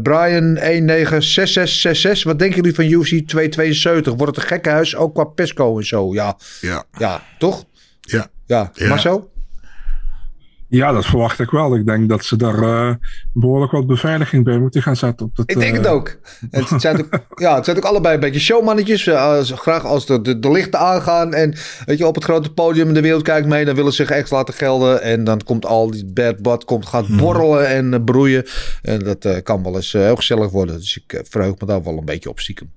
[0.02, 2.24] Brian 196666.
[2.24, 4.14] Wat denken jullie van UFC 272?
[4.14, 4.96] Wordt het een gekkenhuis?
[4.96, 6.14] Ook qua Pesco en zo.
[6.14, 6.84] Ja, ja.
[6.98, 7.66] ja toch?
[8.02, 8.30] Ja.
[8.46, 8.88] Ja, ja.
[8.88, 9.32] Marcel?
[10.76, 11.76] Ja, dat verwacht ik wel.
[11.76, 12.94] Ik denk dat ze daar uh,
[13.34, 15.26] behoorlijk wat beveiliging bij moeten gaan zetten.
[15.26, 16.18] Op dat, ik denk het ook.
[16.52, 19.06] Het zijn ook, ja, het zijn ook allebei een beetje showmannetjes.
[19.06, 21.54] Uh, graag als de, de, de, lichten aangaan en
[21.86, 24.16] weet je, op het grote podium in de wereld kijkt mee, dan willen ze zich
[24.16, 25.02] echt laten gelden.
[25.02, 28.46] En dan komt al die bad bad komt, gaat borrelen en broeien.
[28.82, 30.76] En dat kan wel eens heel gezellig worden.
[30.76, 32.70] Dus ik verheug me daar wel een beetje op stiekem.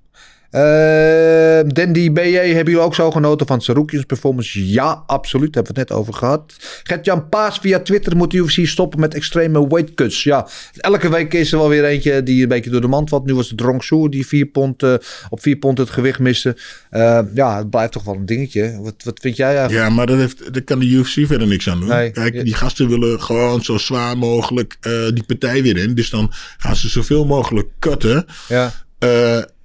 [0.53, 4.71] Uh, Dandy BJ, hebben jullie ook zo genoten van Sarukians performance?
[4.71, 5.55] Ja, absoluut.
[5.55, 6.55] Hebben we het net over gehad.
[6.83, 10.23] Gert-Jan Paas via Twitter moet de UFC stoppen met extreme weight cuts.
[10.23, 13.27] Ja, elke week is er wel weer eentje die een beetje door de mand valt.
[13.27, 14.95] Nu was het Drongsoe die vier pond, uh,
[15.29, 16.57] op vier pond het gewicht miste.
[16.91, 18.79] Uh, ja, het blijft toch wel een dingetje.
[18.83, 19.89] Wat, wat vind jij eigenlijk?
[19.89, 21.89] Ja, maar dat heeft, daar kan de UFC verder niks aan doen.
[21.89, 22.43] Nee, Kijk, ja.
[22.43, 24.77] die gasten willen gewoon zo zwaar mogelijk
[25.15, 25.95] die partij weer in.
[25.95, 28.27] Dus dan gaan ze zoveel mogelijk cutten.
[28.49, 28.73] Ja.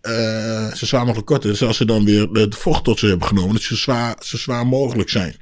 [0.10, 1.50] Uh, zo zwaar mogelijk korten.
[1.50, 4.38] Dus als ze dan weer het vocht tot ze hebben genomen, dat ze zwaar, zo
[4.38, 5.36] zwaar mogelijk zijn.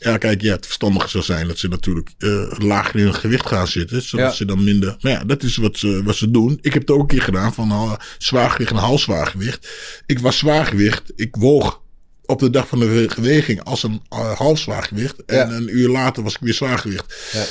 [0.00, 3.46] Ja, kijk, ja, het verstandige zou zijn dat ze natuurlijk uh, lager in hun gewicht
[3.46, 4.02] gaan zitten.
[4.02, 4.32] Zodat ja.
[4.32, 4.96] ze dan minder.
[5.00, 6.58] Maar ja, dat is wat ze, wat ze doen.
[6.60, 9.68] Ik heb het ook een keer gedaan van uh, zwaargewicht en halfzwaargewicht.
[10.06, 11.12] Ik was zwaargewicht.
[11.16, 11.82] Ik woog
[12.24, 15.24] op de dag van de geweging als een uh, halfzwaargewicht.
[15.24, 15.50] En ja.
[15.50, 17.14] een uur later was ik weer zwaargewicht.
[17.32, 17.44] Ja.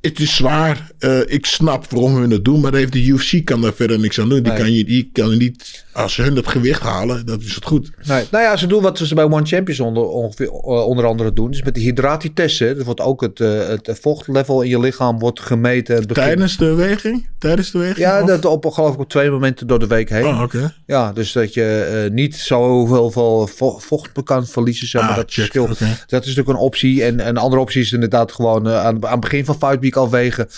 [0.00, 0.90] Het is zwaar.
[0.98, 2.60] Eh, ik snap waarom hun het doen.
[2.60, 4.42] Maar heeft de UFC kan daar verder niks aan doen.
[4.42, 4.60] Die, Nee.
[4.60, 5.84] kan je, die kan niet...
[5.92, 7.90] Als ze hun dat gewicht halen, dat is het goed.
[8.06, 8.24] Nee.
[8.30, 11.50] Nou ja, ze doen wat ze bij One Champions onder, ongeveer, eh, onder andere doen.
[11.50, 12.78] Dus met de hydratietesten.
[12.78, 16.06] Er wordt ook het, eh, het vochtlevel in je lichaam wordt gemeten.
[16.06, 17.28] Tijdens de weging?
[17.38, 17.98] Tijdens de weging?
[17.98, 20.24] Ja, Of- dat op, geloof ik op twee momenten door de week heen.
[20.26, 20.74] Oh, oké.
[20.86, 21.64] Ja, dus dat je
[22.04, 24.86] eh, niet zoveel veel vo- vocht kan verliezen.
[24.88, 25.74] Zeg maar, Ah, dat, check, oké.
[26.06, 27.04] dat is natuurlijk een optie.
[27.04, 30.10] En een andere optie is inderdaad gewoon aan, aan het begin van Fight Week al
[30.10, 30.48] wegen.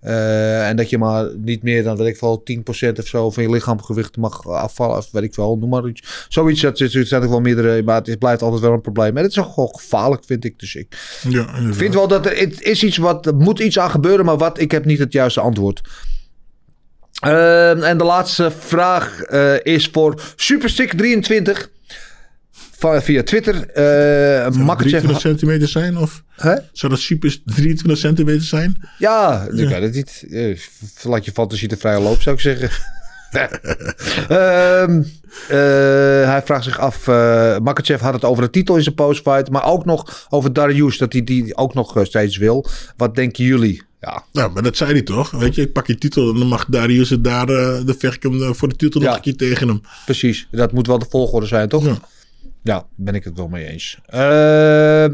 [0.00, 3.42] Eh, en dat je maar niet meer dan, weet ik wel, 10% of zo van
[3.42, 4.96] je lichaamgewicht mag afvallen.
[4.96, 6.26] Of weet ik wel, noem maar iets.
[6.28, 9.16] Zoiets, dat zijn er wel meerdere, maar het blijft altijd wel een probleem.
[9.16, 10.58] En het is ook gewoon gevaarlijk, vind ik.
[10.58, 13.90] Dus ik Ja, vind wel dat er het is iets wat, er moet iets aan
[13.90, 15.80] gebeuren, maar wat, ik heb niet het juiste antwoord.
[17.20, 21.54] Ehm, en de laatste vraag eh, is voor Superstick23 van,
[22.78, 23.54] via Twitter.
[23.54, 24.98] Dat Makkertje.
[25.00, 25.96] 23 centimeter zijn?
[25.98, 26.54] Of Hè?
[26.72, 28.82] zou dat super 23 centimeter zijn?
[28.98, 30.24] Ja, ik weet het niet.
[30.30, 30.58] Eh,
[31.02, 32.70] Laat je fantasie de vrije loop, zou ik zeggen.
[34.28, 35.02] Ehm,
[35.48, 39.50] eh, hij vraagt zich af, eh Makachev had het over de titel in zijn postfight,
[39.50, 42.66] maar ook nog over Darius, dat hij die ook nog steeds wil.
[42.96, 43.82] Wat denken jullie?
[44.00, 45.30] Ja, Nou, maar dat zei hij toch?
[45.30, 48.22] Weet je, ik pak je titel en dan mag Darius het daar, de vecht ik
[48.22, 49.16] hem voor de titel nog Ja.
[49.16, 49.80] een keer tegen hem.
[50.04, 50.48] precies.
[50.50, 51.84] Dat moet wel de volgorde zijn, toch?
[51.84, 51.98] Ja.
[52.68, 53.98] Ja, ben ik het wel mee eens.
[54.06, 54.18] Eh,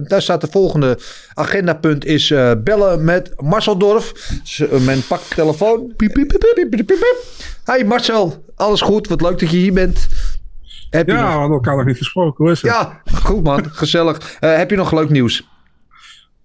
[0.03, 0.99] daar staat de volgende
[1.35, 4.13] agendapunt is eh, bellen met Marcel Dorf.
[4.59, 5.93] Eh, men pakt de telefoon.
[5.97, 7.17] Piep, piep, piep, piep, piep, piep, piep.
[7.65, 9.09] Hey Marcel, alles goed?
[9.09, 10.09] Wat leuk dat je hier bent.
[10.91, 11.33] Heb je Ja, we nog...
[11.33, 12.45] hadden elkaar nog niet gesproken.
[12.45, 12.71] Hoe is het?
[12.71, 14.37] Ja, goed man, gezellig.
[14.41, 15.49] Eh, heb je nog leuk nieuws?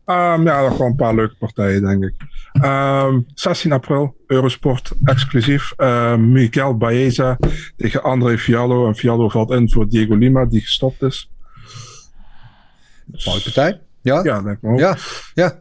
[0.10, 2.14] Ehm, ja, nog wel een paar leuke partijen, denk ik.
[2.62, 5.74] Ehm, 16 april, Eurosport exclusief.
[5.76, 7.38] Ehm, Miguel Baeza
[7.78, 8.88] tegen André Fiallo.
[8.88, 11.32] En Fiallo valt in voor Diego Lima, die gestopt is.
[13.26, 13.82] Mooie partij.
[14.02, 14.24] Ja?
[14.24, 14.80] Ja, denk ik ook.
[14.80, 14.98] Ja,
[15.34, 15.60] ja.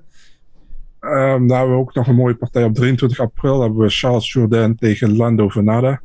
[1.00, 3.60] Ehm, dan hebben we ook nog een mooie partij op 23 april.
[3.60, 6.00] hebben we Charles Jourdain tegen Lando Venada.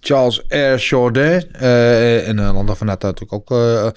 [0.00, 0.76] Charles R.
[0.76, 1.52] Jourdain.
[1.52, 3.88] eh, en uh, Landa van Nata natuurlijk ook eh,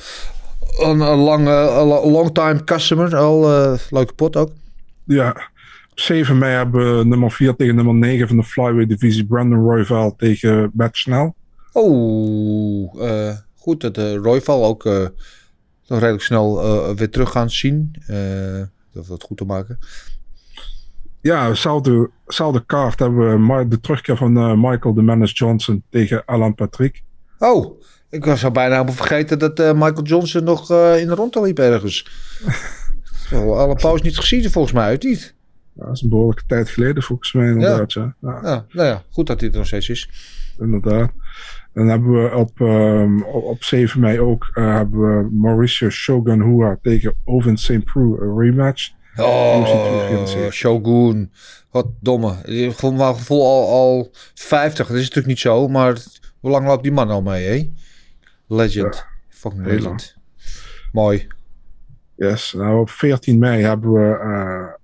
[0.82, 3.16] een, een lange, long time customer.
[3.16, 4.52] Al eh, leuke pot ook.
[5.04, 5.30] Ja,
[5.92, 9.26] op 7 mei hebben we nummer 4 tegen nummer 9 van de Flyweight divisie.
[9.26, 11.34] Brandon Royval tegen Matt Snell.
[11.72, 15.08] Oh, eh, goed dat de Royval ook eh,
[15.88, 17.96] nog redelijk snel eh, weer terug gaan zien.
[18.08, 18.62] Eh
[18.92, 19.80] dat wat goed te maken.
[21.22, 26.26] Ja, dezelfde, dezelfde kaart hebben we de terugkeer van eh, Michael de Menace Johnson tegen
[26.26, 27.04] Alan Patrick.
[27.40, 27.79] Oh,
[28.10, 31.60] ik was al bijna vergeten dat eh, Michael Johnson nog eh, in de rondte liep
[31.60, 32.08] ergens.
[33.32, 35.36] Al al een pauze niet gezien volgens mij uit niet.
[35.74, 37.94] Ja, dat is een behoorlijke tijd geleden volgens mij inderdaad.
[37.94, 38.16] Ja.
[38.22, 40.10] Ja, Ja, nou ja, goed dat hij er nog steeds is.
[40.60, 41.12] inderdaad.
[41.74, 46.42] Dan hebben we op, ehm, op, op 7 mei ook eh, hebben we Mauricio Shogun
[46.42, 47.84] Hua tegen Oven St.
[47.84, 48.90] Preux, een rematch.
[49.16, 50.54] Oh, 274.
[50.54, 51.32] Shogun.
[51.72, 52.36] Wat domme.
[52.46, 54.88] Ik voel mijn gevoel al, al 50.
[54.88, 55.98] Dat is natuurlijk niet zo, maar
[56.40, 57.72] hoe lang loopt die man al mee, hè?
[58.50, 59.06] Legend.
[59.30, 60.16] Fucking heel legend.
[60.92, 61.28] Mooi.
[62.16, 64.78] Yes, nou op 14 mei hebben we,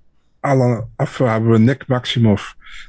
[0.45, 2.43] Alan, of, eh, hebben we Nick Maximov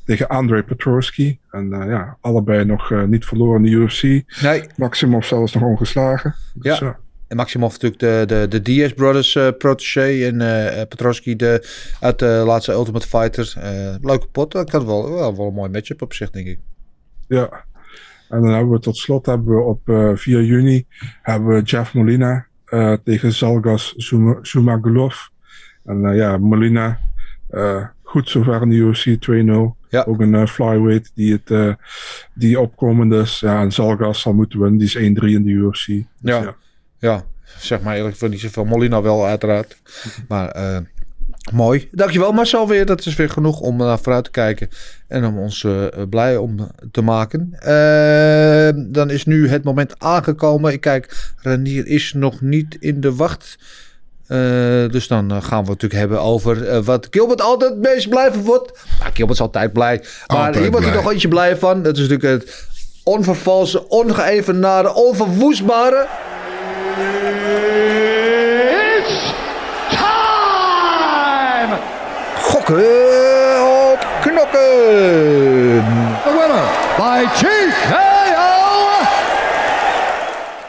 [0.05, 1.39] tegen Andrei Petrosky.
[1.51, 4.03] En eh, ja, allebei nog eh, niet verloren in de UFC.
[4.43, 6.35] Nee, Maximov zelfs nog ongeslagen.
[6.55, 6.87] Dus, Ja.
[6.87, 6.99] ja.
[7.29, 10.27] en Maximov natuurlijk de, de, de Diaz Brothers protégé.
[10.27, 10.39] En
[10.89, 11.68] Petrosky de,
[12.01, 13.55] uit de laatste Ultimate Fighter.
[13.57, 14.53] Eh, leuke pot.
[14.53, 16.59] Dat kan wel, wel, wel een mooi matchup op zich, denk ik.
[17.29, 17.64] Ja.
[18.29, 20.87] En dan hebben we tot slot hebben we op eh, 4 juni
[21.22, 25.14] hebben we Jeff Molina eh, tegen Zalgas Zuma- Zumagulov.
[25.85, 27.01] En eh, ja, Molina
[27.49, 29.89] eh, goed zover in de UFC 2-0.
[29.89, 30.05] Ja.
[30.07, 31.72] Ook een eh, flyweight die, het, eh,
[32.35, 33.41] die opkomend is.
[33.41, 34.79] Ja, en Zalgas zal moeten winnen.
[34.79, 35.01] Die is 1-3
[35.35, 35.87] in de UFC.
[35.87, 36.55] Dus Ja.
[36.99, 37.22] Ja,
[37.59, 38.64] zeg maar eerlijk, voor niet zoveel.
[38.64, 39.77] Molina wel, uiteraard.
[40.29, 40.79] Maar eh,
[41.53, 41.89] mooi.
[41.93, 42.87] Dankjewel Marcel weer.
[42.87, 44.69] Dat is weer genoeg om naar vooruit te kijken.
[45.09, 47.53] En om ons eh, blij om te maken.
[47.59, 50.73] Eh, dan is nu het moment aangekomen.
[50.73, 53.59] Ik kijk, Renier is nog niet in de wacht.
[54.27, 54.39] Eh,
[54.91, 58.09] dus dan eh, gaan we het natuurlijk hebben over eh, wat Gilbert altijd het meest
[58.09, 58.73] blij van wordt.
[59.01, 59.97] Nou, Gilbert is altijd blij.
[60.27, 61.03] Maar Altijd hier wordt hij blij.
[61.05, 61.83] nog eentje blij van.
[61.83, 62.65] Dat is natuurlijk het
[63.05, 66.07] onvervalse, ongeëvenaarde, onverwoestbare.
[68.99, 69.33] It's
[69.91, 71.79] time!
[72.67, 74.61] Op knokken.
[76.25, 77.95] The winner by TKO!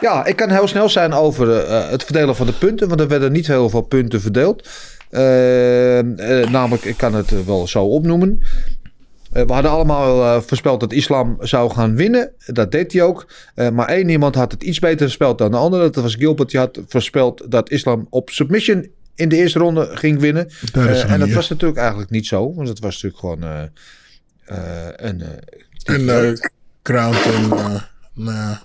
[0.01, 2.87] Ja, ik kan heel snel zijn over eh, het verdelen van de punten.
[2.87, 4.69] Want er werden niet heel veel punten verdeeld.
[5.09, 8.41] Eh, eh, namelijk, ik kan het wel zo opnoemen.
[9.31, 12.31] We hadden allemaal voorspeld dat islam zou gaan winnen.
[12.45, 13.27] Dat deed hij ook.
[13.73, 15.89] Maar één iemand had het iets beter voorspeld dan de andere.
[15.89, 16.49] Dat was Gilbert.
[16.49, 18.87] Die had voorspeld dat islam op submission
[19.17, 20.49] in de eerste ronde ging winnen.
[20.73, 22.53] Eh, en dat was natuurlijk eigenlijk niet zo.
[22.55, 23.63] Want het was natuurlijk gewoon eh,
[24.45, 25.23] eh, een...
[25.83, 26.33] En uh,
[26.83, 27.49] Ground en...
[28.13, 28.55] Nou,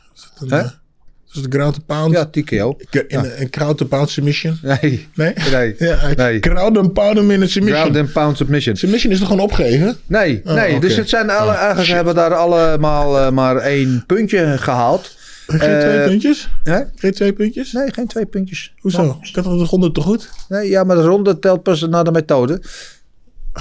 [0.41, 2.13] een Ground and Pound?
[2.13, 2.77] ja, TKO.
[2.91, 4.59] In Een Ground and Pound submission?
[4.63, 5.33] Nee, Nee?
[5.53, 5.75] nee.
[5.79, 6.41] Ja, Nee.
[6.41, 7.81] Ground and Pound in een submission.
[7.81, 8.77] Ground and pound submission.
[8.77, 9.97] Submission is toch gewoon opgeven?
[10.07, 10.81] Nee, Oh, nee.
[10.81, 11.95] Dus het zijn alle, Oh, eigenlijk shit.
[11.95, 15.17] hebben daar allemaal maar één puntje gehaald.
[15.47, 16.51] Geen twee Eh, puntjes?
[16.63, 16.81] Hè?
[16.97, 17.73] Geen twee puntjes?
[17.73, 18.75] Nee, geen twee puntjes.
[18.81, 19.19] Hoezo?
[19.23, 20.31] Ik had de ronde toch goed?
[20.49, 22.63] Nee, ja, maar de ronde telt pas naar de methode.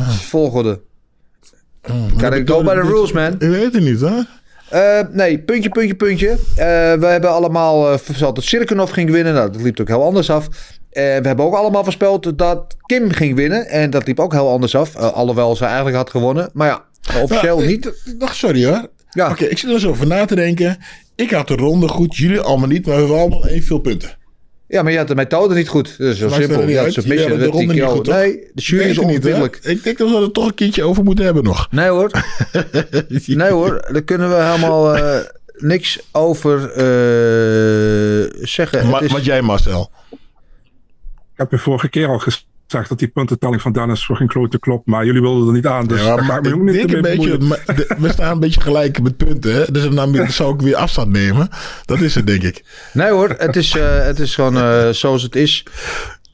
[0.10, 0.82] Volgorde.
[2.18, 3.32] Gotta go by the rules, man.
[3.34, 4.26] Ik weet het niet, hoor.
[4.70, 6.30] Eh, nee, puntje, puntje, puntje.
[6.30, 6.36] Eh,
[6.94, 9.34] we hebben allemaal uh, voorspeld dat Sirkenov ging winnen.
[9.34, 10.48] Nou, dat liep ook heel anders af.
[10.92, 13.68] We hebben ook allemaal voorspeld dat Kim ging winnen.
[13.68, 14.96] En dat liep ook heel anders af.
[14.96, 16.50] Alhoewel ze eigenlijk had gewonnen.
[16.54, 16.84] Maar ja,
[17.22, 17.86] officieel Nou, niet.
[17.86, 18.88] ik- Wacht, sorry hoor.
[19.12, 19.30] Ja.
[19.30, 20.78] Oké, ik zit er eens over na te denken.
[21.16, 24.18] Ik had de ronde goed, jullie allemaal niet, maar we hebben allemaal evenveel punten.
[24.68, 25.98] Ja, maar je had de methode niet goed.
[25.98, 26.60] Dat is heel Maakt simpel.
[26.78, 26.94] uit.
[26.94, 28.14] submission, Jullie hebben de ronde niet goed, toch?
[28.16, 29.60] Nee, de jury Ik is onverbiddelijk.
[29.64, 31.68] Ik denk dat we er toch een keertje over moeten hebben nog.
[31.72, 32.12] Nee hoor.
[33.26, 35.20] nee hoor, daar kunnen we helemaal eh,
[35.58, 38.90] niks over eh, zeggen.
[38.90, 39.92] Ma- is- Wat jij, Marcel?
[41.34, 44.60] Ik heb je vorige keer al gezegd dat die puntentelling van Dennis voor geen klote
[44.60, 44.86] klopt.
[44.88, 45.88] Maar jullie wilden er niet aan.
[45.88, 48.40] Dus Ja, maar ik me ook ik niet denk een beetje, de- we staan een
[48.40, 49.54] beetje gelijk met punten.
[49.54, 49.72] Hè?
[49.72, 51.50] Dus dan zou ik weer afstand nemen.
[51.86, 52.64] Dat is het, denk ik.
[52.94, 55.66] Nee hoor, het is, eh, het is gewoon eh, zoals het is.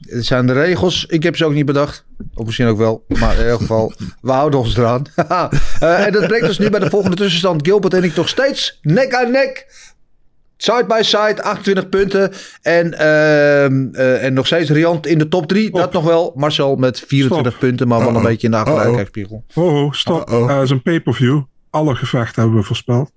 [0.08, 1.06] Het zijn de regels.
[1.06, 2.04] Ik heb ze ook niet bedacht.
[2.34, 3.04] Of misschien ook wel.
[3.08, 5.02] Maar in ieder geval, we houden ons eraan.
[5.80, 7.66] Eh, en dat brengt ons nu bij de volgende tussenstand.
[7.66, 9.66] Gilbert en ik nog steeds nek aan nek.
[10.60, 12.32] Side by side, 28 punten.
[12.62, 15.70] En, ehm, eh, en nog steeds Riant in de top 3.
[15.70, 16.32] Dat nog wel.
[16.36, 17.68] Marcel met 24 Stop.
[17.68, 19.44] punten, maar wel een beetje in de achteruitkijkspiegel.
[19.54, 20.30] Oh, oh, stop.
[20.30, 21.40] Eh, Het is een pay-per-view.
[21.70, 23.10] Alle gevechten hebben we voorspeld.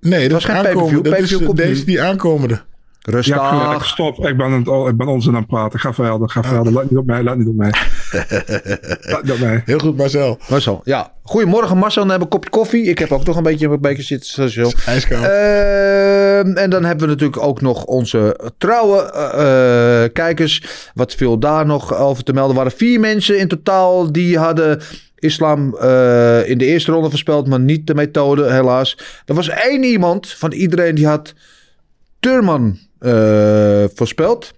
[0.00, 1.02] Nee, dat was is geen pay-per-view.
[1.02, 2.60] Dat komt deze die aankomende.
[3.02, 3.68] Je hebt gelijk.
[3.68, 3.86] Rustig.
[3.86, 4.26] Stop.
[4.26, 5.80] Ik ben, het, ik ben onzin aan het praten.
[5.80, 6.30] Ga verder.
[6.30, 6.72] Ga verder.
[6.72, 7.22] Let niet op mij.
[7.22, 7.72] Let niet op mij.
[9.22, 9.62] niet op mij.
[9.64, 10.38] Heel goed, Marcel.
[10.48, 11.12] Marcel, ja.
[11.22, 12.84] Goedemorgen Marcel, dan hebben we een kopje koffie.
[12.84, 14.72] Ik heb ook nog een beetje een beker zitten.
[14.86, 15.22] IJskoud.
[15.22, 20.64] Ehm, en dan hebben we natuurlijk ook nog onze trouwe eh, eh, kijkers.
[20.94, 22.50] Wat viel daar nog over te melden?
[22.50, 24.80] Er waren vier mensen in totaal die hadden
[25.18, 28.98] islam eh, in de eerste ronde voorspeld, maar niet de methode, helaas.
[29.26, 31.34] Er was één iemand van iedereen die had
[32.20, 32.78] Turman
[33.94, 34.52] voorspeld.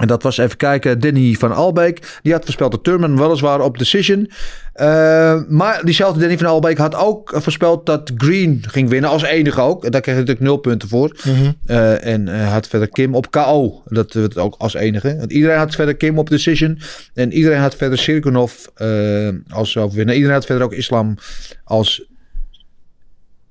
[0.00, 2.18] En dat was even kijken, Danny van Albeek.
[2.22, 4.30] Die had voorspeld dat Turman weliswaar op decision.
[4.72, 9.10] Eh, maar diezelfde Danny van Albeek had ook eh, voorspeld dat Green ging winnen.
[9.10, 9.82] Als enige ook.
[9.82, 11.16] Daar kreeg hij natuurlijk nul punten voor.
[11.66, 13.82] Eh, en eh, had verder Kim op KO.
[13.84, 15.16] Dat werd ook als enige.
[15.16, 16.78] Want iedereen had verder Kim op decision.
[17.14, 20.14] En iedereen had verder Sirkunov eh als overwinnaar.
[20.14, 21.14] Iedereen had verder ook Islam
[21.64, 22.02] als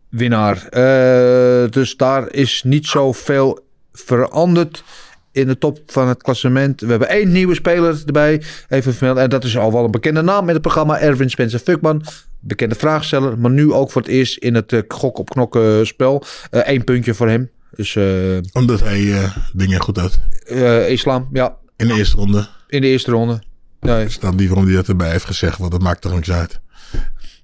[0.10, 0.68] winnaar.
[0.69, 3.68] Eh, dus daar is niet zoveel
[4.06, 4.84] veranderd
[5.32, 6.82] in de top van het klassement.
[6.82, 8.42] We hebben één nieuwe speler erbij.
[8.70, 9.24] Even vermelden.
[9.24, 11.00] En dat is al wel een bekende naam in het programma.
[11.00, 12.04] Erwin Spencer Fuckman.
[12.40, 13.40] Bekende vraagsteller.
[13.40, 16.24] Maar nu ook voor het eerst in het eh, gok op knokken spel.
[16.50, 17.50] Eén puntje voor hem.
[17.76, 18.04] Dus eh,
[18.54, 20.20] Omdat hij eh, dingen goed had.
[20.46, 21.56] eh, islam, ja.
[21.78, 22.48] In de eerste ronde.
[22.68, 23.42] In de eerste ronde.
[23.80, 24.06] Nee.
[24.06, 25.58] Is dan die waarom die dat erbij heeft gezegd.
[25.58, 26.60] Want dat maakt toch niks uit.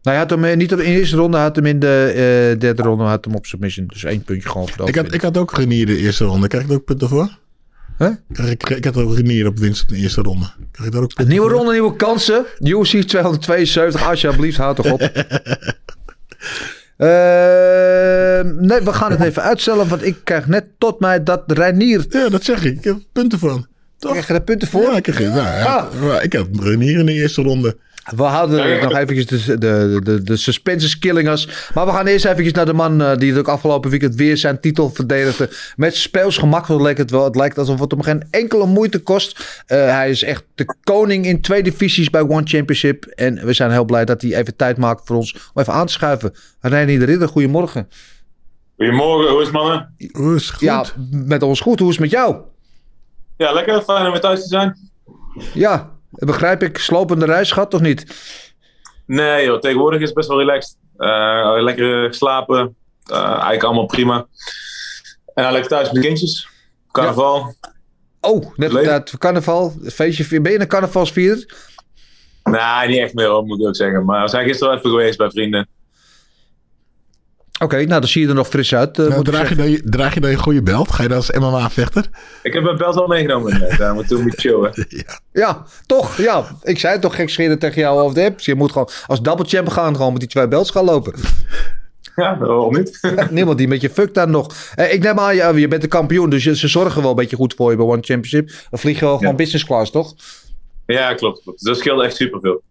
[0.05, 1.37] Nou, hij had hem eh, niet op- in de eerste ronde.
[1.37, 2.05] Had hem in de
[2.53, 3.87] eh, derde ronde had hem op submission.
[3.87, 6.47] Dus één puntje gewoon voor de Ik had, ik had ook Renier de eerste ronde.
[6.47, 7.37] Krijg ik er ook punten voor?
[7.97, 8.09] Huh?
[8.33, 10.45] Krijg ik, ik had ook Renier op winst in de eerste ronde.
[10.71, 11.57] Krijg ik daar ook punten Nieuwe voor?
[11.57, 12.45] ronde, nieuwe kansen.
[12.59, 15.01] UFC 272, alsjeblieft, houd toch op.
[16.97, 22.05] Ehm, nee, we gaan het even uitstellen, want ik krijg net tot mij dat Reinier...
[22.09, 22.77] Ja, dat zeg ik.
[22.77, 23.67] Ik heb punten van.
[23.97, 24.11] Toch?
[24.11, 24.81] Krijg je daar punten voor?
[24.81, 26.01] Ja, ik kreeg, nou, ja, Ah.
[26.01, 27.77] maar ik had Renier in de eerste ronde.
[28.05, 31.69] We houden nog eventjes de, de, de, de suspense killingers.
[31.73, 34.37] Maar we gaan eerst eventjes naar de man eh, die het ook afgelopen weekend weer
[34.37, 35.49] zijn titel verdedigde.
[35.75, 37.23] Met speelsgemak zo leek het wel.
[37.23, 39.63] Het lijkt alsof het hem geen enkele moeite kost.
[39.65, 43.05] Eh, hij is echt de koning in twee divisies bij One Championship.
[43.05, 45.85] En we zijn heel blij dat hij even tijd maakt voor ons om even aan
[45.85, 46.33] te schuiven.
[46.59, 47.89] Reinier de Ridder, goedemorgen.
[48.75, 49.95] Goedemorgen, hoe is het mannen?
[50.11, 50.61] Hoe is het goed?
[50.61, 51.79] Ja, met ons goed.
[51.79, 52.35] Hoe is het met jou?
[53.37, 54.77] Ja, lekker, fijn om weer thuis te zijn.
[55.53, 56.77] Ja, begrijp ik.
[56.77, 58.05] Slopende reis gehad, toch niet?
[59.05, 60.77] Nee joh, tegenwoordig is het best wel relaxed.
[60.97, 62.75] Eh, lekker geslapen,
[63.05, 64.25] Eh, eigenlijk allemaal prima.
[65.33, 66.47] En dan lekker thuis met kindjes.
[66.91, 67.53] Carnaval.
[68.21, 69.73] Oh, net inderdaad, carnaval.
[69.83, 70.41] Feestje.
[70.41, 71.53] Ben je een carnavalsvierder?
[72.43, 74.05] Nee, niet echt meer hoor, moet ik ook zeggen.
[74.05, 75.67] Maar we zijn gisteren wel even geweest bij vrienden.
[77.65, 78.97] Oké, nou dan zie je er nog fris uit.
[78.97, 80.91] Nou, moet ik draag, je dan je, draag je dan je goede belt?
[80.91, 82.05] Ga je dan als MMA-vechter?
[82.43, 83.51] Ik heb mijn belt al meegenomen.
[83.53, 83.77] inderdaad.
[83.77, 84.73] Daar moeten we moeten chillen.
[85.31, 86.17] Ja, toch?
[86.17, 88.45] Ja, ik zei het toch gek scheren tegen jou over de apps.
[88.45, 91.13] Je moet gewoon als double champ gaan, gewoon met die twee belts gaan lopen.
[92.15, 92.99] Ja, waarom niet?
[93.29, 94.53] Niemand die met je fuck dan nog.
[94.75, 97.15] Eh, ik neem aan, ja, je bent de kampioen, dus je- ze zorgen wel een
[97.15, 98.51] beetje goed voor je bij One Championship.
[98.69, 100.13] Dan vlieg je wel gewoon business class, toch?
[100.85, 101.41] Ja, klopt.
[101.41, 101.63] klopt.
[101.65, 102.61] Dat scheelt echt superveel.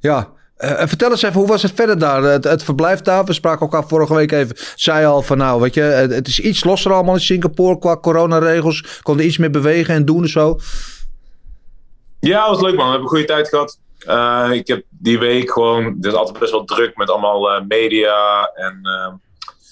[0.00, 0.28] Ja.
[0.62, 2.22] Eh, en vertel eens even, hoe was het verder daar?
[2.22, 4.56] Het, het verblijf daar, we spraken elkaar vorige week even.
[4.74, 9.00] Zei al van nou, weet je, het, is iets losser allemaal in Singapore qua coronaregels.
[9.02, 10.58] Konden iets meer bewegen en doen en zo.
[12.20, 12.84] Ja, was leuk man.
[12.84, 13.78] We hebben een goede tijd gehad.
[13.98, 17.62] Eh, ik heb die week gewoon, het is altijd best wel druk met allemaal eh,
[17.68, 19.12] media en eh,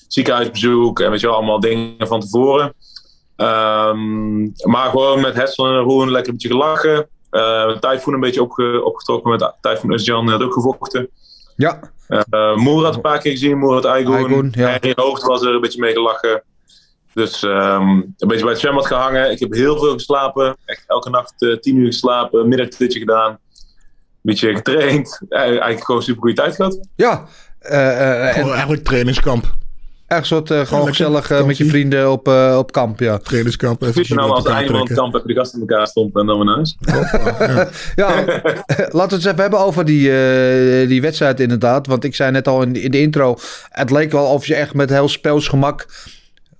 [0.08, 2.74] ziekenhuisbezoek en weet je wel, allemaal dingen van tevoren.
[3.36, 4.40] Ehm,
[4.70, 7.08] maar gewoon met Hessel en Roen lekker een beetje gelachen.
[7.30, 11.08] Uh, Typhoon een beetje opge- opgetrokken met Typhoon Özcan, die had ook gevochten.
[11.56, 11.80] Ja.
[12.08, 13.86] Uh, Moer had een paar keer gezien, Moer had.
[13.86, 14.68] Aigun, ja.
[14.70, 16.42] Harry Hoofd was er een beetje mee gelachen.
[17.14, 19.30] Dus ehm, een beetje bij het zwembad gehangen.
[19.30, 20.56] Ik heb heel veel geslapen.
[20.64, 23.30] Echt elke nacht eh, tien uur geslapen, middagdutje gedaan.
[23.30, 23.38] Een
[24.22, 25.20] beetje getraind.
[25.28, 26.78] Eh, eigenlijk gewoon super goede tijd gehad.
[26.96, 27.26] Ja.
[27.58, 29.54] eh, eh, Gewoon en eigenlijk trainingskamp.
[30.10, 33.18] Echt soort eh, gewoon gezellig eh, met je vrienden op, eh, op kamp, ja.
[33.18, 33.82] Trainingskamp.
[33.82, 36.36] Even nou, als einde van het kamp even de gasten in elkaar stompen en dan
[36.36, 36.76] weer naar huis.
[37.96, 38.08] Ja,
[38.76, 41.86] laten we het eens even hebben over die, eh, die wedstrijd inderdaad.
[41.86, 43.36] Want ik zei net al in, in de intro,
[43.68, 45.86] het leek wel of je echt met heel speels gemak...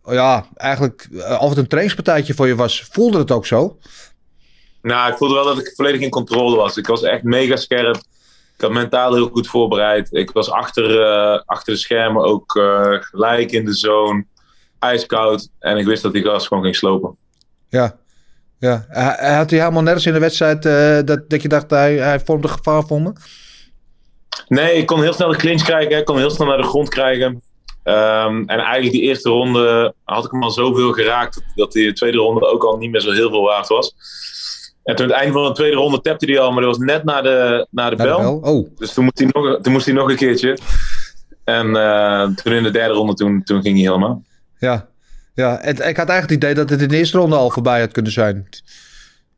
[0.04, 1.08] Ja, eigenlijk
[1.40, 2.86] of het een trainingspartijtje voor je was.
[2.90, 3.78] Voelde het ook zo?
[4.82, 6.76] Nou, ik voelde wel dat ik volledig in controle was.
[6.76, 8.00] Ik was echt mega scherp.
[8.60, 10.08] Ik had mentaal heel goed voorbereid.
[10.12, 14.24] Ik was achter, eh, achter de schermen ook eh, gelijk in de zone.
[14.78, 15.48] Ijskoud.
[15.58, 17.16] En ik wist dat die gas gewoon ging slopen.
[17.68, 17.96] Ja.
[18.58, 18.86] ja.
[19.36, 22.48] Had hij helemaal nergens in de wedstrijd eh, dat, dat je dacht, hij, hij vormde
[22.48, 23.12] gevaar voor me?
[24.48, 25.98] Nee, ik kon heel snel de clinch krijgen.
[25.98, 27.42] Ik kon heel snel naar de grond krijgen.
[27.82, 31.42] Ehm, en eigenlijk die eerste ronde had ik hem al zoveel geraakt...
[31.54, 33.94] dat die tweede ronde ook al niet meer zo heel veel waard was.
[34.84, 36.52] En toen het einde van de tweede ronde tapte hij al...
[36.52, 38.40] maar dat was net na de, na de Naar de bel.
[38.40, 38.52] bel?
[38.54, 40.58] Oh, Dus toen moest hij nog, toen moest hij nog een keertje.
[41.44, 44.22] En eh, toen in de derde ronde, toen, toen ging hij helemaal.
[44.58, 44.88] ja.
[45.34, 45.58] ja.
[45.60, 47.92] En, ik had eigenlijk het idee dat het in de eerste ronde al voorbij had
[47.92, 48.48] kunnen zijn.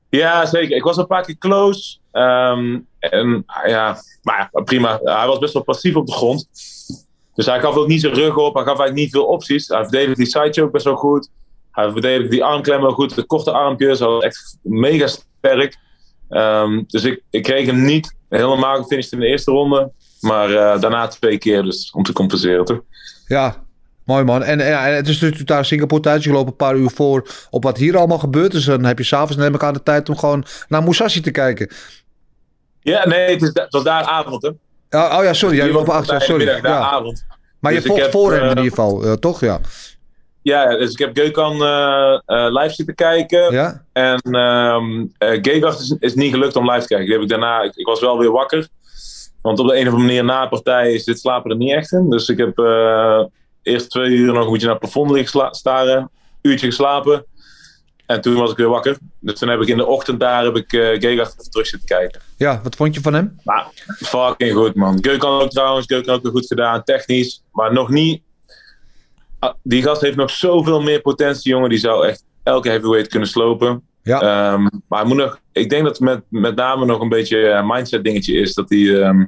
[0.08, 0.76] Ja, zeker.
[0.76, 1.98] Ik was een paar keer close.
[2.12, 5.00] Ehm, en ja, maar ja, prima.
[5.02, 6.48] Hij was best wel passief op de grond.
[7.34, 8.54] Dus hij gaf ook niet zijn rug op.
[8.54, 9.68] Hij gaf eigenlijk niet veel opties.
[9.68, 11.28] Hij verdedigde die sidechoke best wel goed.
[11.70, 13.14] Hij verdedigde die armklem wel goed.
[13.14, 13.98] De korte armpjes.
[13.98, 15.08] Hij was echt mega
[15.42, 15.76] sterk.
[16.28, 19.90] Ehm, dus ik, ik kreeg hem niet helemaal gefinished in de eerste ronde.
[20.20, 22.64] Maar eh, daarna twee keer dus om te compenseren.
[22.64, 22.80] Toch?
[23.26, 23.56] Ja,
[24.04, 24.42] mooi man.
[24.42, 26.22] En ja, en het is natuurlijk daar Singapore tijd.
[26.24, 28.52] Je loopt een paar uur voor op wat hier allemaal gebeurt.
[28.52, 31.30] Dus dan heb je s'avonds neem ik aan de tijd om gewoon naar Musashi te
[31.30, 31.70] kijken.
[32.80, 34.42] Ja, nee, het, is, het was daar avond.
[34.42, 34.48] Hè?
[34.98, 35.56] Oh, oh ja, sorry.
[35.56, 36.20] Jij Die loopt achter.
[36.20, 36.44] Sorry.
[36.44, 36.90] middag, daar Ja.
[36.90, 37.26] avond.
[37.58, 39.40] Maar je Dus volgt heb, voor hem in eh, ieder geval, eh, toch?
[39.40, 39.60] Ja.
[40.42, 43.52] Ja, dus ik heb Geukan eh eh, live zitten kijken.
[43.52, 43.84] Ja?
[43.92, 44.20] En
[45.18, 47.06] Gegard is, is niet gelukt om live te kijken.
[47.06, 48.68] Die heb ik daarna, ik, ik was wel weer wakker.
[49.42, 51.92] Want op de een of andere manier na partij is dit slapen er niet echt
[51.92, 52.10] in.
[52.10, 52.58] Dus ik heb
[53.62, 56.10] eerst twee uur nog een beetje naar het plafond liggen staren.
[56.42, 57.24] Uurtje geslapen.
[58.06, 58.96] En toen was ik weer wakker.
[59.18, 62.20] Dus toen heb ik in de ochtend daar heb ik Gegard even terug zitten kijken.
[62.36, 63.38] ja, wat vond je van hem?
[63.44, 63.66] Maar
[63.96, 64.98] fucking goed, man.
[65.00, 65.86] Geukan ook trouwens.
[65.86, 66.84] Geukan ook weer goed gedaan.
[66.84, 67.42] Technisch.
[67.52, 68.22] Maar nog niet...
[69.42, 71.68] Ah, Die gast heeft nog zoveel meer potentie, jongen.
[71.68, 73.82] Die zou echt elke heavyweight kunnen slopen.
[74.02, 74.20] Ja.
[74.20, 75.40] Ehm, maar hij moet nog...
[75.52, 78.54] Ik denk dat het met, met name nog een beetje een mindset dingetje is.
[78.54, 79.24] Dat hij, ehm,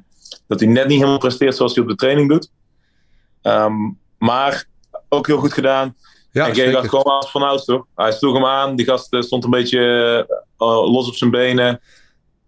[0.46, 2.50] dat hij net niet helemaal presteert zoals hij op de training doet.
[3.42, 3.74] Ehm,
[4.18, 4.64] maar
[5.08, 5.96] ook heel goed gedaan.
[6.32, 6.54] Ja, en.
[6.54, 7.86] Gegard kwam als van ouds, toch?
[7.94, 8.76] Hij sloeg hem aan.
[8.76, 9.78] Die gast eh, stond een beetje
[10.58, 11.80] eh, los op zijn benen.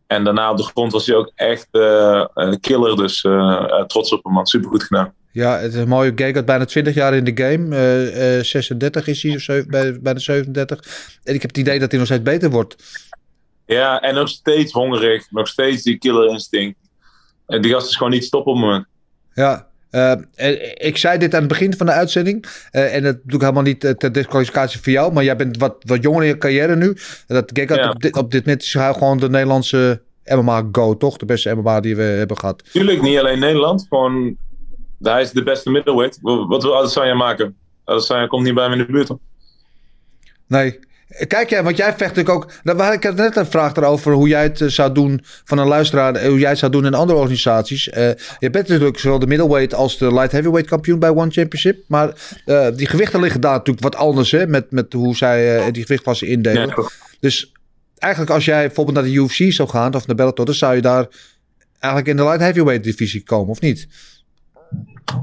[0.06, 2.96] En daarna op de grond was hij ook echt eh, een killer.
[2.96, 4.46] Dus eh, eh, trots op hem, man.
[4.46, 5.14] Supergoed gedaan.
[5.36, 7.76] Ja, het is een mooie Gegard, bijna 20 jaar in de game.
[7.76, 10.80] Eh, eh, 36 is hij, of zeven- bij- bijna 37.
[11.24, 12.76] En ik heb het idee dat hij nog steeds beter wordt.
[13.66, 15.26] Ja, en nog steeds hongerig.
[15.30, 16.78] Nog steeds die killer instinct.
[17.46, 18.86] En die gast is gewoon niet stoppen op het moment.
[19.34, 22.46] Ja, eh, eh, ik zei dit aan het begin van de uitzending.
[22.70, 25.12] eh, en dat doe ik helemaal niet eh, ter disqualificatie voor jou.
[25.12, 26.96] Maar jij bent wat, wat jonger in je carrière nu.
[27.26, 27.90] Dat Ja.
[27.90, 31.16] op, dit, op dit moment is hij gewoon de Nederlandse MMA-go, toch?
[31.16, 32.62] De beste MMA die we hebben gehad.
[32.72, 33.86] Tuurlijk, niet alleen Nederland.
[33.88, 34.36] Gewoon,
[35.02, 36.18] hij is de beste middleweight.
[36.22, 37.56] Wat, wil Adesanya maken?
[37.84, 39.08] Adesanya komt niet bij me in de buurt.
[39.08, 39.18] hoor.
[40.46, 40.78] Nee.
[41.26, 42.50] Kijk jij, want jij vecht natuurlijk ook.
[42.62, 45.66] Daar had ik net een vraag erover hoe jij het eh, zou doen van een
[45.66, 46.14] luisteraar.
[46.14, 47.88] eh, Hoe jij het zou doen in andere organisaties.
[47.88, 48.08] Eh,
[48.38, 51.84] je bent natuurlijk zowel de middleweight als de light heavyweight kampioen bij One Championship.
[51.88, 52.12] Maar
[52.76, 56.68] die gewichten liggen daar natuurlijk wat anders hè, met, met hoe zij die gewichtklassen indelen.
[56.68, 56.90] Ja.
[57.20, 57.52] Dus
[57.98, 60.80] eigenlijk als jij bijvoorbeeld naar de UFC zou gaan of naar Bellator, dan zou je
[60.82, 61.06] daar
[61.78, 63.88] eigenlijk in de light heavyweight divisie komen, of niet?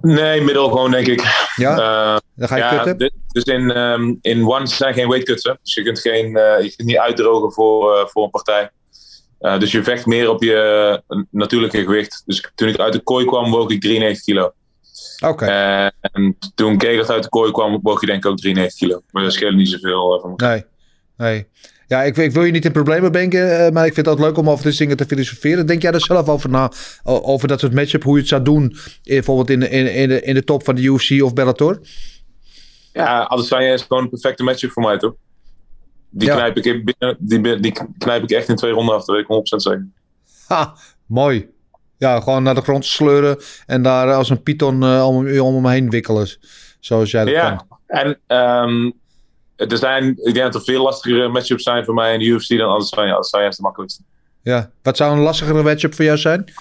[0.02, 1.52] Nee, middel gewoon, denk ik.
[1.56, 1.72] Ja?
[1.72, 3.12] Eh, Dan ga je ja, kutten?
[3.28, 5.44] Dus in, ehm, in one zijn geen weightcuts.
[5.44, 5.54] hè.
[5.64, 8.70] Dus je kunt, geen, eh, je kunt niet uitdrogen voor, eh, voor een partij.
[9.60, 11.02] Dus je vecht meer op je
[11.32, 12.24] natuurlijke gewicht.
[12.26, 14.54] Dus toen ik uit de kooi kwam, woog ik 93 kilo.
[15.26, 15.46] Oké.
[16.02, 19.02] En toen Kegert uit de kooi kwam, woog hij denk ik ook 93 kilo.
[19.12, 20.50] Maar dat scheelt niet zoveel van elkaar.
[20.50, 20.66] Nee,
[21.18, 21.48] nee.
[21.94, 24.38] Ja, ik, ik wil je niet in problemen brengen, eh, maar ik vind het leuk
[24.38, 25.66] om over dit dingen te filosoferen.
[25.66, 26.72] Denk jij er zelf over na,
[27.04, 30.10] over dat soort matchup, hoe je het zou doen, eh, bijvoorbeeld in de, in, in,
[30.10, 31.80] de, in de top van de UFC of Bellator?
[32.94, 35.14] Ja, Adesanya is gewoon een perfecte matchup voor mij, toch?
[36.10, 36.36] Die, Ja.
[36.36, 39.26] knijp ik in binnen, die, die knijp ik echt in twee ronden af, dat weet
[39.30, 39.88] ik 100% zeker.
[40.48, 40.76] Ha,
[41.06, 41.50] mooi.
[41.98, 45.68] Ja, gewoon naar de grond sleuren en daar als een python eh, om, om hem
[45.68, 46.28] heen wikkelen.
[46.80, 47.66] Zoals jij dat kan.
[47.88, 48.92] Ja, en ehm,
[49.56, 52.58] er zijn, ik denk dat er veel lastigere matchups zijn voor mij in de UFC
[52.58, 53.14] dan Adesanya.
[53.14, 54.04] Adesanya is de makkelijkste.
[54.42, 54.72] Ja.
[54.82, 56.54] Wat zou een lastigere matchup voor jou zijn?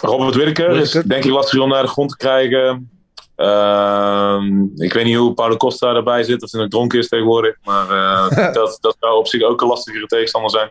[0.00, 2.90] Robert Whittaker is denk ik lastig om naar de grond te krijgen.
[3.36, 7.56] Ehm, ik weet niet hoe Paulo Costa erbij zit, of hij nog dronken is tegenwoordig.
[7.64, 10.70] Maar eh, dat, dat zou op zich ook een lastigere tegenstander zijn.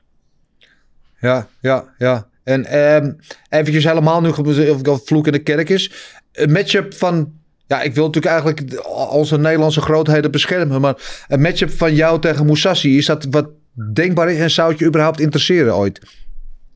[1.20, 2.28] Ja, ja, ja.
[2.44, 3.14] En ehm
[3.50, 5.92] eventjes helemaal nu of of vloek in de kerk is.
[6.32, 7.40] Een matchup van...
[7.72, 10.82] Ja, ik wil natuurlijk eigenlijk onze Nederlandse grootheden beschermen.
[10.82, 12.98] Maar een matchup van jou tegen Musashi.
[12.98, 13.50] Is dat wat
[13.94, 14.40] denkbaar is?
[14.40, 16.00] En zou het je überhaupt interesseren ooit?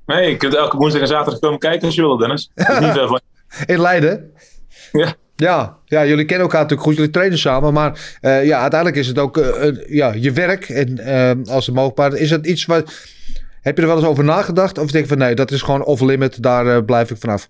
[0.05, 2.51] Nee, je kunt elke woensdag en zaterdag komen kijken als je wil, Dennis.
[2.53, 3.21] Dat is niet
[3.65, 4.31] In Leiden?
[4.91, 5.13] Ja.
[5.35, 6.95] Ja, ja, jullie kennen elkaar natuurlijk goed.
[6.95, 7.73] Jullie trainen samen.
[7.73, 10.69] Maar eh, ja, uiteindelijk is het ook eh, ja, je werk.
[10.69, 12.19] En eh, als het mogelijk is.
[12.19, 12.93] Is het iets wat...
[13.61, 14.77] Heb je er wel eens over nagedacht?
[14.77, 16.43] Of denk je van nee, dat is gewoon off-limit.
[16.43, 17.47] Daar blijf ik vanaf.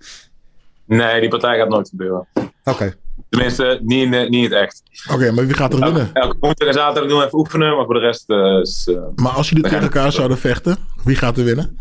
[0.86, 2.28] Nee, die partij gaat nooit gebeuren.
[2.64, 2.94] Oké.
[3.30, 4.82] Tenminste, niet in, de- niet in het echt.
[5.12, 6.10] Oké, maar wie gaat er winnen?
[6.14, 8.88] Elke woensdag en zaterdag doen we even oefenen, maar voor de rest eh, is...
[8.92, 11.80] eh, Maar als jullie tegen elkaar zouden vechten, wie gaat er winnen?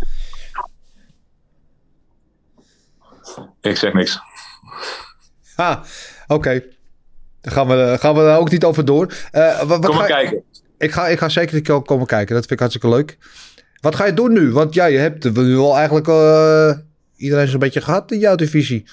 [3.61, 4.19] ik zeg niks.
[5.57, 5.83] Ah,
[6.27, 6.63] oké.
[7.41, 9.13] Dan gaan we, eh, gaan we daar ook niet over door.
[9.31, 10.43] Eh, wat, wat Kom maar ga kijken.
[10.79, 12.35] Ik ga, ik ga zeker een keer komen kijken.
[12.35, 13.19] Dat vind ik hartstikke leuk.
[13.81, 14.53] Wat ga je doen nu?
[14.53, 16.71] Want ja, je hebt nu al eigenlijk eh,
[17.17, 18.87] iedereen zo'n beetje gehad in jouw divisie.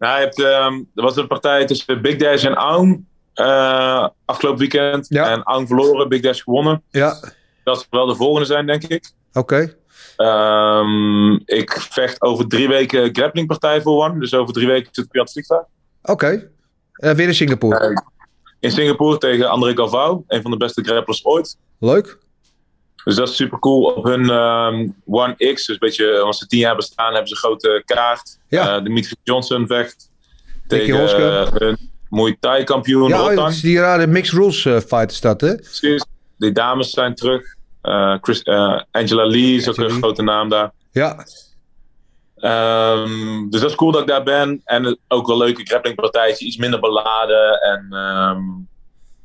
[0.00, 3.04] Nou, je hebt, ehm, er was een partij tussen Big Dash en Aung
[3.34, 5.10] eh, afgelopen weekend.
[5.10, 6.82] En Aung verloren, Big Dash gewonnen.
[6.90, 7.14] Ja,
[7.64, 9.12] Dat zal wel de volgende zijn, denk ik.
[9.32, 9.74] oké.
[10.16, 14.20] Ehm, ik vecht over drie weken grapplingpartij voor One.
[14.20, 15.62] Dus over drie weken zit ik weer aan het vliegtuig.
[16.02, 16.50] Oké.
[16.92, 18.02] Eh, weer in Singapore.
[18.60, 20.24] In Singapore tegen André Galvao.
[20.26, 21.56] Een van de beste grapplers ooit.
[21.78, 22.18] Leuk.
[23.04, 23.82] Dus dat is super cool.
[23.82, 27.34] Op hun ehm, One X, dus een beetje, als ze tien jaar bestaan, hebben ze
[27.34, 28.38] een grote kaart.
[28.48, 28.76] Ja.
[28.76, 30.10] Eh, Dimitri Johnson vecht
[30.66, 35.10] tegen eh, hun Muay Thai kampioen Ja, het is die rare mixed rules eh, fight
[35.10, 35.54] is dat, hè?
[35.54, 36.04] Precies.
[36.38, 37.54] Die dames zijn terug.
[37.82, 40.72] Eh, Chris, eh, Angela Lee is ook een grote naam daar.
[40.90, 41.26] Ja.
[42.36, 44.60] Ehm, dus dat is cool dat ik daar ben.
[44.64, 46.46] En ook wel leuke grapplingpartijtje.
[46.46, 47.60] Iets minder beladen.
[47.60, 48.40] En ehm,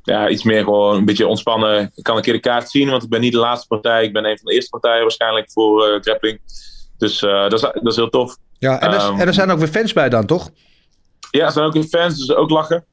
[0.06, 1.92] ja, iets meer gewoon een beetje ontspannen.
[1.96, 4.04] Ik kan een keer de kaart zien, want ik ben niet de laatste partij.
[4.04, 6.40] Ik ben een van de eerste partijen waarschijnlijk voor grappling.
[6.98, 8.38] Dus eh, dat, is, dat is heel tof.
[8.60, 10.50] Ja, en, er, Ehm, en er zijn ook weer fans bij dan, toch?
[11.32, 12.86] ja, er zijn ook weer fans, dus ook lachen.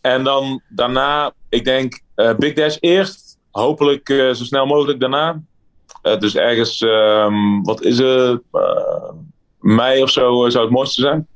[0.00, 3.38] En dan daarna, ik denk eh, Big Dash eerst.
[3.50, 5.40] Hopelijk zo snel mogelijk daarna.
[6.18, 8.42] Dus ergens, ehm, wat is het?
[9.60, 11.26] Mei of zo zou het mooiste zijn.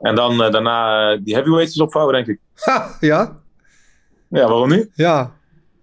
[0.00, 2.38] En dan daarna die heavyweights opvouwen, denk ik.
[2.54, 3.42] Ha, ja?
[4.34, 4.88] Ja, waarom niet?
[4.94, 5.32] Ja.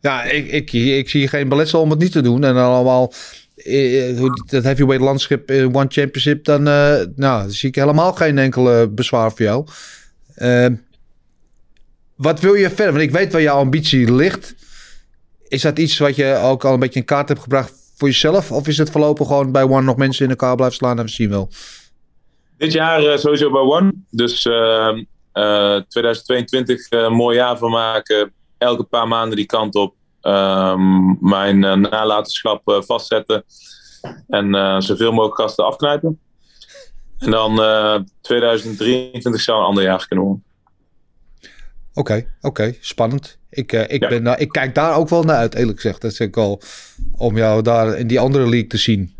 [0.01, 2.43] Ja, ik, ik, ik zie geen beletsel om het niet te doen.
[2.43, 3.13] En dan allemaal
[3.55, 8.89] eh, dat heavyweight landschap eh, One Championship, dan, eh, nou, zie ik helemaal geen enkele
[8.89, 9.67] bezwaar voor jou.
[10.35, 10.75] Ehm,
[12.15, 12.91] wat wil je verder?
[12.91, 14.55] Want ik weet waar jouw ambitie ligt.
[15.47, 18.51] Is dat iets wat je ook al een beetje in kaart hebt gebracht voor jezelf?
[18.51, 21.09] Of is het voorlopig gewoon bij One nog mensen in elkaar blijven slaan en we
[21.09, 21.49] zien wel?
[22.57, 23.93] Dit jaar eh, sowieso bij One.
[24.09, 28.33] Dus ehm, eh, 2022 eh, een mooi jaar van maken.
[28.61, 29.95] Elke paar maanden die kant op.
[30.21, 33.43] Ehm, mijn eh, nalatenschap eh, vastzetten.
[34.27, 36.19] En eh, zoveel mogelijk gasten afknijpen.
[37.17, 40.43] En dan eh 2023 zou een ander jaar kunnen worden.
[41.93, 43.37] Oké, oké, spannend.
[43.49, 46.01] Ik, ik, ben, ik kijk daar ook wel naar uit, eerlijk gezegd.
[46.01, 46.61] Dat is ook al
[47.17, 49.15] om jou daar in die andere league te zien.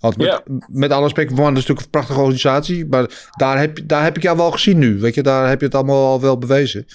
[0.00, 2.86] Want met, met alle respect, One is natuurlijk een prachtige organisatie.
[2.86, 4.98] Maar daar heb, daar heb ik jou wel gezien nu.
[4.98, 6.86] Weet je, daar heb je het allemaal al wel bewezen.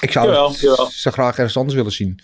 [0.00, 0.86] Ik zou Jawel, het jawel.
[0.90, 2.20] ze graag ergens anders willen zien.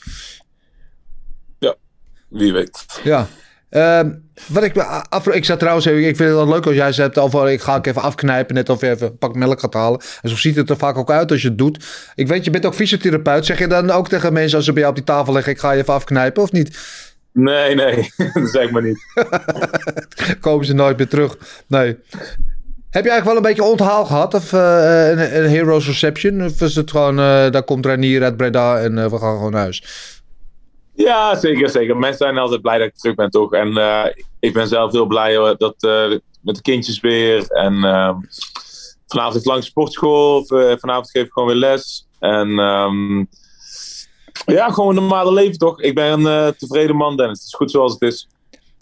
[2.28, 2.84] Wie weet.
[3.04, 3.26] Ja.
[3.68, 4.12] Ehm,
[4.46, 4.76] wat ik,
[5.08, 7.60] af, ik zat trouwens, even- ik vind het wel leuk als jij zegt over ik
[7.60, 10.00] ga ik even afknijpen, net of je even een pak melk gaat halen.
[10.22, 11.84] En zo ziet het er vaak ook uit als je het doet.
[12.14, 13.46] Ik weet, je bent ook fysiotherapeut.
[13.46, 15.58] Zeg je dan ook tegen mensen als ze bij jou op die tafel liggen, ik
[15.58, 16.78] ga je even afknijpen of niet?
[17.32, 18.98] Nee, nee, dat zeg maar niet.
[20.40, 21.36] Komen ze nooit meer terug.
[21.66, 21.96] Nee.
[22.90, 24.34] Heb je eigenlijk wel een beetje onthaal gehad?
[24.34, 26.44] Of eh, een, hero's reception?
[26.44, 29.52] Of is het gewoon, eh, daar komt Renier uit Breda en eh, we gaan gewoon
[29.52, 29.82] naar huis?
[30.94, 31.96] Ja, zeker, zeker.
[31.96, 33.52] Mensen zijn altijd blij dat ik terug ben, toch?
[33.52, 33.68] En
[34.40, 35.76] ik ben zelf heel blij dat
[36.40, 37.46] met de kindjes weer.
[37.46, 38.14] En ehm,
[39.06, 40.44] vanavond heeft langs sportschool.
[40.78, 42.06] vanavond geef ik gewoon weer les.
[42.18, 43.18] En ehm,
[44.46, 45.80] ja, gewoon een normale leven toch.
[45.80, 47.38] Ik ben een tevreden man, Dennis.
[47.38, 48.28] Het is goed zoals het is.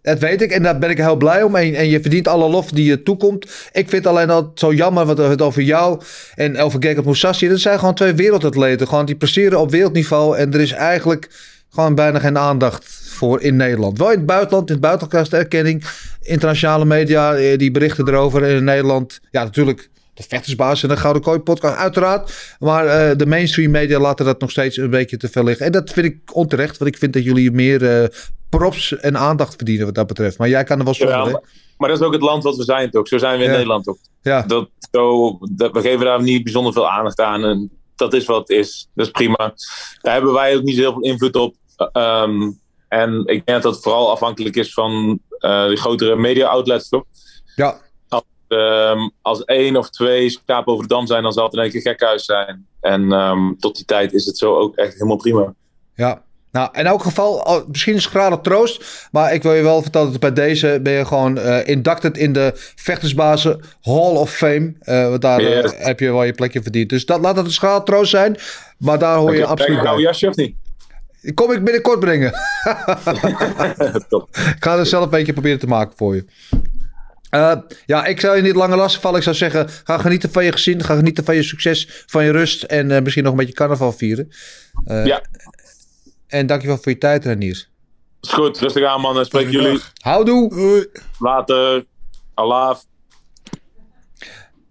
[0.05, 1.57] Dat weet ik en daar ben ik heel blij om.
[1.57, 3.69] En, en je verdient alle lof die je toekomt.
[3.73, 6.01] Ik vind alleen dat zo jammer wat het over jou
[6.35, 7.49] en over Gekert Moussassi.
[7.49, 8.89] Dat zijn gewoon twee wereldatleten.
[8.89, 10.37] Gewoon die presteren op wereldniveau.
[10.37, 11.31] En er is eigenlijk
[11.71, 13.99] gewoon bijna geen aandacht voor in Nederland.
[13.99, 15.85] Wel in het buitenland, in het buitenland erkenning.
[16.23, 18.43] Internationale media eh, die berichten erover.
[18.43, 22.57] En in Nederland, ja natuurlijk de vechtersbaas en de Gouden Kooi podcast, uiteraard.
[22.59, 25.67] Maar eh, de mainstream media laten dat nog steeds een beetje te veel liggen.
[25.67, 28.09] En dat vind ik onterecht, want ik vind dat jullie meer eh,
[28.49, 30.39] props en aandacht verdienen wat dat betreft.
[30.39, 31.43] Maar jij kan er wel zonder, Ja, maar,
[31.79, 33.09] maar dat is ook het land wat we zijn toch.
[33.09, 33.57] Zo zijn we in Ja.
[33.57, 33.97] Nederland toch.
[34.23, 34.43] Ja.
[34.43, 37.45] Dat, zo, dat, we geven daar niet bijzonder veel aandacht aan.
[37.45, 38.89] En dat is wat het is.
[38.95, 39.55] Dat is prima.
[40.01, 41.55] Daar hebben wij ook niet zo heel veel invloed op.
[41.93, 42.51] Ehm,
[42.89, 47.05] en ik denk dat dat vooral afhankelijk is van eh die grotere media outlets toch.
[47.57, 47.81] Ja.
[48.55, 51.61] Als, ehm, als één of twee schapen over de dam zijn, dan zal het in
[51.61, 52.67] één keer gekhuis zijn.
[52.81, 55.55] En ehm, tot die tijd is het zo ook echt helemaal prima.
[55.95, 56.23] Ja.
[56.53, 59.09] Nou, in elk geval, al- misschien een schrale troost.
[59.13, 62.33] Maar ik wil je wel vertellen dat bij deze ben je gewoon eh inducted in
[62.33, 64.75] de vechtersbazen Hall of Fame.
[64.81, 66.89] Eh, want daar eh, heb je wel je plekje verdiend.
[66.89, 68.37] Dus dat, laat dat een schrale troost zijn.
[68.79, 70.11] Maar daar hoor je absoluut een oude bij.
[70.11, 70.55] jasje of niet?
[71.35, 72.33] Kom ik binnenkort brengen.
[74.57, 76.25] Ik ga er zelf een beetje proberen te maken voor je.
[77.35, 77.57] Eh,
[77.87, 79.17] ja, ik zou je niet langer lastigvallen.
[79.19, 80.85] Ik zou zeggen, ga genieten van je gezin.
[80.85, 82.63] Ga genieten van je succes, van je rust.
[82.63, 84.33] En eh, misschien nog een beetje carnaval vieren.
[84.85, 85.23] Eh, Ja.
[86.27, 87.71] En dankjewel voor je tijd, Reniers.
[88.21, 89.25] Is goed, rustig aan mannen.
[89.27, 89.81] Spreek jullie.
[90.01, 90.89] Houdoe.
[91.19, 91.85] Later.
[92.35, 92.77] Allah.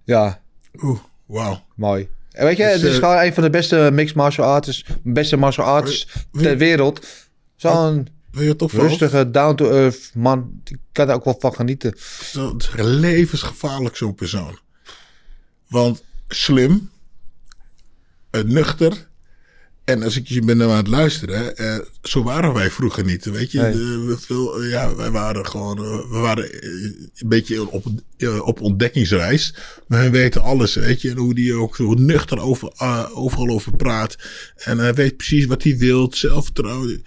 [0.03, 0.41] Ja.
[0.81, 1.65] Oeh, wauw.
[1.75, 2.09] Mooi.
[2.31, 5.37] En weet je, Dus, het is gewoon een van de beste mixed martial artists, beste
[5.37, 7.07] martial artists ter wereld.
[7.55, 8.07] Zo'n
[8.39, 10.61] Je rustige, down-to-earth man.
[10.63, 11.93] Die kan er ook wel van genieten.
[11.93, 12.37] Is
[12.75, 14.59] levensgevaarlijk zo'n persoon.
[15.67, 16.89] Want slim,
[18.29, 19.07] eh, nuchter.
[19.83, 23.25] En als ik je ben naar aan het luisteren, eh, zo waren wij vroeger niet.
[23.25, 23.73] Weet je, Nee.
[23.73, 25.77] We veel, eh, ja, wij waren gewoon,
[26.09, 26.43] we waren
[27.15, 27.85] een beetje op,
[28.39, 29.55] op ontdekkingsreis.
[29.87, 31.09] Maar hij weet alles, weet je.
[31.09, 32.71] En hoe die ook zo nuchter over,
[33.13, 34.17] overal over praat.
[34.55, 37.03] En hij weet precies wat hij wil, zelfvertrouwen.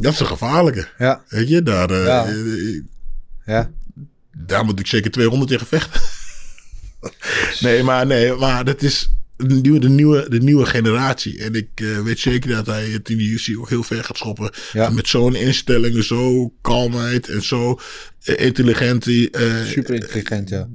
[0.00, 0.88] Dat is een gevaarlijke.
[0.98, 1.22] Ja.
[1.28, 2.26] Weet je, daar, eh, Ja.
[2.26, 2.80] eh,
[3.46, 3.70] Ja.
[4.36, 6.00] daar moet ik zeker 200 tegen vechten.
[7.60, 11.42] nee, maar, nee, maar dat is de nieuwe, de nieuwe, de nieuwe generatie.
[11.42, 14.16] En ik eh, weet zeker dat hij het in de UFC ook heel ver gaat
[14.16, 14.50] schoppen.
[14.72, 14.90] Ja.
[14.90, 17.78] Met zo'n instellingen, zo kalmheid en zo
[18.22, 19.06] eh, intelligent.
[19.06, 20.68] eh, Super intelligent, ja.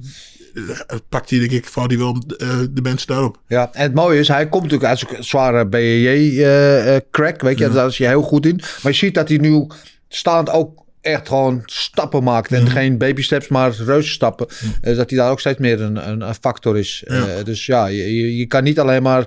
[0.53, 3.37] Eh, pakt hij, denk ik, valt hij wel eh, de mensen daarop.
[3.47, 7.87] Ja, en het mooie is, hij komt natuurlijk uit zo'n zware BJJ-crack, weet je, daar
[7.87, 8.55] is hij heel goed in.
[8.83, 9.67] Maar je ziet dat hij nu
[10.07, 12.51] staand ook echt gewoon stappen maakt.
[12.51, 14.47] En geen baby steps, maar reuzenstappen.
[14.81, 17.03] Eh, dat hij daar ook steeds meer een, een, een factor is.
[17.07, 17.27] Ja.
[17.27, 19.25] Eh, dus ja, je, je- kan niet alleen maar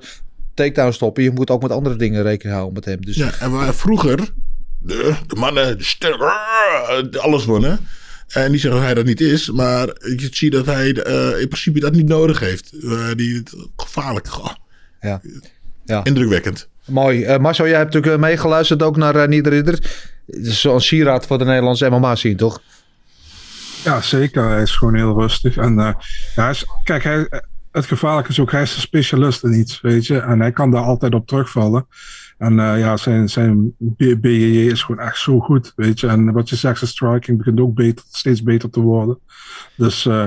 [0.54, 1.22] takedown stoppen.
[1.22, 3.04] Je moet ook met andere dingen rekening houden met hem.
[3.04, 4.16] Dus Ja, en waar vroeger
[4.78, 7.78] de, de mannen de alles wonnen.
[8.28, 11.48] En niet zeggen dat hij dat niet is, maar je ziet dat hij eh, in
[11.48, 12.72] principe dat niet nodig heeft.
[12.82, 13.42] Eh, die,
[13.76, 14.28] gevaarlijk.
[14.28, 14.52] Goh,
[15.00, 15.20] ja.
[15.84, 16.04] Ja.
[16.04, 16.68] Indrukwekkend.
[16.84, 17.24] Mooi.
[17.24, 19.74] Eh Marcel, jij hebt natuurlijk eh, meegeluisterd ook naar uh, Nieder Ridder.
[20.26, 22.60] Het is zo'n sieraad voor de Nederlandse MMA zien, toch?
[23.84, 24.48] Ja, zeker.
[24.48, 25.56] Hij is gewoon heel rustig.
[25.56, 25.96] En ja,
[26.34, 27.28] hij is, kijk, hij,
[27.72, 30.18] het gevaarlijke is ook, hij is een specialist in iets, weet je.
[30.18, 31.86] En hij kan daar altijd op terugvallen.
[32.38, 36.06] En eh, ja, zijn, zijn BJJ is gewoon echt zo goed, weet je.
[36.06, 39.18] En wat je zegt, zijn striking begint ook beter, steeds beter te worden.
[39.76, 40.26] Dus eh,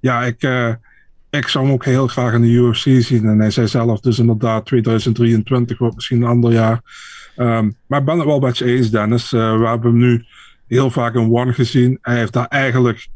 [0.00, 0.72] ja, ik, eh,
[1.30, 3.26] ik zou hem ook heel graag in de UFC zien.
[3.26, 6.80] En hij zei zelf dus inderdaad 2023 wordt misschien een ander jaar.
[7.36, 9.30] Ehm, maar ik ben het wel met je eens, Dennis.
[9.30, 10.24] We hebben hem nu
[10.66, 11.98] heel vaak in One gezien.
[12.02, 13.08] Hij heeft daar eigenlijk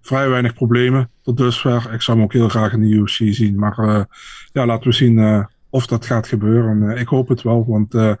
[0.00, 1.92] vrij weinig problemen tot dusver.
[1.92, 3.58] Ik zou hem ook heel graag in de UFC zien.
[3.58, 4.06] Maar
[4.52, 6.90] ja, laten we zien of dat gaat gebeuren.
[6.90, 8.12] Eh, ik hoop het wel, want eh,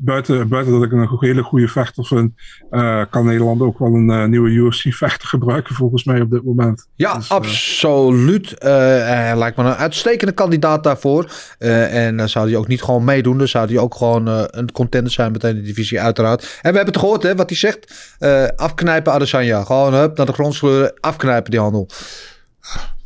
[0.00, 2.32] buiten, buiten dat ik een hele goede vechter vind,
[2.70, 6.88] eh, kan Nederland ook wel een nieuwe UFC-vechter gebruiken, volgens mij op dit moment.
[6.94, 8.54] Ja, Dus, absoluut.
[8.58, 11.30] Hij lijkt me een uitstekende kandidaat daarvoor.
[11.58, 13.38] En dan zou hij ook niet gewoon meedoen.
[13.38, 16.42] Dan zou hij ook gewoon een contender zijn meteen in de divisie, uiteraard.
[16.42, 18.16] En we hebben het gehoord, hè, wat hij zegt.
[18.56, 19.64] Afknijpen Adesanya.
[19.64, 20.94] Gewoon hup, naar de grond sleuren.
[21.00, 21.88] Afknijpen die handel.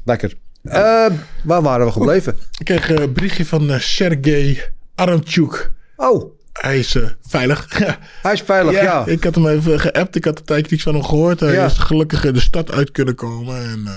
[0.04, 0.41] Lekker.
[0.62, 1.06] Eh,
[1.44, 2.36] waar waren we gebleven?
[2.58, 5.72] Ik kreeg een berichtje van eh, Sergej Aramchuk.
[5.96, 6.40] Oh.
[6.52, 7.66] Hij is eh, veilig.
[8.22, 9.06] Hij is veilig, ja.
[9.06, 10.16] Ik had hem even geappt.
[10.16, 11.40] Ik had een tijdje niets van hem gehoord.
[11.40, 11.64] Hij Ja.
[11.64, 13.56] is gelukkig in de stad uit kunnen komen.
[13.56, 13.92] En eh,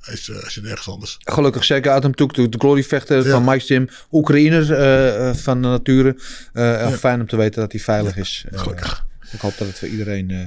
[0.00, 1.16] hij, is, eh, hij zit ergens anders.
[1.24, 2.48] Gelukkig hem toe.
[2.48, 3.88] De glory vechter van Mike Jim.
[4.12, 6.16] Oekraïner eh, eh, van de nature.
[6.52, 8.44] Eh, Fijn om te weten dat hij veilig is.
[8.50, 9.06] Eh, Gelukkig.
[9.32, 10.46] ik hoop dat het voor iedereen eh,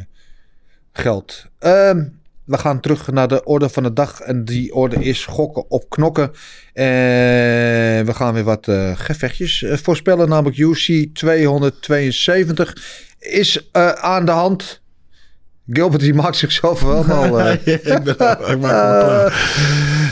[0.94, 1.46] geldt.
[1.60, 2.04] Ehm,
[2.50, 4.22] we gaan terug naar de orde van de dag.
[4.22, 6.32] En die orde is gokken op knokken.
[6.74, 10.30] En we gaan weer wat eh, gevechtjes eh, voorspellen.
[10.30, 12.78] Namelijk UC 272
[13.20, 14.82] is eh, aan de hand.
[15.72, 17.40] Gilbert die maakt zichzelf wel al.
[17.40, 18.08] eh, ik ben,
[18.48, 19.34] ik maak klaar.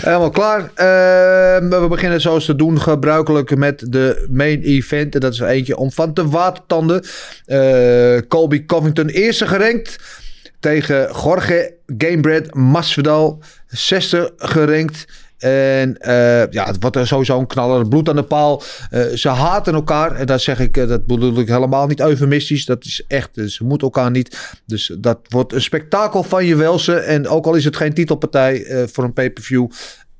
[0.01, 0.71] Helemaal klaar.
[0.75, 5.13] Ehm, we beginnen zoals te doen gebruikelijk met de main event.
[5.13, 7.03] En dat is er eentje om van te watertanden.
[7.45, 10.25] Eh Colby Covington eerste gerankt.
[10.59, 13.39] Tegen Jorge Gamebred Masvidal.
[13.67, 15.05] Zesde gerankt.
[15.37, 17.87] En eh, ja, het wordt er sowieso een knaller.
[17.87, 18.63] Bloed aan de paal.
[18.89, 20.11] Eh, ze haten elkaar.
[20.15, 22.65] En dat zeg ik, eh, dat bedoel ik helemaal niet eufemistisch.
[22.65, 24.37] Dat is echt, eh, ze moeten elkaar niet.
[24.65, 26.95] Dus dat wordt een spektakel van je welze.
[26.95, 29.67] En ook al is het geen titelpartij voor een pay-per-view.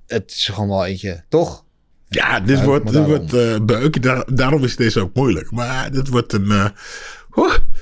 [0.07, 1.63] Het is gewoon wel eentje, toch?
[2.09, 3.29] Ja, dit Ja, wordt, dit daarom.
[3.29, 4.03] wordt beuk.
[4.03, 5.51] Daar, daarom is deze ook moeilijk.
[5.51, 6.71] Maar dit wordt een...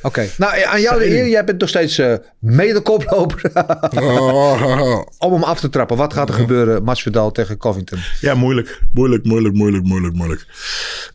[0.06, 1.28] Oké, nou aan jou de eer.
[1.28, 3.52] Jij bent nog steeds eh mede-koploper.
[3.96, 5.02] Oh.
[5.26, 5.98] Om hem af te trappen.
[5.98, 6.84] Wat gaat er gebeuren?
[6.84, 8.00] Masvidal tegen Covington.
[8.22, 8.82] Ja, moeilijk.
[8.94, 10.46] Moeilijk, moeilijk, moeilijk, moeilijk, moeilijk.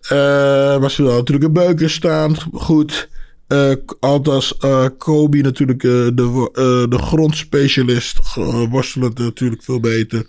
[0.09, 2.37] Eh was er wel natuurlijk een beuken staan.
[2.53, 3.09] Goed.
[3.47, 8.19] Eh Altas eh Kobe natuurlijk eh, de, eh, de grondspecialist.
[8.39, 10.27] Uh, worstelend natuurlijk veel beter.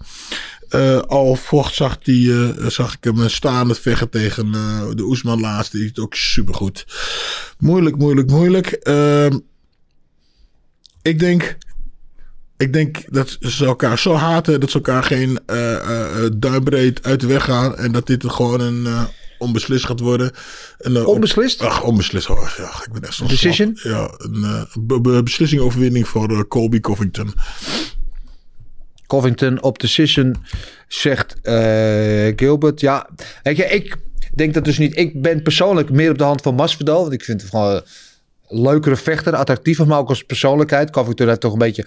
[0.72, 5.40] Eh, al vocht zag, die, eh, zag ik hem staande vechten tegen eh, de Oesman
[5.40, 5.72] laatst.
[5.72, 6.86] Die is ook supergoed.
[7.60, 8.68] Moeilijk, moeilijk, moeilijk.
[8.68, 9.40] Ehm,
[11.02, 11.58] ik denk
[12.58, 17.04] ik denk dat ze elkaar zo haten dat ze elkaar geen eh, eh, eh, duimbreed
[17.04, 17.76] uit de weg gaan.
[17.78, 19.04] En dat dit gewoon een eh,
[19.38, 20.32] onbeslist gaat worden.
[20.78, 21.62] En, eh, Onbeslist?
[21.62, 22.30] Ach, onbeslist.
[22.30, 23.72] Oh, ja, ik ben echt Decision?
[23.76, 23.94] slap.
[23.94, 27.34] Ja, een eh, be- be- beslissing overwinning voor eh, Colby Covington.
[29.12, 30.36] Covington op decision
[30.88, 32.80] zegt eh, Gilbert.
[32.80, 33.10] Ja,
[33.44, 33.98] weet je, ik
[34.36, 34.98] denk dat dus niet.
[34.98, 37.02] Ik ben persoonlijk meer op de hand van Masvidal.
[37.02, 37.82] Want ik vind het gewoon
[38.48, 40.90] een leukere vechter, attractiever, maar ook als persoonlijkheid.
[40.90, 41.86] Covington heeft toch een beetje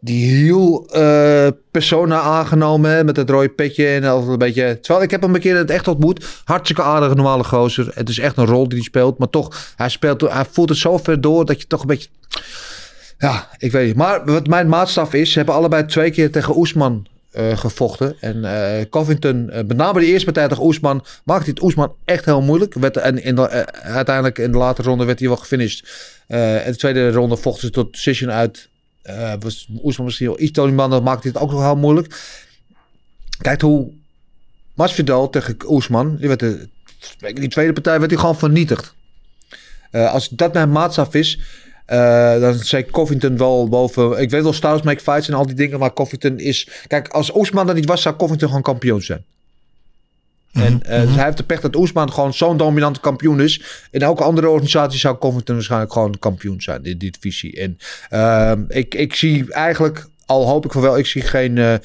[0.00, 4.78] die heel eh, persona aangenomen met het rode petje en altijd een beetje.
[4.80, 6.42] Terwijl ik heb hem een keer het echt ontmoet.
[6.44, 7.90] Hartstikke aardige normale gozer.
[7.94, 10.78] Het is echt een rol die hij speelt, maar toch hij speelt, hij voelt het
[10.78, 12.08] zo ver door dat je toch een beetje.
[13.20, 13.96] Ja, ik weet niet.
[13.96, 18.16] Maar wat mijn maatstaf is, ze hebben allebei twee keer tegen Oesman eh, gevochten.
[18.20, 22.24] En eh, Covington, eh, met name de eerste partij tegen Oesman, maakte het Oesman echt
[22.24, 22.74] heel moeilijk.
[22.74, 25.88] En in de, uiteindelijk in de late ronde werd hij wel gefinished.
[26.26, 28.68] In de tweede ronde vochten ze tot decision uit.
[29.40, 32.20] Was Oesman misschien wel iets dat maakte het ook nog heel moeilijk.
[33.38, 33.90] Kijk hoe
[34.74, 36.68] Masvidal tegen Oesman, die, werd de,
[37.18, 38.94] die tweede partij werd hij gewoon vernietigd.
[39.90, 41.38] Als dat mijn maatstaf is,
[41.90, 44.20] eh, dan zei Covington wel boven.
[44.20, 46.68] Ik weet wel, Styles make fights en al die dingen, maar Covington is.
[46.86, 49.24] Kijk, als Oesman er niet was, zou Covington gewoon kampioen zijn.
[50.52, 53.62] En eh, dus hij heeft de pech dat Oesman gewoon zo'n dominante kampioen is.
[53.90, 57.60] In elke andere organisatie zou Covington waarschijnlijk gewoon kampioen zijn in die divisie.
[57.60, 61.80] En ehm, ik, ik zie eigenlijk, al hoop ik van wel, ik zie geen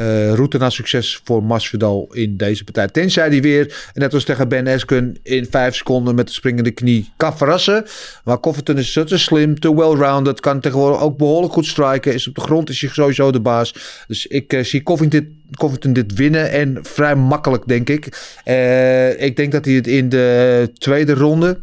[0.00, 2.88] eh, route naar succes voor Masvidal in deze partij.
[2.88, 7.12] Tenzij hij weer, net als tegen Ben Askren, in vijf seconden met de springende knie
[7.16, 7.84] kan verrassen.
[8.24, 12.14] Maar Covington is te slim, te well-rounded, kan tegenwoordig ook behoorlijk goed striken.
[12.14, 13.74] Is op de grond, is hij sowieso de baas.
[14.06, 18.34] Dus ik eh, zie Covington, Covington dit winnen en vrij makkelijk, denk ik.
[18.44, 21.60] Eh, ik denk dat hij het in de tweede ronde,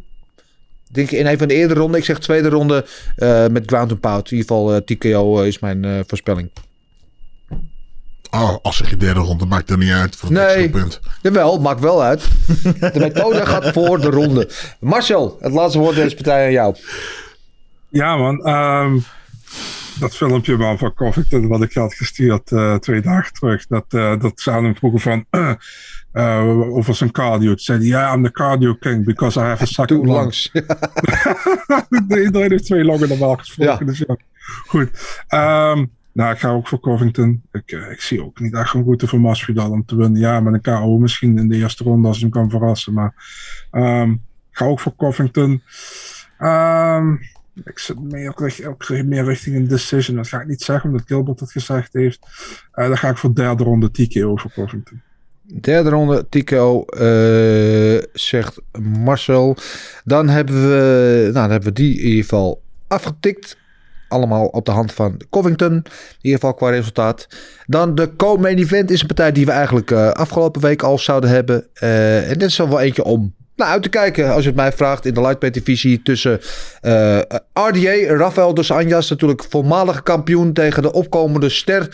[0.91, 2.85] denk in een van de eerdere ronden, ik zeg tweede ronde
[3.51, 4.31] met ground and pound.
[4.31, 6.49] In ieder geval TKO is mijn voorspelling.
[8.31, 10.69] Oh, als ik je derde ronde maakt er niet uit voor het Nee.
[10.69, 10.99] punt.
[11.21, 12.27] Jawel, het maakt wel uit.
[12.93, 14.49] De methode gaat voor de ronde.
[14.79, 16.75] Marcel, het laatste woord deze partij aan jou.
[17.89, 18.45] Ja, man.
[18.45, 18.97] ehm,
[19.99, 23.67] dat filmpje man, van Covington, wat ik had gestuurd eh, twee dagen terug.
[23.67, 25.25] Dat, eh, dat ze aan hem vroegen van.
[26.11, 26.43] eh,
[26.75, 27.47] over zijn cardio.
[27.49, 30.17] Toen zei hij, ja, I'm the cardio king because I have a second Toen lung."
[30.17, 30.51] langs.
[32.25, 33.85] Iedereen heeft twee longen normaal gesproken.
[33.85, 34.15] Dus ja,
[34.67, 34.89] goed.
[35.27, 35.85] Ehm,
[36.17, 37.41] nou, ik ga ook voor Covington.
[37.51, 40.21] Ik, eh, ik zie ook niet echt een route voor Masvidal om te winnen.
[40.21, 42.93] Ja, met een KO misschien in de eerste ronde als hij hem kan verrassen.
[42.93, 43.13] Maar
[43.71, 45.61] ehm, ik ga ook voor Covington.
[46.37, 47.13] Ehm,
[47.63, 48.29] ik zit meer,
[48.67, 50.15] ook meer richting een decision.
[50.15, 52.19] Dat ga ik niet zeggen, omdat Gilbert het gezegd heeft.
[52.71, 55.01] Eh, dan ga ik voor derde ronde TKO voor Covington.
[55.41, 59.57] Derde ronde, TKO, eh, zegt Marcel.
[60.03, 63.57] Dan hebben we, nou, dan hebben we die in ieder geval afgetikt.
[64.07, 65.73] Allemaal op de hand van Covington.
[65.73, 65.83] In
[66.21, 67.27] ieder geval qua resultaat.
[67.65, 71.29] Dan de co-main event is een partij die we eigenlijk eh, afgelopen week al zouden
[71.29, 71.67] hebben.
[71.73, 74.33] Eh, en dit is er wel eentje om naar uit te kijken.
[74.33, 76.39] Als je het mij vraagt in de lightweight divisie tussen
[76.81, 77.19] eh,
[77.53, 79.09] RDA, Rafael dos Anjas.
[79.09, 81.89] Natuurlijk voormalige kampioen tegen de opkomende ster.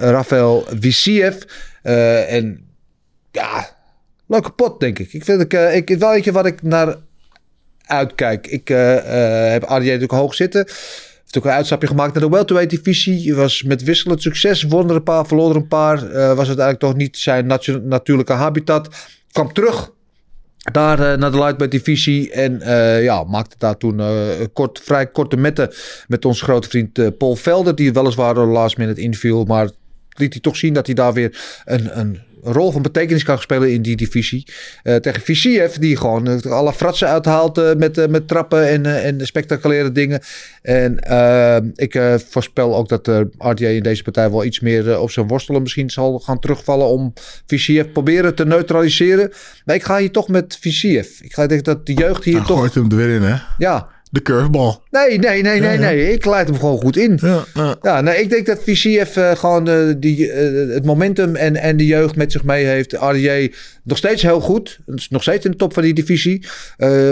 [0.00, 1.42] Rafael Visiev.
[1.82, 2.66] En
[3.30, 3.68] ja,
[4.26, 5.12] leuke pot denk ik.
[5.12, 5.52] Ik vind ik,
[5.88, 6.96] ik wel eentje wat ik naar
[7.86, 8.46] uitkijk.
[8.46, 10.64] Ik eh, eh, heb RDA natuurlijk hoog zitten.
[11.16, 13.34] Natuurlijk een uitstapje gemaakt naar de welterweight divisie.
[13.34, 14.62] Was met wisselend succes.
[14.62, 15.96] Won er een paar, verloor er een paar.
[15.96, 18.88] Eh, was uiteindelijk toch niet zijn natu- natuurlijke habitat.
[19.32, 19.92] Kwam terug
[20.72, 22.32] daar naar de lightweight divisie.
[22.32, 22.60] En
[23.02, 24.02] ja, maakte daar toen
[24.52, 25.70] kort, vrij korte metten
[26.06, 27.74] met onze grote vriend Paul Velder.
[27.74, 29.44] Die weliswaar door de last minute inviel.
[29.44, 29.70] Maar
[30.08, 33.72] liet hij toch zien dat hij daar weer een, een rol van betekenis kan spelen
[33.72, 34.46] in die divisie.
[34.82, 39.26] Eh, tegen Viciev, die gewoon eh, alle fratsen uithaalt eh, met, met trappen en, en
[39.26, 40.20] spectaculaire dingen.
[40.62, 40.98] En
[41.74, 43.06] ik voorspel ook dat
[43.38, 47.12] RDA in deze partij wel iets meer op zijn worstelen misschien zal gaan terugvallen om
[47.46, 49.32] Viciev proberen te neutraliseren.
[49.64, 51.20] Maar ik ga hier toch met Viciev.
[51.20, 52.58] Ik ga denken dat de jeugd hier toch...
[52.58, 53.36] gooit hem er weer in, hè?
[53.58, 54.78] Ja, De curveball.
[54.90, 55.78] Nee, nee, nee, nee, Ja, ja.
[55.78, 56.12] nee.
[56.12, 57.18] Ik leid hem gewoon goed in.
[57.22, 57.44] Ja,
[57.82, 58.00] ja.
[58.00, 61.86] nee, ik denk dat Viciev eh, gewoon eh, die, eh, het momentum en, en de
[61.86, 62.92] jeugd met zich mee heeft.
[62.92, 63.48] RDA
[63.82, 64.78] nog steeds heel goed.
[64.86, 66.46] Is nog steeds in de top van die divisie.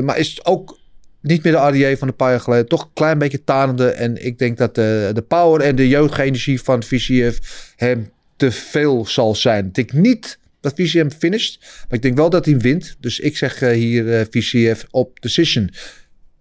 [0.03, 0.79] Maar is ook
[1.21, 2.69] niet meer de RDA van een paar jaar geleden.
[2.69, 3.89] Toch een klein beetje tanende.
[3.89, 7.39] En ik denk dat de, de power en de jeugdenergie van Viciev
[7.77, 9.67] hem te veel zal zijn.
[9.67, 11.59] Ik denk niet dat hem finisht.
[11.61, 12.97] Maar ik denk wel dat hij wint.
[13.01, 15.71] Dus ik zeg hier Viciev op decision.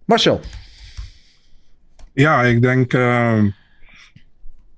[0.04, 0.40] Marcel.
[2.12, 3.48] Ja, ik denk ehm,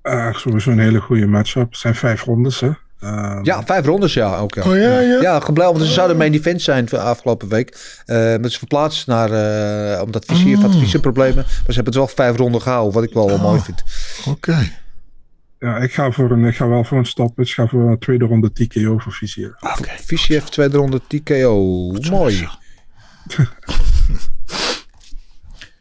[0.01, 1.69] eh, sowieso een hele goede matchup.
[1.69, 2.69] Het zijn vijf rondes, hè.
[2.99, 4.37] Ehm, Ja, vijf rondes, ja.
[4.37, 4.63] Ook, ja.
[4.63, 5.21] Oh ja, ja.
[5.21, 8.01] Ja, gebleven, want ze zouden main event zijn voor afgelopen week.
[8.05, 11.35] Eh maar ze verplaatst naar, eh, omdat Visier had visumproblemen.
[11.35, 13.83] Maar ze hebben het wel vijf ronden gehouden, wat ik wel wel mooi vind.
[14.27, 14.71] Oké.
[15.59, 17.39] Ja, ik ga, voor een, ik ga wel voor een stop.
[17.39, 19.55] Ik ga voor een tweede ronde TKO voor Vizier.
[19.59, 19.89] Oké.
[20.05, 21.91] Visier heeft tweede ronde TKO.
[22.09, 22.47] Mooi.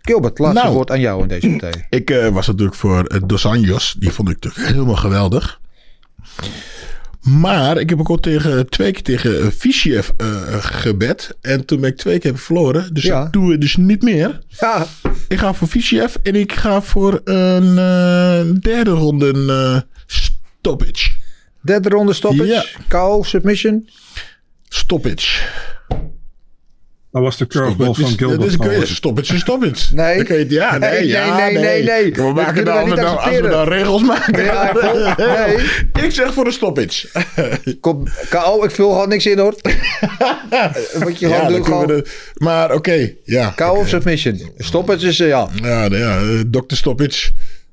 [0.04, 0.74] Gilbert, laatste Nou.
[0.74, 1.86] woord aan jou in deze partij.
[1.98, 3.94] Ik eh, was natuurlijk voor uh, Dos Anjos.
[3.98, 5.60] Die vond ik natuurlijk helemaal geweldig.
[7.20, 11.36] Maar ik heb ook al tegen, twee keer tegen Viciev uh, gebed.
[11.40, 12.94] En toen ben ik twee keer heb verloren.
[12.94, 13.24] Dus Ja.
[13.26, 14.40] ik doe het dus niet meer.
[14.48, 14.86] Ja,
[15.28, 21.10] Ik ga voor Viciev en ik ga voor een eh, derde ronde uh, stoppage.
[21.60, 22.46] derde ronde stoppage.
[22.48, 22.64] Ja.
[22.88, 23.88] KO, submission.
[24.68, 25.42] Stoppage.
[27.14, 28.42] Dat was de curveball van Dat Gilbert.
[28.44, 28.94] is een trouwens.
[28.94, 29.94] stoppage, stoppage.
[29.94, 30.16] Nee.
[30.16, 32.04] Dan kun je het- ja, nee, Nee, ja, nee, nee, nee.
[32.04, 34.44] We Dat maken dan, niet dan, als we dan regels maken.
[34.44, 34.72] Ja,
[35.46, 35.56] nee.
[36.04, 37.08] Ik zeg voor een stoppage.
[37.80, 39.54] Kom, KO, ik vul gewoon niks in hoor.
[40.98, 43.50] Wat je gewoon dan doet, gewoon we de, maar oké, ja.
[43.56, 44.40] KO of submission.
[44.58, 45.48] Stoppage is, eh, ja.
[45.62, 46.74] Ja, ja eh, Dr.
[46.76, 47.30] Stoppage.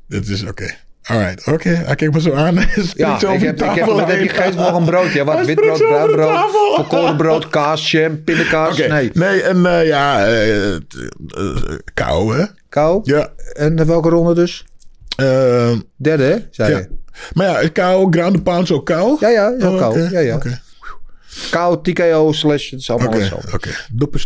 [0.07, 0.75] Dit is oké.
[1.03, 1.69] Alright, oké.
[1.69, 2.55] Hij kijkt me zo aan.
[2.93, 4.55] Ja, zo ik heb, ik heb, wat heb je gegeten?
[4.59, 5.17] Morgen een broodje.
[5.17, 5.45] Ja, wat?
[5.45, 6.75] Witbrood, springt zo over de bruinbrood, tafel.
[6.75, 8.77] volkorenbrood, kaas, jam, pindakaas.
[8.77, 10.79] Nee, nee, en eh, ja, eh, eh,
[11.93, 12.45] kou, hè?
[12.69, 12.99] kou.
[13.03, 13.29] Ja.
[13.53, 14.65] En welke ronde dus?
[15.15, 16.35] eh, Derde, hè?
[16.51, 16.77] Zei ja.
[16.77, 16.87] je.
[17.33, 19.17] Maar ja, kou, ground pound, zo kou?
[19.19, 20.09] Ja, ja, zo Oh, kou.
[20.09, 20.37] Ja, ja.
[21.49, 23.53] Kou, TKO, slash, het is allemaal oké, hetzelfde.
[23.53, 23.69] oké.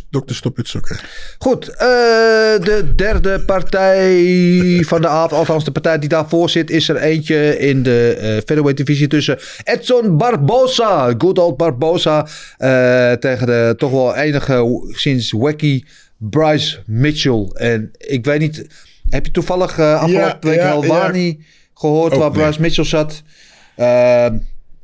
[0.09, 0.33] Dr.
[0.33, 0.95] Stoppage, oké.
[1.37, 6.89] Goed, eh, de derde partij van de avond, althans de partij die daarvoor zit, is
[6.89, 12.27] er eentje in de eh featherweight divisie tussen Edson Barbosa, good old Barbosa,
[12.57, 15.83] eh, tegen de toch wel enige sinds wacky
[16.17, 17.49] Bryce Mitchell.
[17.53, 18.67] En ik weet niet,
[19.09, 22.31] heb je toevallig afgelopen Ja, week ja, Helwani gehoord Ook waar.
[22.31, 23.23] Bryce Mitchell zat?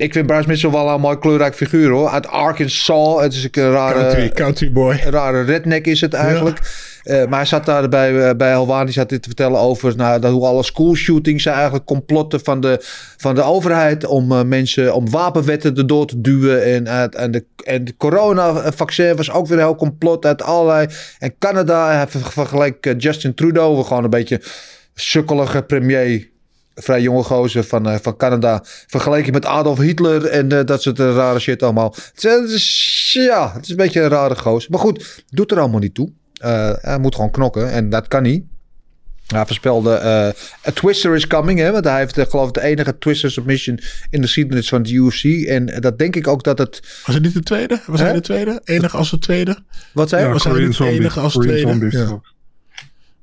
[0.02, 2.10] Ik vind Bryce Mitchell wel een mooi kleurrijk figuur hoor.
[2.10, 3.22] Uit Arkansas.
[3.22, 4.00] Het is een rare...
[4.00, 5.02] Country, country boy.
[5.06, 6.60] Een rare redneck is het eigenlijk.
[7.04, 10.20] Eh, maar hij zat daar bij, eh, bij Helwani zat dit te vertellen over nou,
[10.20, 12.78] dat hoe alle schoolshootings zijn eigenlijk complotten van de,
[13.18, 16.64] van de overheid om eh, mensen, om wapenwetten erdoor te duwen.
[16.64, 20.88] En, en, de, en de coronavaccin was ook weer een heel complot uit allerlei.
[21.20, 24.42] En Canada, hij ver- vergeleek eh, Justin Trudeau, we gewoon een beetje
[24.94, 26.31] sukkelige premier.
[26.82, 28.64] Vrij jonge gozer van, eh, van Canada.
[28.88, 31.96] Vergeleken met Adolf Hitler en eh, dat soort eh, rare shit allemaal.
[32.14, 34.72] Het is, het is- ja, het is een beetje een rare gozer.
[34.72, 36.12] Maar goed, doet er allemaal niet toe.
[36.34, 38.44] Eh, hij moet gewoon knokken en dat kan niet.
[39.28, 40.28] Hij voorspelde eh
[40.68, 41.60] A Twister is coming.
[41.60, 43.80] Hè, want hij heeft geloof ik de enige Twister submission
[44.10, 45.24] in de geschiedenis van de UFC.
[45.48, 46.80] En dat denk ik ook dat het...
[47.06, 47.82] Was het niet de tweede?
[47.86, 48.06] Was Hè?
[48.06, 48.62] hij de tweede?
[48.64, 49.58] Enig als de tweede?
[49.94, 51.00] Wat zei Ja, was hij niet Zombie.
[51.00, 51.98] enige als Korean tweede?
[51.98, 52.04] Ja.
[52.04, 52.34] het ook.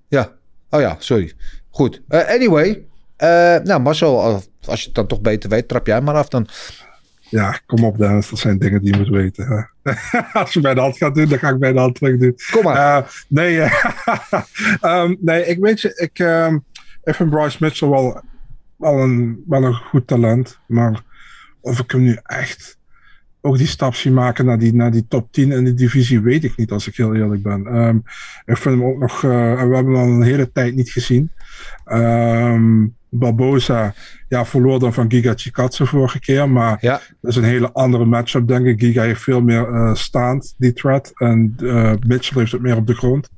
[0.09, 0.33] Ja.
[0.71, 1.33] Oh ja, sorry.
[1.71, 2.01] Goed.
[2.09, 2.85] Anyway.
[3.19, 6.49] Eh, nou Marcel, als je het dan toch beter weet, trap jij maar af dan.
[7.31, 8.31] Ja, kom op Dennis.
[8.31, 9.71] Dat zijn dingen die je moet weten.
[10.33, 12.35] Als je bij de hand gaat doen, dan ga ik bij de hand terug doen.
[12.51, 12.97] Kom maar.
[12.97, 13.85] Eh, nee, eh,
[14.81, 16.59] ehm, nee, ik weet je, ik, ehm,
[17.05, 18.23] ik vind Bryce Mitchell wel,
[18.77, 20.59] wel, een, wel een goed talent.
[20.67, 21.03] Maar
[21.61, 22.77] of ik hem nu echt
[23.41, 26.45] ook die stap zie maken naar die, naar die top 10 in de divisie, weet
[26.45, 27.67] ik niet, als ik heel eerlijk ben.
[27.67, 27.97] Ehm,
[28.45, 31.31] ik vind hem ook nog, we hebben hem al een hele tijd niet gezien.
[31.85, 33.95] Ehm Barbosa,
[34.29, 37.01] ja, verloor dan van Giga Chikatse vorige keer, maar Ja.
[37.21, 38.81] dat is een hele andere matchup, denk ik.
[38.81, 41.13] Giga heeft veel meer eh, staand, die threat.
[41.15, 43.29] En eh, Mitchell heeft het meer op de grond.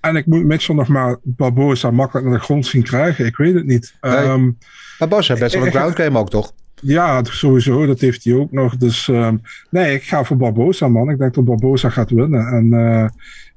[0.00, 3.26] En ik moet Mitchell nog maar Barbosa makkelijk naar de grond zien krijgen.
[3.26, 3.94] Ik weet het niet.
[4.00, 4.56] Nee.
[4.98, 6.52] Barbosa heeft best wel een ground game ook, toch?
[6.80, 7.86] ja, sowieso.
[7.86, 8.76] Dat heeft hij ook nog.
[8.76, 9.36] Dus ehm,
[9.70, 11.10] nee, ik ga voor Barbosa, man.
[11.10, 12.46] Ik denk dat Barbosa gaat winnen.
[12.46, 13.08] En eh,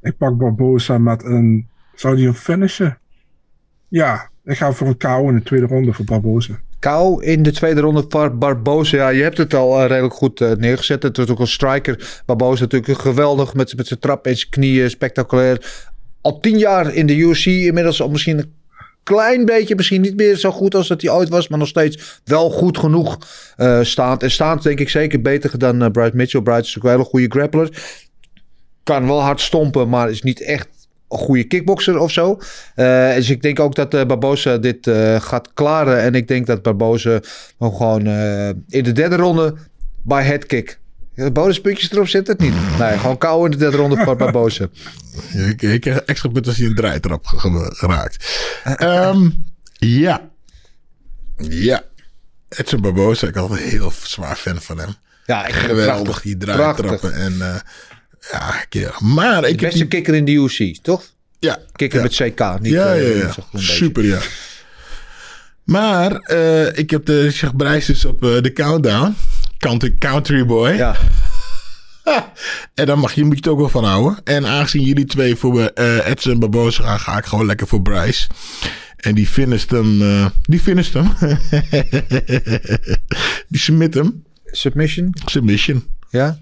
[0.01, 1.67] ik pak Barbosa met een...
[1.95, 2.97] Zou die een finishen?
[3.87, 6.59] Ja, ik ga voor een KO in de tweede ronde voor Barbosa.
[6.79, 8.97] KO in de tweede ronde voor Barbosa.
[8.97, 11.03] Ja, je hebt het al eh, redelijk goed eh, neergezet.
[11.03, 12.21] Het is ook een striker.
[12.25, 14.89] Barbosa natuurlijk geweldig met, met zijn trap en zijn knieën.
[14.89, 15.85] Spectaculair.
[16.21, 17.45] Al tien jaar in de UFC.
[17.45, 18.53] Inmiddels al misschien een
[19.03, 19.75] klein beetje.
[19.75, 21.47] Misschien niet meer zo goed als dat hij ooit was.
[21.47, 23.17] Maar nog steeds wel goed genoeg
[23.55, 24.23] eh staand.
[24.23, 26.41] En staand denk ik zeker beter dan Bright Mitchell.
[26.41, 27.69] Bright is ook een hele goede grappler.
[28.83, 30.67] Kan wel hard stompen, maar is niet echt
[31.07, 32.39] goede kickboxer of zo.
[32.75, 36.01] Eh, dus ik denk ook dat eh, Barbosa dit eh, gaat klaren.
[36.01, 37.19] En ik denk dat Barbosa
[37.57, 38.07] hem gewoon
[38.67, 39.55] in de derde ronde
[40.03, 40.79] bij headkick.
[41.33, 42.53] Bonuspuntjes erop zit het niet.
[42.79, 44.67] Nee, gewoon kou in de derde ronde voor Barbosa.
[45.49, 48.45] Ik, ik krijg extra punten als hij een draaitrap ge- ge- geraakt.
[48.63, 49.29] Ehm,
[49.73, 50.29] ja.
[51.37, 51.83] Ja.
[52.49, 54.93] Edson Barbosa, ik altijd een heel zwaar fan van hem.
[55.25, 56.21] Ja, ik Geweldig, prachtig.
[56.23, 56.85] die draaitrappen.
[56.99, 57.11] Prachtig.
[57.19, 57.61] En
[58.69, 58.91] ja.
[58.99, 59.87] Maar De ik heb beste die...
[59.87, 61.03] kikker in de UFC, toch?
[61.39, 61.59] Ja.
[61.71, 62.03] Kikker ja.
[62.03, 63.59] met CK, niet ja, eh, ja, ja.
[63.59, 64.19] Super, ja.
[65.63, 69.15] Maar eh, ik heb de zeg Brijs dus op eh, de countdown.
[69.57, 70.69] Country, country boy.
[70.69, 70.95] Ja.
[72.73, 74.19] En dan mag je, moet je het ook wel van houden.
[74.23, 77.81] En aangezien jullie twee voor eh Edson en Barbosa gaan, ga ik gewoon lekker voor
[77.81, 78.27] Bryce.
[78.97, 79.99] En die finisht hem.
[80.41, 81.11] die finisht hem.
[83.49, 84.23] die submit hem.
[84.45, 85.87] Submission, Submission.
[86.09, 86.39] ja.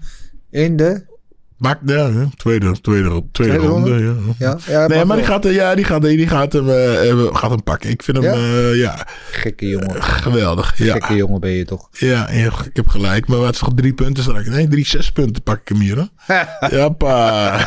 [0.50, 1.15] In de...
[1.56, 3.90] Maakt ja, ja, tweede, tweede, tweede, Tweede ronde.
[3.98, 4.14] Ja.
[4.38, 7.18] Ja, ja Nee, maar die gaat, eh, ja, die gaat, die gaat, hem, eh, eh,
[7.34, 7.90] gaat hem pakken.
[7.90, 8.34] Ik vind hem, Ja?
[8.34, 10.02] ja, ja Gekke jongen.
[10.02, 10.78] geweldig.
[10.78, 10.92] Ja.
[10.92, 11.88] Gekke jongen ben je toch?
[11.90, 13.26] Ja, ja, ik heb gelijk.
[13.28, 14.46] Maar wat is toch drie punten straks?
[14.48, 16.08] Nee, drie, zes punten pak ik hem hier.
[16.18, 16.42] Hè?
[16.76, 17.58] Jappa.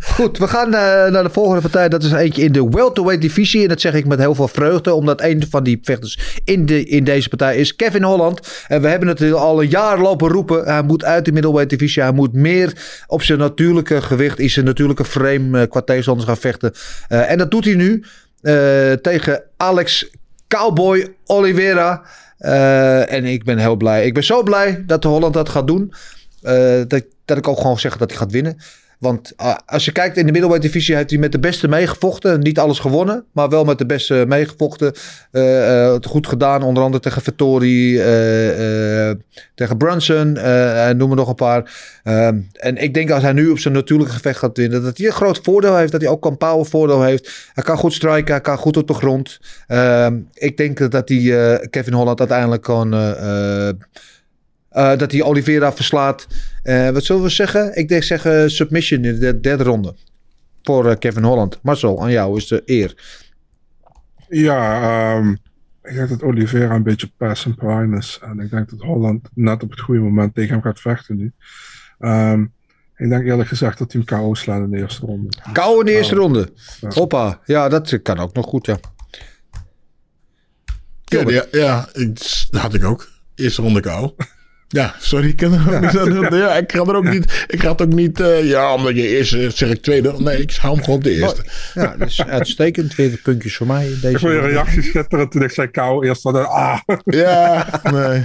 [0.00, 1.88] Goed, we gaan eh, naar de volgende partij.
[1.88, 3.62] Dat is eentje in de welterweight divisie.
[3.62, 4.94] En dat zeg ik met heel veel vreugde.
[4.94, 8.64] Omdat een van die vechters in, de, in deze partij is Kevin Holland.
[8.68, 10.64] En we hebben het al een jaar lopen roepen.
[10.64, 12.02] Hij moet uit de middleweight divisie.
[12.02, 12.61] Hij moet meer
[13.06, 14.38] op zijn natuurlijke gewicht.
[14.38, 16.72] In zijn natuurlijke frame eh, qua tegenstanders gaan vechten.
[17.08, 18.04] Eh, en dat doet hij nu.
[18.42, 20.10] eh, tegen Alex
[20.48, 22.02] Cowboy Oliveira.
[23.08, 24.06] En ik ben heel blij.
[24.06, 25.92] Ik ben zo blij dat Holland dat gaat doen.
[26.88, 28.58] dat, dat ik ook gewoon zeg dat hij gaat winnen.
[29.02, 32.40] Want eh, als je kijkt in de middleweight divisie heeft hij met de beste meegevochten.
[32.40, 34.92] Niet alles gewonnen, maar wel met de beste meegevochten.
[35.30, 37.96] Eh, eh, het goed gedaan, onder andere tegen Vettori,
[39.54, 41.72] tegen Brunson, en noem maar nog een paar.
[42.02, 45.06] Ehm, en ik denk als hij nu op zijn natuurlijke gevecht gaat winnen, dat hij
[45.06, 45.92] een groot voordeel heeft.
[45.92, 47.50] Dat hij ook een power voordeel heeft.
[47.52, 49.40] Hij kan goed strijken, hij kan goed op de grond.
[49.66, 52.94] Ehm, ik denk dat hij Kevin Holland uiteindelijk kan...
[54.72, 56.26] eh, eh, eh, dat hij Oliveira verslaat.
[56.62, 57.76] Eh, wat zullen we zeggen?
[57.76, 59.94] Ik denk zeggen submission in de derde ronde.
[60.62, 61.58] Voor eh, Kevin Holland.
[61.62, 63.20] Marcel, aan jou is de eer.
[64.28, 65.30] Ja, ehm,
[65.82, 68.18] ik denk dat Oliveira een beetje pass and prime is.
[68.22, 71.32] En ik denk dat Holland net op het goede moment tegen hem gaat vechten nu.
[71.98, 72.42] Ehm,
[72.96, 75.28] ik denk eerlijk gezegd dat hij hem KO slaat in de eerste ronde.
[75.52, 76.52] Kou in de eerste ronde.
[76.80, 76.88] Ja.
[76.94, 77.40] Hoppa.
[77.44, 78.78] Ja, dat kan ook nog goed, ja.
[81.04, 81.88] Ja, ja,
[82.50, 83.08] dat had ik ook.
[83.34, 84.12] Eerste ronde kou.
[84.72, 86.36] Ja, sorry, ik kan er ook niet aan doen.
[86.36, 87.44] Ja, ik ga er ook niet.
[87.46, 88.20] Ik ga het ook niet.
[88.20, 90.14] eh, ja, omdat je eerst eh, zeg ik tweede.
[90.18, 91.42] Nee, ik hou hem gewoon op de eerste.
[91.74, 92.90] Ja, dat is uitstekend.
[92.90, 96.02] 20 puntjes voor mij in deze Ik vond je reactie schitterend toen ik zei KO
[96.02, 96.22] eerst.
[96.22, 96.78] Dan, ah.
[97.04, 98.22] Ja, nee.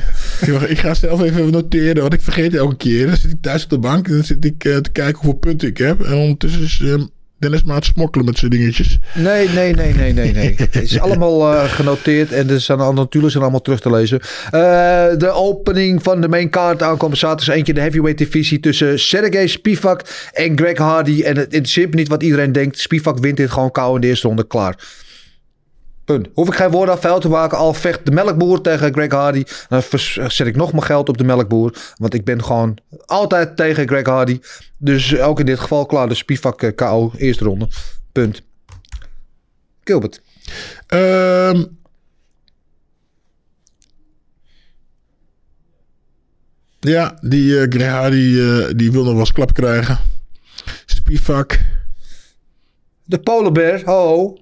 [0.68, 3.07] Ik ga zelf even noteren, want ik vergeet elke keer.
[3.07, 5.40] Dan zit ik thuis op de bank en dan zit ik eh, te kijken hoeveel
[5.40, 6.02] punten ik heb.
[6.02, 7.02] En ondertussen is eh,
[7.39, 8.97] Dennis maar aan het smokkelen met zijn dingetjes.
[9.14, 10.55] Nee, nee, nee, nee, nee, nee.
[10.72, 14.19] Het is allemaal eh, genoteerd en er zijn al, natuurlijk zijn allemaal terug te lezen.
[14.45, 14.59] Eh,
[15.18, 20.01] de opening van de main card aankomende zaterdag eentje de heavyweight divisie tussen Sergey Spivak
[20.34, 21.22] en Greg Hardy.
[21.22, 22.80] En het interesseert me niet wat iedereen denkt.
[22.80, 24.76] Spivak wint dit gewoon kou in de eerste ronde klaar.
[26.07, 26.27] Punt.
[26.34, 27.57] Hoef ik geen woorden aan vuil te maken.
[27.57, 29.43] Al vecht de melkboer tegen Greg Hardy.
[29.69, 29.81] Dan
[30.27, 31.77] zet ik nog mijn geld op de melkboer.
[31.95, 34.39] Want ik ben gewoon altijd tegen Greg Hardy.
[34.77, 36.07] Dus ook in dit geval klaar.
[36.07, 37.11] De Spivak eh, KO.
[37.17, 37.67] Eerste ronde.
[38.11, 38.41] Punt.
[39.84, 40.21] Gilbert.
[40.88, 41.63] Ehm
[46.79, 49.99] ja, die eh Greg die, eh, die wil nog wel eens klap krijgen.
[50.85, 51.59] Spivak.
[53.03, 53.81] De Polar Bear.
[53.85, 54.38] Ho, ho.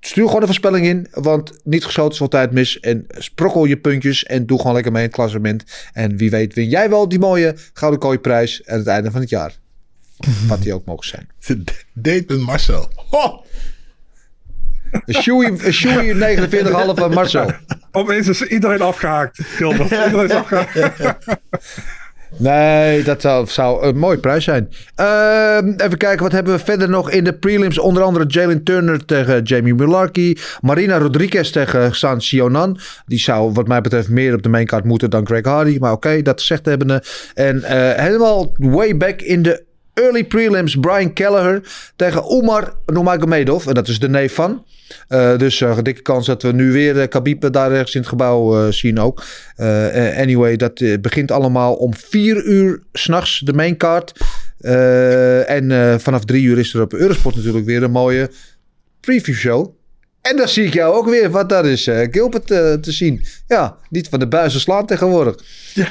[0.00, 2.80] Stuur gewoon een voorspelling in, want niet geschoten is altijd mis.
[2.80, 5.64] En sprokkel je puntjes en doe gewoon lekker mee in het klassement.
[5.92, 9.30] En wie weet win jij wel die mooie Gouden Kooiprijs aan het einde van het
[9.30, 9.54] jaar.
[10.48, 11.28] Wat die ook mogen zijn.
[11.92, 12.88] Date met Marcel.
[13.10, 13.44] Ho!
[14.90, 17.52] Een Shoei een Shoei 49,5 van Marcel.
[17.92, 19.38] Opeens is iedereen afgehaakt.
[19.42, 19.90] Gilbert.
[19.90, 21.28] Iedereen is afgehaakt.
[22.36, 24.68] Nee, dat zou, zou een mooie prijs zijn.
[24.94, 27.78] Ehm, even kijken, wat hebben we verder nog in de prelims?
[27.78, 30.36] Onder andere Jalen Turner tegen Jamie Mularkey.
[30.60, 32.78] Marina Rodriguez tegen San Sionan.
[33.06, 35.76] Die zou wat mij betreft meer op de maincard moeten dan Greg Hardy.
[35.80, 37.02] Maar oké, dat gezegd hebbende.
[37.34, 39.66] En eh, helemaal way back in de
[39.98, 40.76] early prelims.
[40.76, 41.62] Brian Kelleher
[41.96, 43.66] tegen Umar Nurmagomedov.
[43.66, 44.64] En dat is de neef van.
[45.08, 48.08] Eh, dus uh, dikke kans dat we nu weer uh, Khabib daar ergens in het
[48.08, 49.22] gebouw zien ook.
[50.16, 54.12] Anyway, dat begint allemaal om vier uur s'nachts de maincard.
[55.46, 58.30] en vanaf drie uur is er op Eurosport natuurlijk weer een mooie
[59.00, 59.76] preview show.
[60.20, 63.24] En dan zie ik jou ook weer, wat dat is, Gilbert te zien.
[63.46, 65.44] Ja, niet van de buizen slaan tegenwoordig.
[65.74, 65.88] Ja.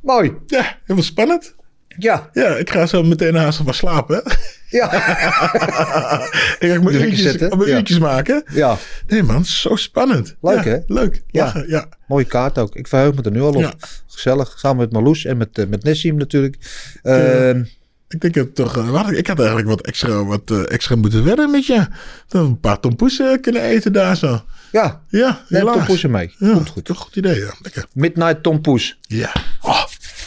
[0.00, 0.32] Mooi.
[0.46, 1.54] Ja, helemaal spannend.
[1.98, 2.30] Ja.
[2.32, 4.22] Ja, ik ga zo meteen haast van slapen.
[4.68, 4.92] Ja.
[6.58, 7.76] ik ga mijn uurtjes, mijn ja.
[7.76, 8.42] uurtjes maken.
[8.52, 8.76] Ja.
[9.06, 10.36] Nee man, zo spannend.
[10.40, 10.78] Leuk ja, hè?
[10.86, 11.22] Leuk.
[11.30, 11.66] Lachen, ja.
[11.76, 11.88] ja.
[12.06, 12.74] Mooie kaart ook.
[12.74, 13.74] Ik verheug me er nu al op.
[14.06, 14.54] Gezellig.
[14.58, 16.56] Samen met Marloes en met, uh, met Nessim natuurlijk.
[17.02, 17.64] Uh, uh,
[18.08, 21.66] ik denk dat toch, uh, ik had eigenlijk wat extra, wat extra moeten wedden met
[21.66, 21.86] je.
[22.28, 24.42] Dat we een paar tompoesen kunnen eten daar zo.
[24.72, 26.34] Ja, ja neem tompoesen mee.
[26.38, 26.84] Ja, Komt goed.
[26.84, 27.54] Toch goed idee, ja.
[27.62, 27.86] Lekker.
[27.92, 28.98] Midnight tompoes.
[29.00, 29.32] Ja.
[29.60, 29.84] Oh.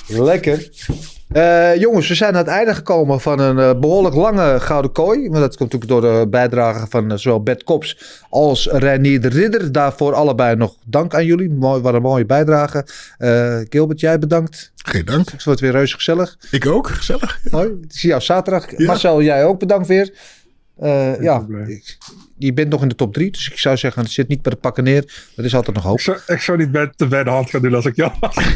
[0.07, 0.69] Lekker.
[1.35, 5.30] Uh, jongens, we zijn aan het einde gekomen van een uh, behoorlijk lange gouden kooi.
[5.30, 9.27] Maar dat komt natuurlijk door de bijdrage van uh, zowel Bert Kops als Renier de
[9.27, 9.72] Ridder.
[9.72, 11.49] Daarvoor allebei nog dank aan jullie.
[11.49, 12.85] Mooi, wat een mooie bijdrage.
[13.69, 14.72] Gilbert, jij bedankt.
[14.76, 15.31] Geen dank.
[15.31, 16.38] Het wordt weer reuze gezellig.
[16.51, 17.39] Ik ook, gezellig.
[17.51, 17.68] Mooi.
[17.68, 18.77] Ik zie jou zaterdag.
[18.77, 18.85] Ja.
[18.85, 20.14] Marcel, jij ook bedankt weer.
[21.19, 21.97] ja, ik,
[22.40, 23.32] je bent nog in de top 3.
[23.32, 25.03] Dus ik zou zeggen, het zit niet bij de pakken neer.
[25.36, 25.98] Er is altijd nog hoop.
[25.98, 28.11] Ik zou, ik zou niet bij, te bij de hand gaan doen als ik jou
[28.20, 28.36] was.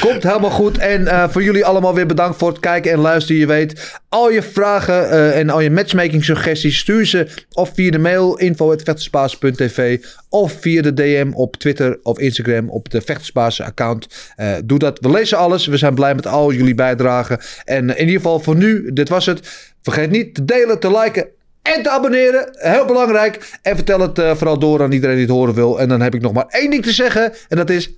[0.00, 0.78] Komt helemaal goed.
[0.78, 3.40] En uh, voor jullie allemaal weer bedankt voor het kijken en luisteren.
[3.40, 7.90] Je weet, al je vragen uh, en al je matchmaking suggesties stuur ze of via
[7.90, 9.98] de mail info.vechtersbaas.tv
[10.28, 14.06] of via de DM op Twitter of Instagram op de Vechtersbaas account.
[14.36, 14.98] Uh, doe dat.
[15.00, 15.66] We lezen alles.
[15.66, 17.40] We zijn blij met al jullie bijdragen.
[17.64, 19.74] En in ieder geval voor nu, dit was het.
[19.92, 21.28] Vergeet niet te delen, te liken
[21.62, 22.48] en te abonneren.
[22.52, 23.58] Heel belangrijk.
[23.62, 25.80] En vertel het uh, vooral door aan iedereen die het horen wil.
[25.80, 27.32] En dan heb ik nog maar één ding te zeggen.
[27.48, 27.92] En dat is...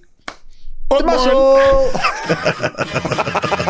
[0.87, 1.59] De mazzel!